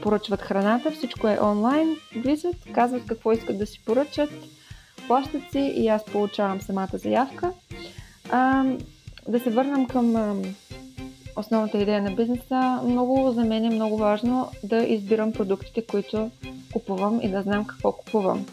поръчват 0.03 0.43
храната. 0.43 0.91
Всичко 0.91 1.29
е 1.29 1.39
онлайн. 1.43 1.97
Влизат, 2.17 2.57
казват 2.75 3.07
какво 3.07 3.33
искат 3.33 3.59
да 3.59 3.67
си 3.67 3.85
поръчат, 3.85 4.31
плащат 5.07 5.43
си 5.53 5.73
и 5.77 5.89
аз 5.89 6.05
получавам 6.05 6.61
самата 6.61 6.91
заявка. 6.95 7.53
А, 8.31 8.65
да 9.29 9.41
се 9.41 9.51
върнем 9.51 9.87
към 9.87 10.43
основната 11.37 11.79
идея 11.79 12.03
на 12.03 12.11
бизнеса. 12.11 12.81
Много 12.85 13.33
за 13.33 13.45
мен 13.45 13.65
е 13.65 13.71
много 13.71 13.97
важно 13.97 14.51
да 14.65 14.83
избирам 14.83 15.33
продуктите, 15.33 15.87
които 15.87 16.31
купувам 16.73 17.21
и 17.23 17.29
да 17.29 17.43
знам 17.43 17.65
какво 17.65 17.93
купувам. 17.93 18.47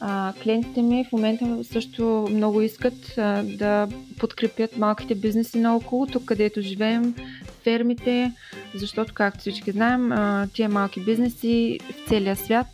А, 0.00 0.32
клиентите 0.42 0.82
ми 0.82 1.04
в 1.04 1.12
момента 1.12 1.58
също 1.64 2.28
много 2.30 2.60
искат 2.60 3.18
а, 3.18 3.42
да 3.42 3.88
подкрепят 4.18 4.76
малките 4.76 5.14
бизнеси 5.14 5.58
наоколо, 5.58 6.06
тук 6.06 6.24
където 6.24 6.60
живеем, 6.60 7.14
фермите, 7.62 8.32
защото, 8.74 9.14
както 9.14 9.40
всички 9.40 9.72
знаем, 9.72 10.12
тия 10.52 10.68
малки 10.68 11.00
бизнеси 11.00 11.78
в 11.90 12.08
целия 12.08 12.36
свят 12.36 12.66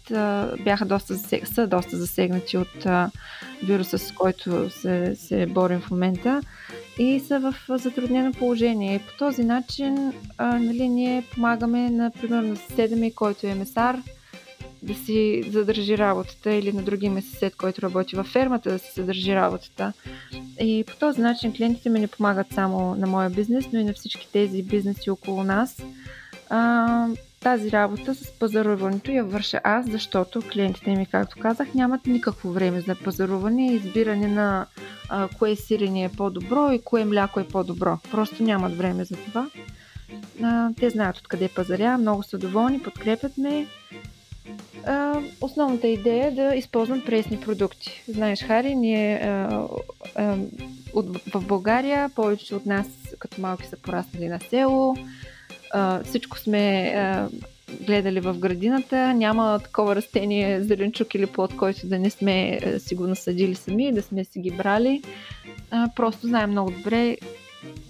бяха 0.65 0.85
доста 0.85 1.17
са 1.45 1.67
доста 1.67 1.97
засегнати 1.97 2.57
от 2.57 2.87
вируса, 3.63 3.99
с 3.99 4.13
който 4.13 4.71
се, 4.71 5.17
се 5.17 5.47
борим 5.47 5.81
в 5.81 5.91
момента 5.91 6.43
и 6.99 7.21
са 7.21 7.41
в 7.41 7.55
затруднено 7.79 8.33
положение. 8.33 8.99
По 8.99 9.19
този 9.19 9.45
начин 9.45 10.13
нали, 10.41 10.89
ние 10.89 11.25
помагаме, 11.35 11.91
например, 11.91 12.43
на 12.43 12.57
съседа 12.57 12.97
ми, 12.97 13.13
който 13.13 13.47
е 13.47 13.55
месар, 13.55 13.97
да 14.83 14.95
си 14.95 15.45
задържи 15.49 15.99
работата 15.99 16.53
или 16.53 16.73
на 16.73 16.83
другия 16.83 17.11
ми 17.11 17.23
съсед, 17.23 17.57
който 17.57 17.83
работи 17.83 18.17
във 18.17 18.27
фермата, 18.27 18.71
да 18.71 18.79
си 18.79 18.93
задържи 18.97 19.35
работата. 19.35 19.93
И 20.61 20.85
по 20.87 20.97
този 20.97 21.21
начин 21.21 21.53
клиентите 21.57 21.91
ми 21.91 22.01
не 22.01 22.07
помагат 22.07 22.47
само 22.55 22.95
на 22.95 23.07
моя 23.07 23.31
бизнес, 23.31 23.65
но 23.73 23.79
и 23.79 23.85
на 23.85 23.93
всички 23.93 24.29
тези 24.33 24.63
бизнеси 24.63 25.11
около 25.11 25.45
нас. 25.45 25.83
А, 26.51 27.09
тази 27.41 27.73
работа 27.73 28.15
с 28.15 28.31
пазаруването 28.39 29.11
я 29.11 29.25
върша 29.25 29.61
аз, 29.65 29.91
защото 29.91 30.43
клиентите 30.53 30.91
ми, 30.91 31.07
както 31.07 31.37
казах, 31.41 31.75
нямат 31.75 32.07
никакво 32.07 32.51
време 32.51 32.81
за 32.81 32.95
пазаруване 32.95 33.73
и 33.73 33.75
избиране 33.75 34.29
на 34.29 34.67
а, 35.09 35.29
кое 35.39 35.57
сирене 35.57 36.05
е 36.05 36.09
по-добро 36.09 36.73
и 36.73 36.83
кое 36.85 37.05
мляко 37.05 37.41
е 37.41 37.49
по-добро. 37.49 37.99
Просто 38.11 38.43
нямат 38.43 38.77
време 38.77 39.05
за 39.05 39.17
това. 39.17 39.51
А, 40.43 40.71
те 40.81 40.91
знаят 40.91 41.19
откъде 41.19 41.49
пазаря, 41.49 41.99
много 41.99 42.23
са 42.23 42.39
доволни, 42.39 42.83
подкрепят 42.83 43.39
ме 43.39 43.67
а, 44.89 45.23
основната 45.41 45.89
идея 45.89 46.27
е 46.27 46.31
да 46.31 46.55
използвам 46.55 47.03
пресни 47.07 47.41
продукти. 47.41 48.03
Знаеш, 48.09 48.43
Хари, 48.43 48.75
ние 48.75 49.15
а, 49.15 49.63
а, 50.15 50.37
от, 50.93 51.19
в 51.35 51.47
България 51.47 52.09
повече 52.09 52.55
от 52.55 52.67
нас 52.67 52.87
като 53.19 53.41
малки 53.41 53.67
са 53.67 53.77
пораснали 53.77 54.29
на 54.29 54.41
село. 54.41 54.97
А, 55.73 56.05
всичко 56.05 56.39
сме 56.39 56.93
а, 56.97 57.29
гледали 57.81 58.21
в 58.21 58.39
градината. 58.39 59.15
Няма 59.15 59.61
такова 59.65 59.97
растение, 59.97 60.63
зеленчук 60.63 61.15
или 61.15 61.27
плод, 61.27 61.57
който 61.57 61.87
да 61.87 61.99
не 61.99 62.11
сме 62.11 62.61
си 62.79 62.95
го 62.95 63.07
насадили 63.07 63.55
сами, 63.55 63.93
да 63.93 64.03
сме 64.03 64.25
си 64.25 64.41
ги 64.41 64.51
брали. 64.51 65.03
А, 65.71 65.89
просто 65.97 66.27
знаем 66.27 66.51
много 66.51 66.71
добре 66.71 67.17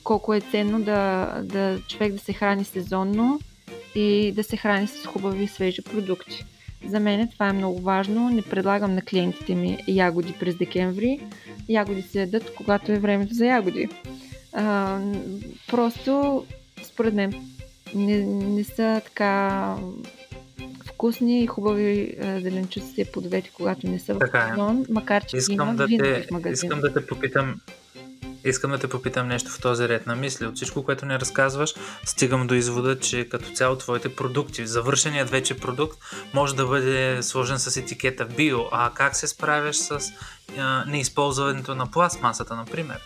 колко 0.05 0.35
е 0.35 0.41
ценно 0.41 0.81
да, 0.81 1.33
да 1.45 1.79
човек 1.89 2.13
да 2.13 2.19
се 2.19 2.33
храни 2.33 2.65
сезонно 2.65 3.41
и 3.95 4.33
да 4.37 4.45
се 4.45 4.57
храни 4.57 4.87
с 4.87 5.07
хубави 5.07 5.47
свежи 5.47 5.83
продукти. 5.83 6.45
За 6.87 7.01
мен 7.01 7.29
това 7.29 7.49
е 7.49 7.53
много 7.53 7.81
важно. 7.81 8.31
Не 8.31 8.43
предлагам 8.43 8.95
на 8.95 9.03
клиентите 9.03 9.55
ми 9.55 9.79
ягоди 9.89 10.35
през 10.41 10.57
декември. 10.57 11.21
Ягоди 11.69 12.03
се 12.03 12.21
ядат, 12.21 12.55
когато 12.55 12.93
е 12.93 12.99
времето 12.99 13.35
за 13.35 13.47
ягоди. 13.47 13.89
А, 14.53 14.99
просто, 15.69 16.45
според 16.83 17.15
мен, 17.15 17.35
не, 17.95 18.19
не 18.27 18.65
са 18.65 19.01
така 19.05 19.77
вкусни 20.87 21.43
и 21.43 21.47
хубави 21.47 22.15
зеленчуци 22.21 23.01
и 23.01 23.05
плодовете, 23.05 23.51
когато 23.55 23.87
не 23.87 23.99
са 23.99 24.15
в 24.15 24.19
е. 24.23 24.51
сезон, 24.51 24.87
макар 24.91 25.25
че 25.25 25.37
искам 25.37 25.69
има 25.69 25.75
да 25.75 25.87
винаги 25.87 26.13
те, 26.13 26.23
в 26.23 26.31
магазина. 26.31 26.67
Искам 26.67 26.81
да 26.81 26.93
те 26.95 27.07
попитам, 27.07 27.61
Искам 28.45 28.71
да 28.71 28.79
те 28.79 28.89
попитам 28.89 29.29
нещо 29.29 29.51
в 29.51 29.61
този 29.61 29.89
ред 29.89 30.07
на 30.07 30.17
мисли. 30.17 30.47
От 30.47 30.57
всичко, 30.57 30.85
което 30.85 31.07
не 31.07 31.21
разказваш, 31.21 31.75
стигам 32.05 32.47
до 32.47 32.55
извода, 32.55 32.99
че 32.99 33.29
като 33.29 33.51
цяло 33.51 33.77
твоите 33.77 34.15
продукти, 34.15 34.67
завършеният 34.67 35.31
вече 35.31 35.59
продукт, 35.59 35.99
може 36.35 36.57
да 36.57 36.67
бъде 36.67 37.23
сложен 37.23 37.59
с 37.59 37.77
етикета 37.77 38.25
био. 38.25 38.61
А 38.73 38.91
как 38.95 39.17
се 39.17 39.27
справяш 39.27 39.77
с 39.77 40.01
а, 40.59 40.85
неизползването 40.85 41.75
на 41.75 41.91
пластмасата, 41.91 42.57
например? 42.57 42.99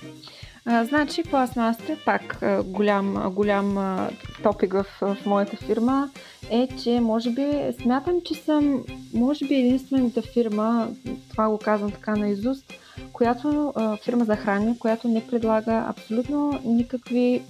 А, 0.67 0.85
значи 0.85 1.23
пластмасата, 1.23 1.97
пак 2.05 2.39
голям, 2.65 3.33
голям 3.35 3.99
топик 4.43 4.73
в, 4.73 4.87
в 5.01 5.17
моята 5.27 5.57
фирма 5.57 6.11
е, 6.51 6.69
че 6.83 7.01
може 7.01 7.31
би 7.31 7.47
смятам, 7.83 8.21
че 8.25 8.35
съм 8.35 8.85
може 9.15 9.45
би 9.45 9.55
единствената 9.55 10.23
фирма, 10.23 10.89
това 11.31 11.49
го 11.49 11.59
казвам 11.59 11.91
така 11.91 12.17
на 12.17 12.29
изуст, 12.29 12.73
която 13.13 13.75
фирма 14.05 14.25
за 14.25 14.37
храни, 14.37 14.79
която 14.79 15.09
не 15.09 15.27
предлага 15.27 15.85
абсолютно 15.89 16.61
никакви 16.65 17.43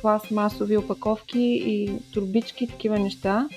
пластмасови 0.00 0.76
опаковки 0.76 1.62
и 1.66 1.90
турбички, 2.12 2.66
такива 2.66 2.98
неща. 2.98 3.48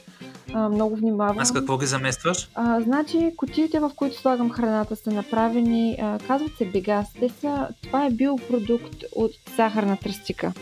А, 0.53 0.69
много 0.69 0.95
внимавам. 0.95 1.39
А 1.39 1.45
с 1.45 1.51
какво 1.51 1.77
ги 1.77 1.85
заместваш? 1.85 2.49
А, 2.55 2.81
значи, 2.81 3.33
кутиите, 3.37 3.79
в 3.79 3.91
които 3.95 4.17
слагам 4.17 4.51
храната, 4.51 4.95
са 4.95 5.11
направени, 5.11 5.97
а, 6.01 6.19
казват 6.27 6.57
се 6.57 6.65
бегас. 6.65 7.13
Те 7.19 7.29
са, 7.29 7.67
това 7.83 8.05
е 8.05 8.11
биопродукт 8.11 9.03
от 9.15 9.31
захарна 9.57 9.97
тръстика. 9.97 10.53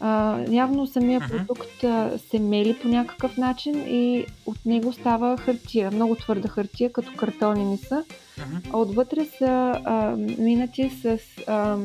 А, 0.00 0.38
явно 0.50 0.86
самия 0.86 1.20
uh-huh. 1.20 1.28
продукт 1.28 1.84
а, 1.84 2.18
се 2.30 2.38
мели 2.38 2.78
по 2.82 2.88
някакъв 2.88 3.36
начин 3.36 3.74
и 3.88 4.26
от 4.46 4.66
него 4.66 4.92
става 4.92 5.36
хартия, 5.36 5.90
много 5.90 6.14
твърда 6.14 6.48
хартия, 6.48 6.92
като 6.92 7.12
картонени 7.16 7.78
са. 7.78 8.04
Uh-huh. 8.04 8.70
А 8.72 8.78
отвътре 8.78 9.24
са 9.38 9.80
а, 9.84 10.16
минати 10.38 10.90
с 11.02 11.18
а, 11.46 11.76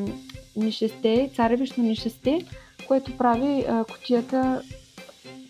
нишесте, 0.55 1.29
царевично 1.35 1.83
нишесте, 1.83 2.45
което 2.87 3.17
прави 3.17 3.65
а, 3.69 3.83
кутията 3.83 4.61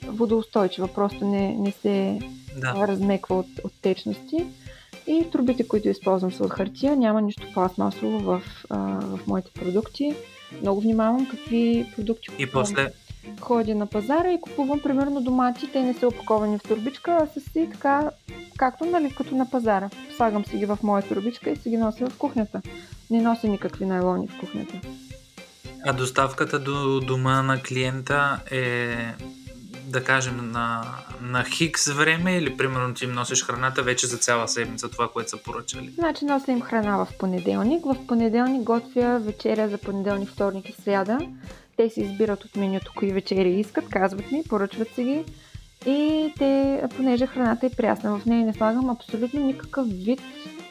водоустойчива, 0.08 0.88
просто 0.88 1.26
не, 1.26 1.56
не 1.56 1.72
се 1.72 2.20
да. 2.58 2.88
размеква 2.88 3.40
от, 3.40 3.48
от 3.64 3.74
течности. 3.82 4.46
И 5.08 5.26
трубите, 5.32 5.68
които 5.68 5.90
използвам 5.90 6.32
са 6.32 6.44
от 6.44 6.52
хартия, 6.52 6.96
няма 6.96 7.22
нищо 7.22 7.48
пластмасово 7.54 8.20
в, 8.20 8.44
а, 8.70 8.78
в 9.02 9.20
моите 9.28 9.52
продукти. 9.52 10.16
Много 10.62 10.82
внимавам 10.82 11.28
какви 11.32 11.92
продукти 11.96 12.28
купувам. 12.28 12.50
И 12.50 12.52
после? 12.52 12.92
Ходя 13.40 13.76
на 13.76 13.86
пазара 13.86 14.32
и 14.32 14.42
купувам 14.42 14.80
примерно 14.80 15.22
домати, 15.22 15.70
те 15.72 15.84
не 15.84 15.94
са 15.94 16.08
опаковани 16.08 16.58
в 16.58 16.62
турбичка, 16.62 17.18
а 17.22 17.28
са 17.34 17.40
си 17.40 17.70
така, 17.72 18.12
както 18.58 18.86
нали, 18.86 19.14
като 19.18 19.36
на 19.36 19.50
пазара. 19.50 19.90
Слагам 20.16 20.46
си 20.46 20.58
ги 20.58 20.66
в 20.66 20.78
моя 20.84 21.04
турбичка 21.04 21.50
и 21.50 21.56
си 21.56 21.70
ги 21.70 21.78
нося 21.78 22.10
в 22.10 22.18
кухнята. 22.18 22.62
Не 23.10 23.22
нося 23.22 23.48
никакви 23.48 23.86
найлони 23.86 24.28
в 24.28 24.40
кухнята. 24.40 24.82
А 25.86 25.94
доставката 25.94 26.60
до 26.60 27.00
дома 27.00 27.42
на 27.42 27.62
клиента 27.62 28.40
е 28.52 28.96
да 29.88 30.04
кажем, 30.04 30.52
на, 30.52 30.84
на 31.22 31.46
хикс 31.46 31.88
време 31.88 32.38
или 32.38 32.58
примерно 32.58 32.94
ти 32.94 33.06
им 33.06 33.12
носиш 33.12 33.44
храната 33.44 33.84
вече 33.84 34.08
за 34.08 34.18
цяла 34.18 34.48
седмица, 34.48 34.90
това, 34.90 35.08
което 35.08 35.30
са 35.30 35.38
поръчали? 35.38 35.92
Значи 35.98 36.26
нося 36.26 36.52
им 36.52 36.62
храна 36.62 37.06
в 37.06 37.08
понеделник. 37.20 37.86
В 37.86 38.08
понеделник 38.08 38.64
готвя 38.64 39.20
вечеря 39.20 39.70
за 39.70 39.78
понеделник, 39.78 40.30
вторник 40.30 40.70
и 40.70 40.82
сряда. 40.82 41.20
Те 41.78 41.90
си 41.90 42.02
избират 42.02 42.44
от 42.44 42.56
менюто 42.56 42.92
кои 42.96 43.12
вечери 43.12 43.50
искат, 43.50 43.90
казват 43.90 44.32
ми, 44.32 44.44
поръчват 44.50 44.96
си 44.96 45.04
ги. 45.04 45.26
И 45.86 46.34
те, 46.38 46.84
понеже 46.96 47.28
храната 47.28 47.66
е 47.66 47.70
прясна, 47.70 48.20
в 48.20 48.26
нея 48.26 48.46
не 48.46 48.54
слагам 48.54 48.90
абсолютно 48.90 49.46
никакъв 49.46 49.88
вид 49.88 50.22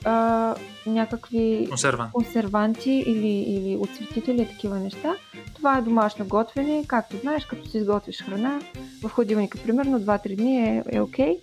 а, 0.04 0.54
някакви 0.89 1.66
Консервант. 1.68 2.12
консерванти 2.12 3.05
или, 3.07 3.28
или 3.28 3.76
отцветители 3.76 4.49
такива 4.49 4.78
неща. 4.78 5.14
Това 5.55 5.78
е 5.78 5.82
домашно 5.82 6.26
готвене. 6.28 6.84
Както 6.86 7.16
знаеш, 7.16 7.45
като 7.45 7.68
си 7.68 7.78
изготвиш 7.78 8.22
храна, 8.22 8.61
в 9.03 9.09
ходилника 9.09 9.59
примерно 9.59 10.01
2-3 10.01 10.36
дни 10.36 10.59
е, 10.59 10.82
е 10.93 11.01
окей. 11.01 11.39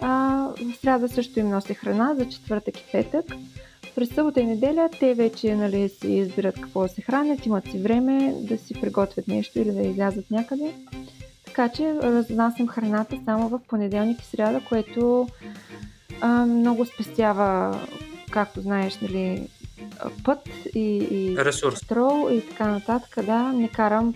А, 0.00 0.08
в 0.72 0.76
среда 0.80 1.08
също 1.08 1.40
им 1.40 1.48
нося 1.48 1.74
храна 1.74 2.14
за 2.14 2.28
четвъртък 2.28 2.80
и 2.80 2.84
петък. 2.92 3.26
През 3.94 4.08
събота 4.08 4.40
и 4.40 4.46
неделя 4.46 4.88
те 5.00 5.14
вече 5.14 5.56
нали, 5.56 5.88
си 5.88 6.12
избират 6.12 6.60
какво 6.60 6.82
да 6.82 6.88
се 6.88 7.02
хранят, 7.02 7.46
имат 7.46 7.64
си 7.64 7.78
време 7.78 8.34
да 8.40 8.58
си 8.58 8.80
приготвят 8.80 9.28
нещо 9.28 9.58
или 9.58 9.72
да 9.72 9.82
излязат 9.82 10.30
някъде. 10.30 10.74
Така 11.46 11.68
че 11.68 11.94
разнасям 11.94 12.68
храната 12.68 13.16
само 13.24 13.48
в 13.48 13.60
понеделник 13.68 14.22
и 14.22 14.24
сряда, 14.24 14.60
което 14.68 15.28
а, 16.20 16.46
много 16.46 16.86
спестява, 16.86 17.80
както 18.30 18.60
знаеш, 18.60 19.00
нали, 19.00 19.48
път 20.24 20.48
и, 20.74 21.08
и 21.10 21.36
Ресурс. 21.44 21.80
петрол 21.80 22.30
и 22.32 22.48
така 22.48 22.66
нататък. 22.66 23.24
Да, 23.26 23.52
не 23.52 23.68
карам 23.68 24.14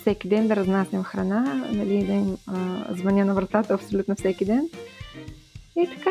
всеки 0.00 0.28
ден 0.28 0.48
да 0.48 0.56
разнасям 0.56 1.02
храна, 1.02 1.40
нали, 1.72 2.04
да 2.04 2.12
им 2.12 2.36
а, 2.46 2.84
звъня 2.94 3.24
на 3.24 3.34
вратата 3.34 3.74
абсолютно 3.74 4.14
всеки 4.14 4.44
ден. 4.44 4.68
И 5.76 5.88
така. 5.96 6.10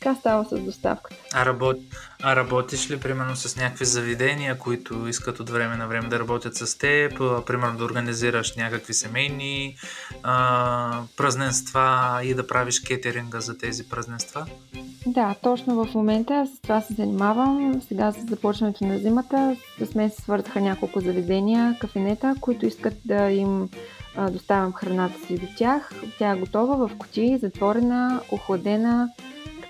Така 0.00 0.14
става 0.14 0.44
с 0.44 0.58
доставката. 0.58 1.16
А, 1.34 1.46
работ... 1.46 1.76
а 2.22 2.36
работиш 2.36 2.90
ли, 2.90 3.00
примерно, 3.00 3.36
с 3.36 3.56
някакви 3.56 3.84
заведения, 3.84 4.58
които 4.58 5.08
искат 5.08 5.40
от 5.40 5.50
време 5.50 5.76
на 5.76 5.86
време 5.86 6.08
да 6.08 6.18
работят 6.18 6.54
с 6.54 6.78
теб? 6.78 7.18
Примерно 7.46 7.78
да 7.78 7.84
организираш 7.84 8.56
някакви 8.56 8.94
семейни 8.94 9.76
а, 10.22 11.00
празненства 11.16 12.20
и 12.24 12.34
да 12.34 12.46
правиш 12.46 12.80
кетеринга 12.80 13.40
за 13.40 13.58
тези 13.58 13.88
празненства? 13.88 14.46
Да, 15.06 15.34
точно 15.42 15.84
в 15.84 15.94
момента 15.94 16.46
с 16.56 16.60
това 16.60 16.80
се 16.80 16.94
занимавам. 16.94 17.82
Сега 17.88 18.12
с 18.12 18.20
започването 18.30 18.84
на 18.84 18.98
зимата 18.98 19.56
с 19.84 19.94
мен 19.94 20.10
се 20.10 20.22
свързаха 20.22 20.60
няколко 20.60 21.00
заведения, 21.00 21.76
кафенета, 21.80 22.34
които 22.40 22.66
искат 22.66 22.94
да 23.04 23.30
им 23.30 23.68
доставям 24.30 24.72
храната 24.72 25.26
си 25.26 25.38
до 25.38 25.46
тях. 25.56 25.90
Тя 26.18 26.30
е 26.30 26.38
готова 26.38 26.88
в 26.88 26.96
кутии, 26.98 27.38
затворена, 27.38 28.20
охладена, 28.32 29.08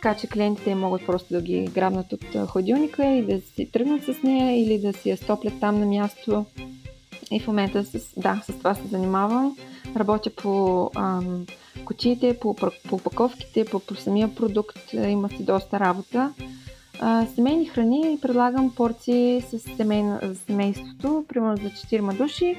така 0.02 0.14
че 0.14 0.26
клиентите 0.26 0.74
могат 0.74 1.06
просто 1.06 1.34
да 1.34 1.42
ги 1.42 1.70
грабнат 1.74 2.12
от 2.12 2.48
хладилника 2.48 3.06
и 3.06 3.22
да 3.22 3.40
си 3.40 3.70
тръгнат 3.72 4.04
с 4.04 4.22
нея 4.22 4.62
или 4.62 4.78
да 4.78 4.92
си 4.92 5.10
я 5.10 5.16
стоплят 5.16 5.60
там 5.60 5.80
на 5.80 5.86
място. 5.86 6.44
И 7.30 7.40
в 7.40 7.46
момента 7.46 7.84
с, 7.84 8.12
да, 8.16 8.42
с 8.46 8.58
това 8.58 8.74
се 8.74 8.86
занимавам. 8.88 9.56
Работя 9.96 10.30
по 10.30 10.90
ам, 10.94 11.46
кутиите, 11.84 12.38
по, 12.40 12.54
по 12.54 12.70
упаковките, 12.92 13.64
по, 13.64 13.80
по 13.80 13.94
самия 13.94 14.34
продукт. 14.34 14.92
Има 14.92 15.28
си 15.28 15.44
доста 15.44 15.80
работа. 15.80 16.32
А, 17.00 17.26
семейни 17.34 17.66
храни 17.66 18.18
предлагам 18.22 18.74
порции 18.74 19.40
с 19.40 19.58
семейно, 19.58 20.20
семейството, 20.46 21.24
примерно 21.28 21.56
за 21.56 21.70
4 21.70 22.16
души. 22.16 22.56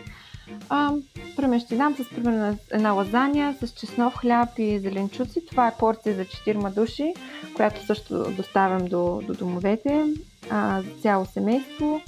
А, 0.70 0.94
примерно 1.36 1.60
ще 1.60 1.76
дам 1.76 1.96
с 1.96 2.10
примерно 2.16 2.58
една 2.72 2.92
лазания 2.92 3.56
с 3.62 3.72
чеснов 3.72 4.16
хляб 4.16 4.50
и 4.58 4.80
зеленчуци. 4.80 5.46
Това 5.46 5.68
е 5.68 5.78
порция 5.80 6.16
за 6.16 6.26
4 6.26 6.74
души, 6.74 7.14
която 7.56 7.86
също 7.86 8.32
доставям 8.32 8.86
до, 8.86 9.22
до 9.28 9.34
домовете 9.34 10.06
а, 10.50 10.82
за 10.82 11.02
цяло 11.02 11.26
семейство. 11.26 12.02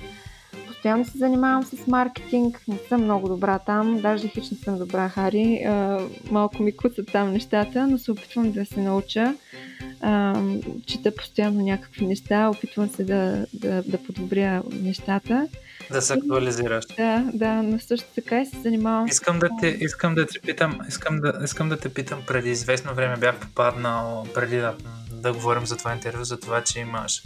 Постоянно 0.68 1.06
се 1.06 1.18
занимавам 1.18 1.64
с 1.64 1.88
маркетинг, 1.88 2.64
не 2.68 2.78
съм 2.90 3.04
много 3.04 3.28
добра 3.28 3.60
там, 3.60 4.02
даже 4.02 4.28
хич 4.28 4.52
не 4.52 4.58
съм 4.58 4.78
добра, 4.78 5.10
Хари. 5.10 5.64
А, 5.64 6.00
малко 6.32 6.64
ми 6.64 6.78
куцат 6.78 7.12
там 7.12 7.32
нещата, 7.32 7.88
но 7.88 7.98
се 7.98 8.12
опитвам 8.12 8.52
да 8.52 8.66
се 8.66 8.80
науча. 8.80 9.36
А, 10.02 10.42
чета 10.86 11.16
постоянно 11.16 11.62
някакви 11.62 12.08
неща, 12.08 12.50
опитвам 12.50 12.90
се 12.90 13.04
да, 13.04 13.46
да, 13.54 13.84
да 13.84 13.98
подобря 13.98 14.64
нещата. 14.82 15.48
Да 15.92 16.02
се 16.02 16.14
актуализираш. 16.14 16.86
Да, 16.98 17.26
да, 17.34 17.54
но 17.54 17.80
също 17.80 18.08
така 18.16 18.42
и 18.42 18.46
се 18.46 18.62
занимавам. 18.62 19.08
Искам 19.08 19.40
да 19.40 19.50
те, 19.62 19.68
искам 19.68 20.16
да 20.16 20.26
те 20.26 20.40
питам, 20.40 20.80
искам 20.88 21.20
да, 21.20 21.34
искам 21.44 21.70
да 21.70 21.78
те 21.78 21.94
питам, 21.94 22.20
преди 22.28 22.50
известно 22.50 22.94
време 22.94 23.18
бях 23.18 23.40
попаднал, 23.40 24.28
преди 24.34 24.58
да, 24.58 24.76
да 25.12 25.34
говорим 25.34 25.66
за 25.66 25.78
това 25.78 25.94
интервю, 25.94 26.24
за 26.24 26.40
това, 26.40 26.64
че 26.64 26.80
имаш, 26.80 27.24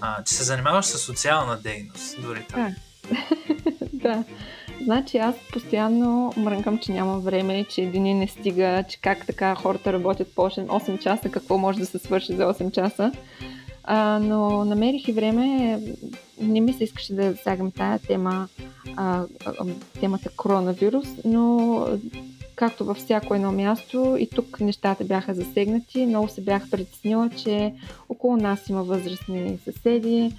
а, 0.00 0.24
че 0.24 0.34
се 0.34 0.44
занимаваш 0.44 0.84
с 0.84 0.98
социална 0.98 1.58
дейност, 1.58 2.22
дори 2.22 2.46
така. 2.48 2.70
да. 3.92 4.24
Значи 4.84 5.18
аз 5.18 5.34
постоянно 5.52 6.32
мрънкам, 6.36 6.78
че 6.78 6.92
няма 6.92 7.18
време, 7.18 7.64
че 7.64 7.82
един 7.82 8.18
не 8.18 8.28
стига, 8.28 8.84
че 8.88 9.00
как 9.00 9.26
така 9.26 9.54
хората 9.54 9.92
работят 9.92 10.34
по 10.34 10.42
8 10.42 10.98
часа, 10.98 11.30
какво 11.30 11.58
може 11.58 11.78
да 11.78 11.86
се 11.86 11.98
свърши 11.98 12.36
за 12.36 12.42
8 12.42 12.70
часа. 12.70 13.12
А, 13.86 14.18
но 14.18 14.64
намерих 14.64 15.08
и 15.08 15.12
време, 15.12 15.80
не 16.40 16.60
ми 16.60 16.72
се 16.72 16.84
искаше 16.84 17.14
да 17.14 17.32
засягам 17.32 17.70
тая 17.70 17.98
тема, 17.98 18.48
а, 18.96 19.24
темата 20.00 20.30
коронавирус, 20.36 21.08
но 21.24 21.86
както 22.56 22.84
във 22.84 22.96
всяко 22.96 23.34
едно 23.34 23.52
място 23.52 24.16
и 24.20 24.28
тук 24.28 24.60
нещата 24.60 25.04
бяха 25.04 25.34
засегнати. 25.34 26.06
Много 26.06 26.28
се 26.28 26.40
бях 26.40 26.70
притеснила, 26.70 27.30
че 27.30 27.74
около 28.08 28.36
нас 28.36 28.68
има 28.68 28.82
възрастни 28.82 29.58
съседи. 29.64 30.32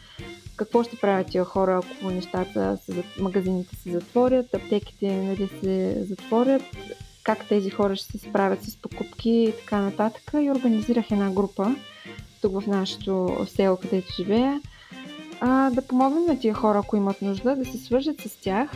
Какво 0.55 0.83
ще 0.83 0.97
правят 0.97 1.27
тия 1.27 1.43
хора, 1.43 1.81
ако 1.83 2.11
нещата, 2.11 2.77
магазините 3.19 3.75
се 3.75 3.91
затворят, 3.91 4.53
аптеките 4.53 5.13
нали, 5.13 5.49
се 5.61 6.05
затворят, 6.09 6.63
как 7.23 7.47
тези 7.47 7.69
хора 7.69 7.95
ще 7.95 8.11
се 8.11 8.17
справят 8.17 8.63
с 8.63 8.77
покупки 8.77 9.29
и 9.29 9.53
така 9.59 9.81
нататък. 9.81 10.31
И 10.33 10.51
организирах 10.51 11.11
една 11.11 11.31
група, 11.31 11.75
тук 12.47 12.61
в 12.61 12.67
нашото 12.67 13.45
село, 13.45 13.77
където 13.77 14.13
живея, 14.17 14.61
а, 15.39 15.69
да 15.69 15.81
помогнем 15.81 16.25
на 16.25 16.39
тия 16.39 16.53
хора, 16.53 16.79
ако 16.79 16.97
имат 16.97 17.21
нужда, 17.21 17.55
да 17.55 17.65
се 17.65 17.77
свържат 17.77 18.21
с 18.21 18.41
тях. 18.41 18.71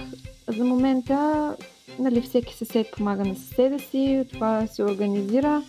За 0.47 0.65
момента 0.65 1.55
нали, 1.99 2.21
всеки 2.21 2.55
съсед 2.55 2.87
помага 2.91 3.25
на 3.25 3.35
съседа 3.35 3.79
си, 3.79 4.25
това 4.33 4.67
се 4.67 4.83
организира, 4.83 5.63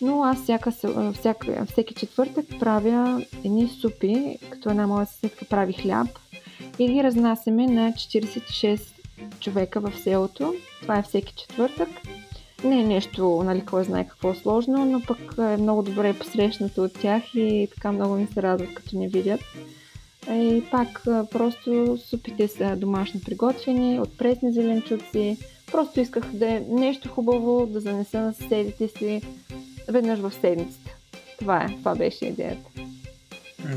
но 0.00 0.24
аз 0.24 0.42
всяка, 0.42 0.72
всяка, 1.14 1.66
всеки 1.70 1.94
четвъртък 1.94 2.46
правя 2.60 3.24
едни 3.44 3.68
супи, 3.68 4.38
като 4.50 4.70
една 4.70 4.86
моя 4.86 5.06
съседка 5.06 5.44
прави 5.44 5.72
хляб 5.72 6.08
и 6.78 6.88
ги 6.88 7.02
разнасяме 7.02 7.66
на 7.66 7.92
46 7.92 8.80
човека 9.40 9.80
в 9.80 9.92
селото. 10.02 10.54
Това 10.82 10.98
е 10.98 11.02
всеки 11.02 11.34
четвъртък. 11.34 11.88
Не 12.64 12.80
е 12.80 12.84
нещо, 12.84 13.42
нали, 13.44 13.64
кой 13.64 13.84
знае 13.84 14.08
какво 14.08 14.30
е 14.30 14.34
сложно, 14.34 14.84
но 14.84 15.00
пък 15.00 15.18
е 15.38 15.56
много 15.56 15.82
добре 15.82 16.14
посрещнато 16.18 16.84
от 16.84 16.92
тях 16.92 17.22
и 17.34 17.68
така 17.74 17.92
много 17.92 18.14
ми 18.14 18.26
се 18.34 18.42
радват, 18.42 18.74
като 18.74 18.98
не 18.98 19.08
видят. 19.08 19.40
И 20.30 20.64
пак 20.70 21.02
просто 21.04 21.98
супите 22.08 22.48
са 22.48 22.76
домашно 22.76 23.20
приготвени, 23.20 24.00
от 24.00 24.18
пресни 24.18 24.52
зеленчуци. 24.52 25.38
Просто 25.72 26.00
исках 26.00 26.24
да 26.32 26.50
е 26.50 26.62
нещо 26.68 27.08
хубаво, 27.08 27.66
да 27.66 27.80
занеса 27.80 28.20
на 28.20 28.34
съседите 28.34 28.88
си 28.88 29.22
веднъж 29.88 30.18
в 30.18 30.32
седмицата. 30.40 30.90
Това 31.38 31.64
е, 31.64 31.68
това 31.68 31.94
беше 31.94 32.26
идеята. 32.26 32.70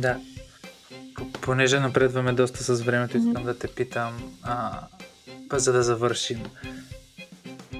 Да. 0.01 0.19
Понеже 1.41 1.79
напредваме 1.79 2.33
доста 2.33 2.63
с 2.63 2.81
времето, 2.81 3.17
искам 3.17 3.33
mm-hmm. 3.33 3.43
да 3.43 3.59
те 3.59 3.67
питам, 3.67 4.33
а, 4.43 4.79
за 5.53 5.73
да 5.73 5.83
завършим 5.83 6.43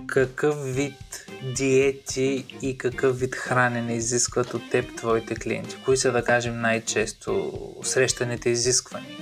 какъв 0.08 0.56
вид 0.64 1.28
диети 1.58 2.58
и 2.62 2.78
какъв 2.78 3.20
вид 3.20 3.36
хранене 3.36 3.93
изискват 3.93 4.53
от 4.53 4.70
теб 4.72 4.95
твоите 4.97 5.36
клиенти? 5.36 5.78
Кои 5.86 5.97
са, 5.97 6.12
да 6.12 6.24
кажем, 6.24 6.62
най-често 6.62 7.53
срещаните 7.84 8.49
изисквания? 8.49 9.18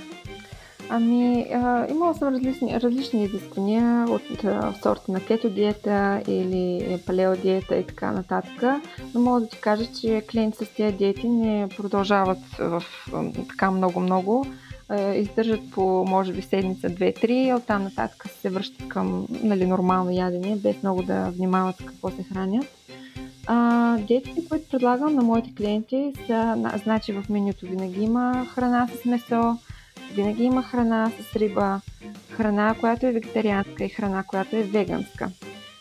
Ами, 0.88 1.46
а, 1.52 1.86
имала 1.90 2.14
съм 2.14 2.28
различни, 2.28 2.80
различни 2.80 3.24
изисквания 3.24 4.06
от 4.08 4.44
а, 4.44 4.74
сорта 4.82 5.12
на 5.12 5.20
кето 5.20 5.50
диета 5.50 6.22
или 6.28 6.98
палео 7.06 7.36
диета 7.36 7.76
и 7.76 7.86
така 7.86 8.12
нататък, 8.12 8.62
но 9.14 9.20
мога 9.20 9.40
да 9.40 9.48
ти 9.48 9.60
кажа, 9.60 9.84
че 10.00 10.22
клиенти 10.30 10.64
с 10.64 10.68
тези 10.68 10.96
диети 10.96 11.28
не 11.28 11.68
продължават 11.76 12.38
в 12.58 12.82
така 13.48 13.70
много-много 13.70 14.46
издържат 15.14 15.70
по, 15.70 16.04
може 16.08 16.32
би, 16.32 16.42
седмица, 16.42 16.88
две-три, 16.88 17.48
а 17.48 17.56
оттам 17.56 17.82
нататък 17.82 18.24
се 18.40 18.50
връщат 18.50 18.88
към 18.88 19.26
нали, 19.30 19.66
нормално 19.66 20.10
ядене, 20.10 20.56
без 20.56 20.82
много 20.82 21.02
да 21.02 21.30
внимават 21.30 21.76
какво 21.76 22.10
се 22.10 22.22
хранят. 22.22 22.66
А, 23.46 23.98
диетите, 23.98 24.48
които 24.48 24.68
предлагам 24.70 25.14
на 25.14 25.22
моите 25.22 25.54
клиенти 25.56 26.12
са, 26.26 26.70
значи 26.84 27.12
в 27.12 27.24
менюто 27.28 27.66
винаги 27.66 28.02
има 28.02 28.46
храна 28.54 28.88
с 29.02 29.04
месо, 29.04 29.58
винаги 30.14 30.44
има 30.44 30.62
храна 30.62 31.12
с 31.20 31.36
риба, 31.36 31.80
храна, 32.30 32.74
която 32.80 33.06
е 33.06 33.12
вегетарианска 33.12 33.84
и 33.84 33.88
храна, 33.88 34.22
която 34.22 34.56
е 34.56 34.62
веганска. 34.62 35.30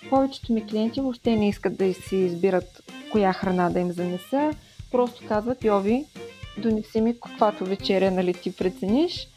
Повечето 0.09 0.53
ми 0.53 0.67
клиенти 0.67 1.01
въобще 1.01 1.35
не 1.35 1.49
искат 1.49 1.77
да 1.77 1.93
си 1.93 2.15
избират 2.15 2.83
коя 3.11 3.33
храна 3.33 3.69
да 3.69 3.79
им 3.79 3.91
занеса, 3.91 4.51
просто 4.91 5.27
казват, 5.27 5.63
Йови, 5.63 6.05
донеси 6.57 7.01
ми 7.01 7.13
каквато 7.13 7.65
вечеря 7.65 8.11
нали, 8.11 8.33
ти 8.33 8.55
прецениш 8.55 9.27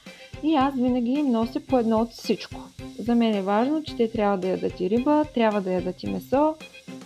и 0.43 0.55
аз 0.55 0.75
винаги 0.75 1.11
им 1.11 1.31
нося 1.31 1.61
по 1.61 1.79
едно 1.79 2.01
от 2.01 2.11
всичко. 2.11 2.61
За 2.99 3.15
мен 3.15 3.35
е 3.35 3.43
важно, 3.43 3.83
че 3.83 3.97
те 3.97 4.11
трябва 4.11 4.39
да 4.39 4.49
ядат 4.49 4.81
и 4.81 4.91
риба, 4.91 5.25
трябва 5.35 5.61
да 5.61 5.73
ядат 5.73 6.03
и 6.03 6.07
месо, 6.07 6.55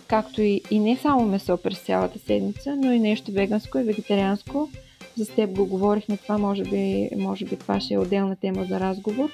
както 0.07 0.41
и, 0.41 0.61
и 0.71 0.79
не 0.79 0.97
само 0.97 1.25
месо 1.25 1.57
през 1.57 1.79
цялата 1.79 2.19
седмица, 2.19 2.75
но 2.75 2.91
и 2.91 2.99
нещо 2.99 3.31
веганско 3.31 3.79
и 3.79 3.83
вегетарианско. 3.83 4.69
За 5.17 5.25
теб 5.25 5.55
го 5.55 5.65
говорихме 5.65 6.17
това, 6.17 6.37
може 6.37 6.63
би, 6.63 7.09
може 7.17 7.45
би 7.45 7.55
това 7.55 7.79
ще 7.79 7.93
е 7.93 7.99
отделна 7.99 8.35
тема 8.35 8.65
за 8.65 8.79
разговор. 8.79 9.29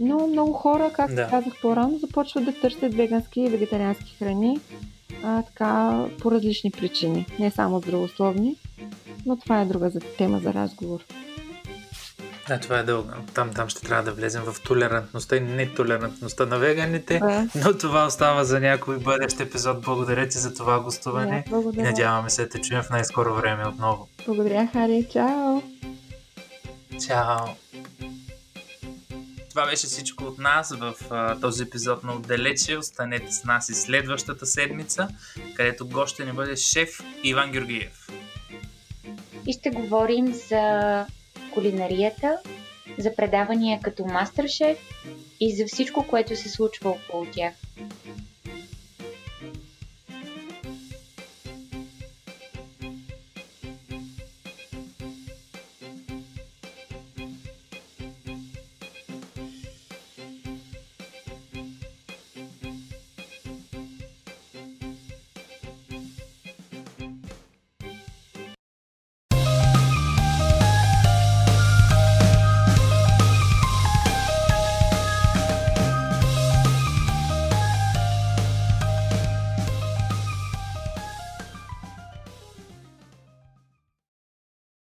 Но 0.00 0.26
много 0.26 0.52
хора, 0.52 0.90
както 0.92 1.14
да. 1.14 1.28
казах 1.28 1.60
по-рано, 1.62 1.98
започват 1.98 2.44
да 2.44 2.52
търсят 2.52 2.94
вегански 2.94 3.40
и 3.40 3.48
вегетариански 3.48 4.16
храни 4.18 4.58
а, 5.24 5.42
така, 5.42 6.04
по 6.20 6.30
различни 6.30 6.70
причини, 6.70 7.26
не 7.38 7.50
само 7.50 7.78
здравословни 7.78 8.56
но 9.26 9.36
това 9.36 9.60
е 9.60 9.64
друга 9.64 9.90
тема 10.18 10.38
за 10.38 10.54
разговор. 10.54 11.00
Да, 12.48 12.60
това 12.60 12.78
е 12.78 12.82
дълго. 12.82 13.10
Там, 13.34 13.50
там 13.54 13.68
ще 13.68 13.82
трябва 13.82 14.02
да 14.04 14.12
влезем 14.12 14.42
в 14.42 14.62
толерантността 14.62 15.36
и 15.36 15.40
нетолерантността 15.40 16.46
на 16.46 16.58
веганите, 16.58 17.18
да. 17.18 17.48
но 17.54 17.78
това 17.78 18.06
остава 18.06 18.44
за 18.44 18.60
някой 18.60 18.98
бъдещ 18.98 19.40
епизод. 19.40 19.82
Благодаря 19.82 20.28
ти 20.28 20.38
за 20.38 20.54
това 20.54 20.80
гостуване 20.80 21.44
да, 21.50 21.80
и 21.80 21.82
надяваме 21.82 22.30
се 22.30 22.42
да 22.42 22.48
те 22.48 22.60
чуем 22.60 22.82
в 22.82 22.90
най-скоро 22.90 23.34
време 23.34 23.66
отново. 23.68 24.08
Благодаря, 24.26 24.68
Хари. 24.72 25.06
Чао! 25.12 25.62
Чао! 27.06 27.46
Това 29.50 29.66
беше 29.66 29.86
всичко 29.86 30.24
от 30.24 30.38
нас 30.38 30.76
в 30.76 30.94
а, 31.10 31.40
този 31.40 31.62
епизод 31.62 32.04
на 32.04 32.14
Отдалече. 32.14 32.76
Останете 32.76 33.32
с 33.32 33.44
нас 33.44 33.68
и 33.68 33.74
следващата 33.74 34.46
седмица, 34.46 35.08
където 35.56 35.88
гоще 35.88 36.24
ни 36.24 36.32
бъде 36.32 36.56
шеф 36.56 37.00
Иван 37.22 37.50
Георгиев. 37.50 38.01
И 39.46 39.52
ще 39.52 39.70
говорим 39.70 40.32
за 40.32 41.06
кулинарията, 41.54 42.38
за 42.98 43.16
предавания 43.16 43.80
като 43.82 44.04
Мастершеф 44.04 44.78
и 45.40 45.56
за 45.56 45.66
всичко, 45.66 46.06
което 46.06 46.36
се 46.36 46.48
случва 46.48 46.90
около 46.90 47.26
тях. 47.32 47.54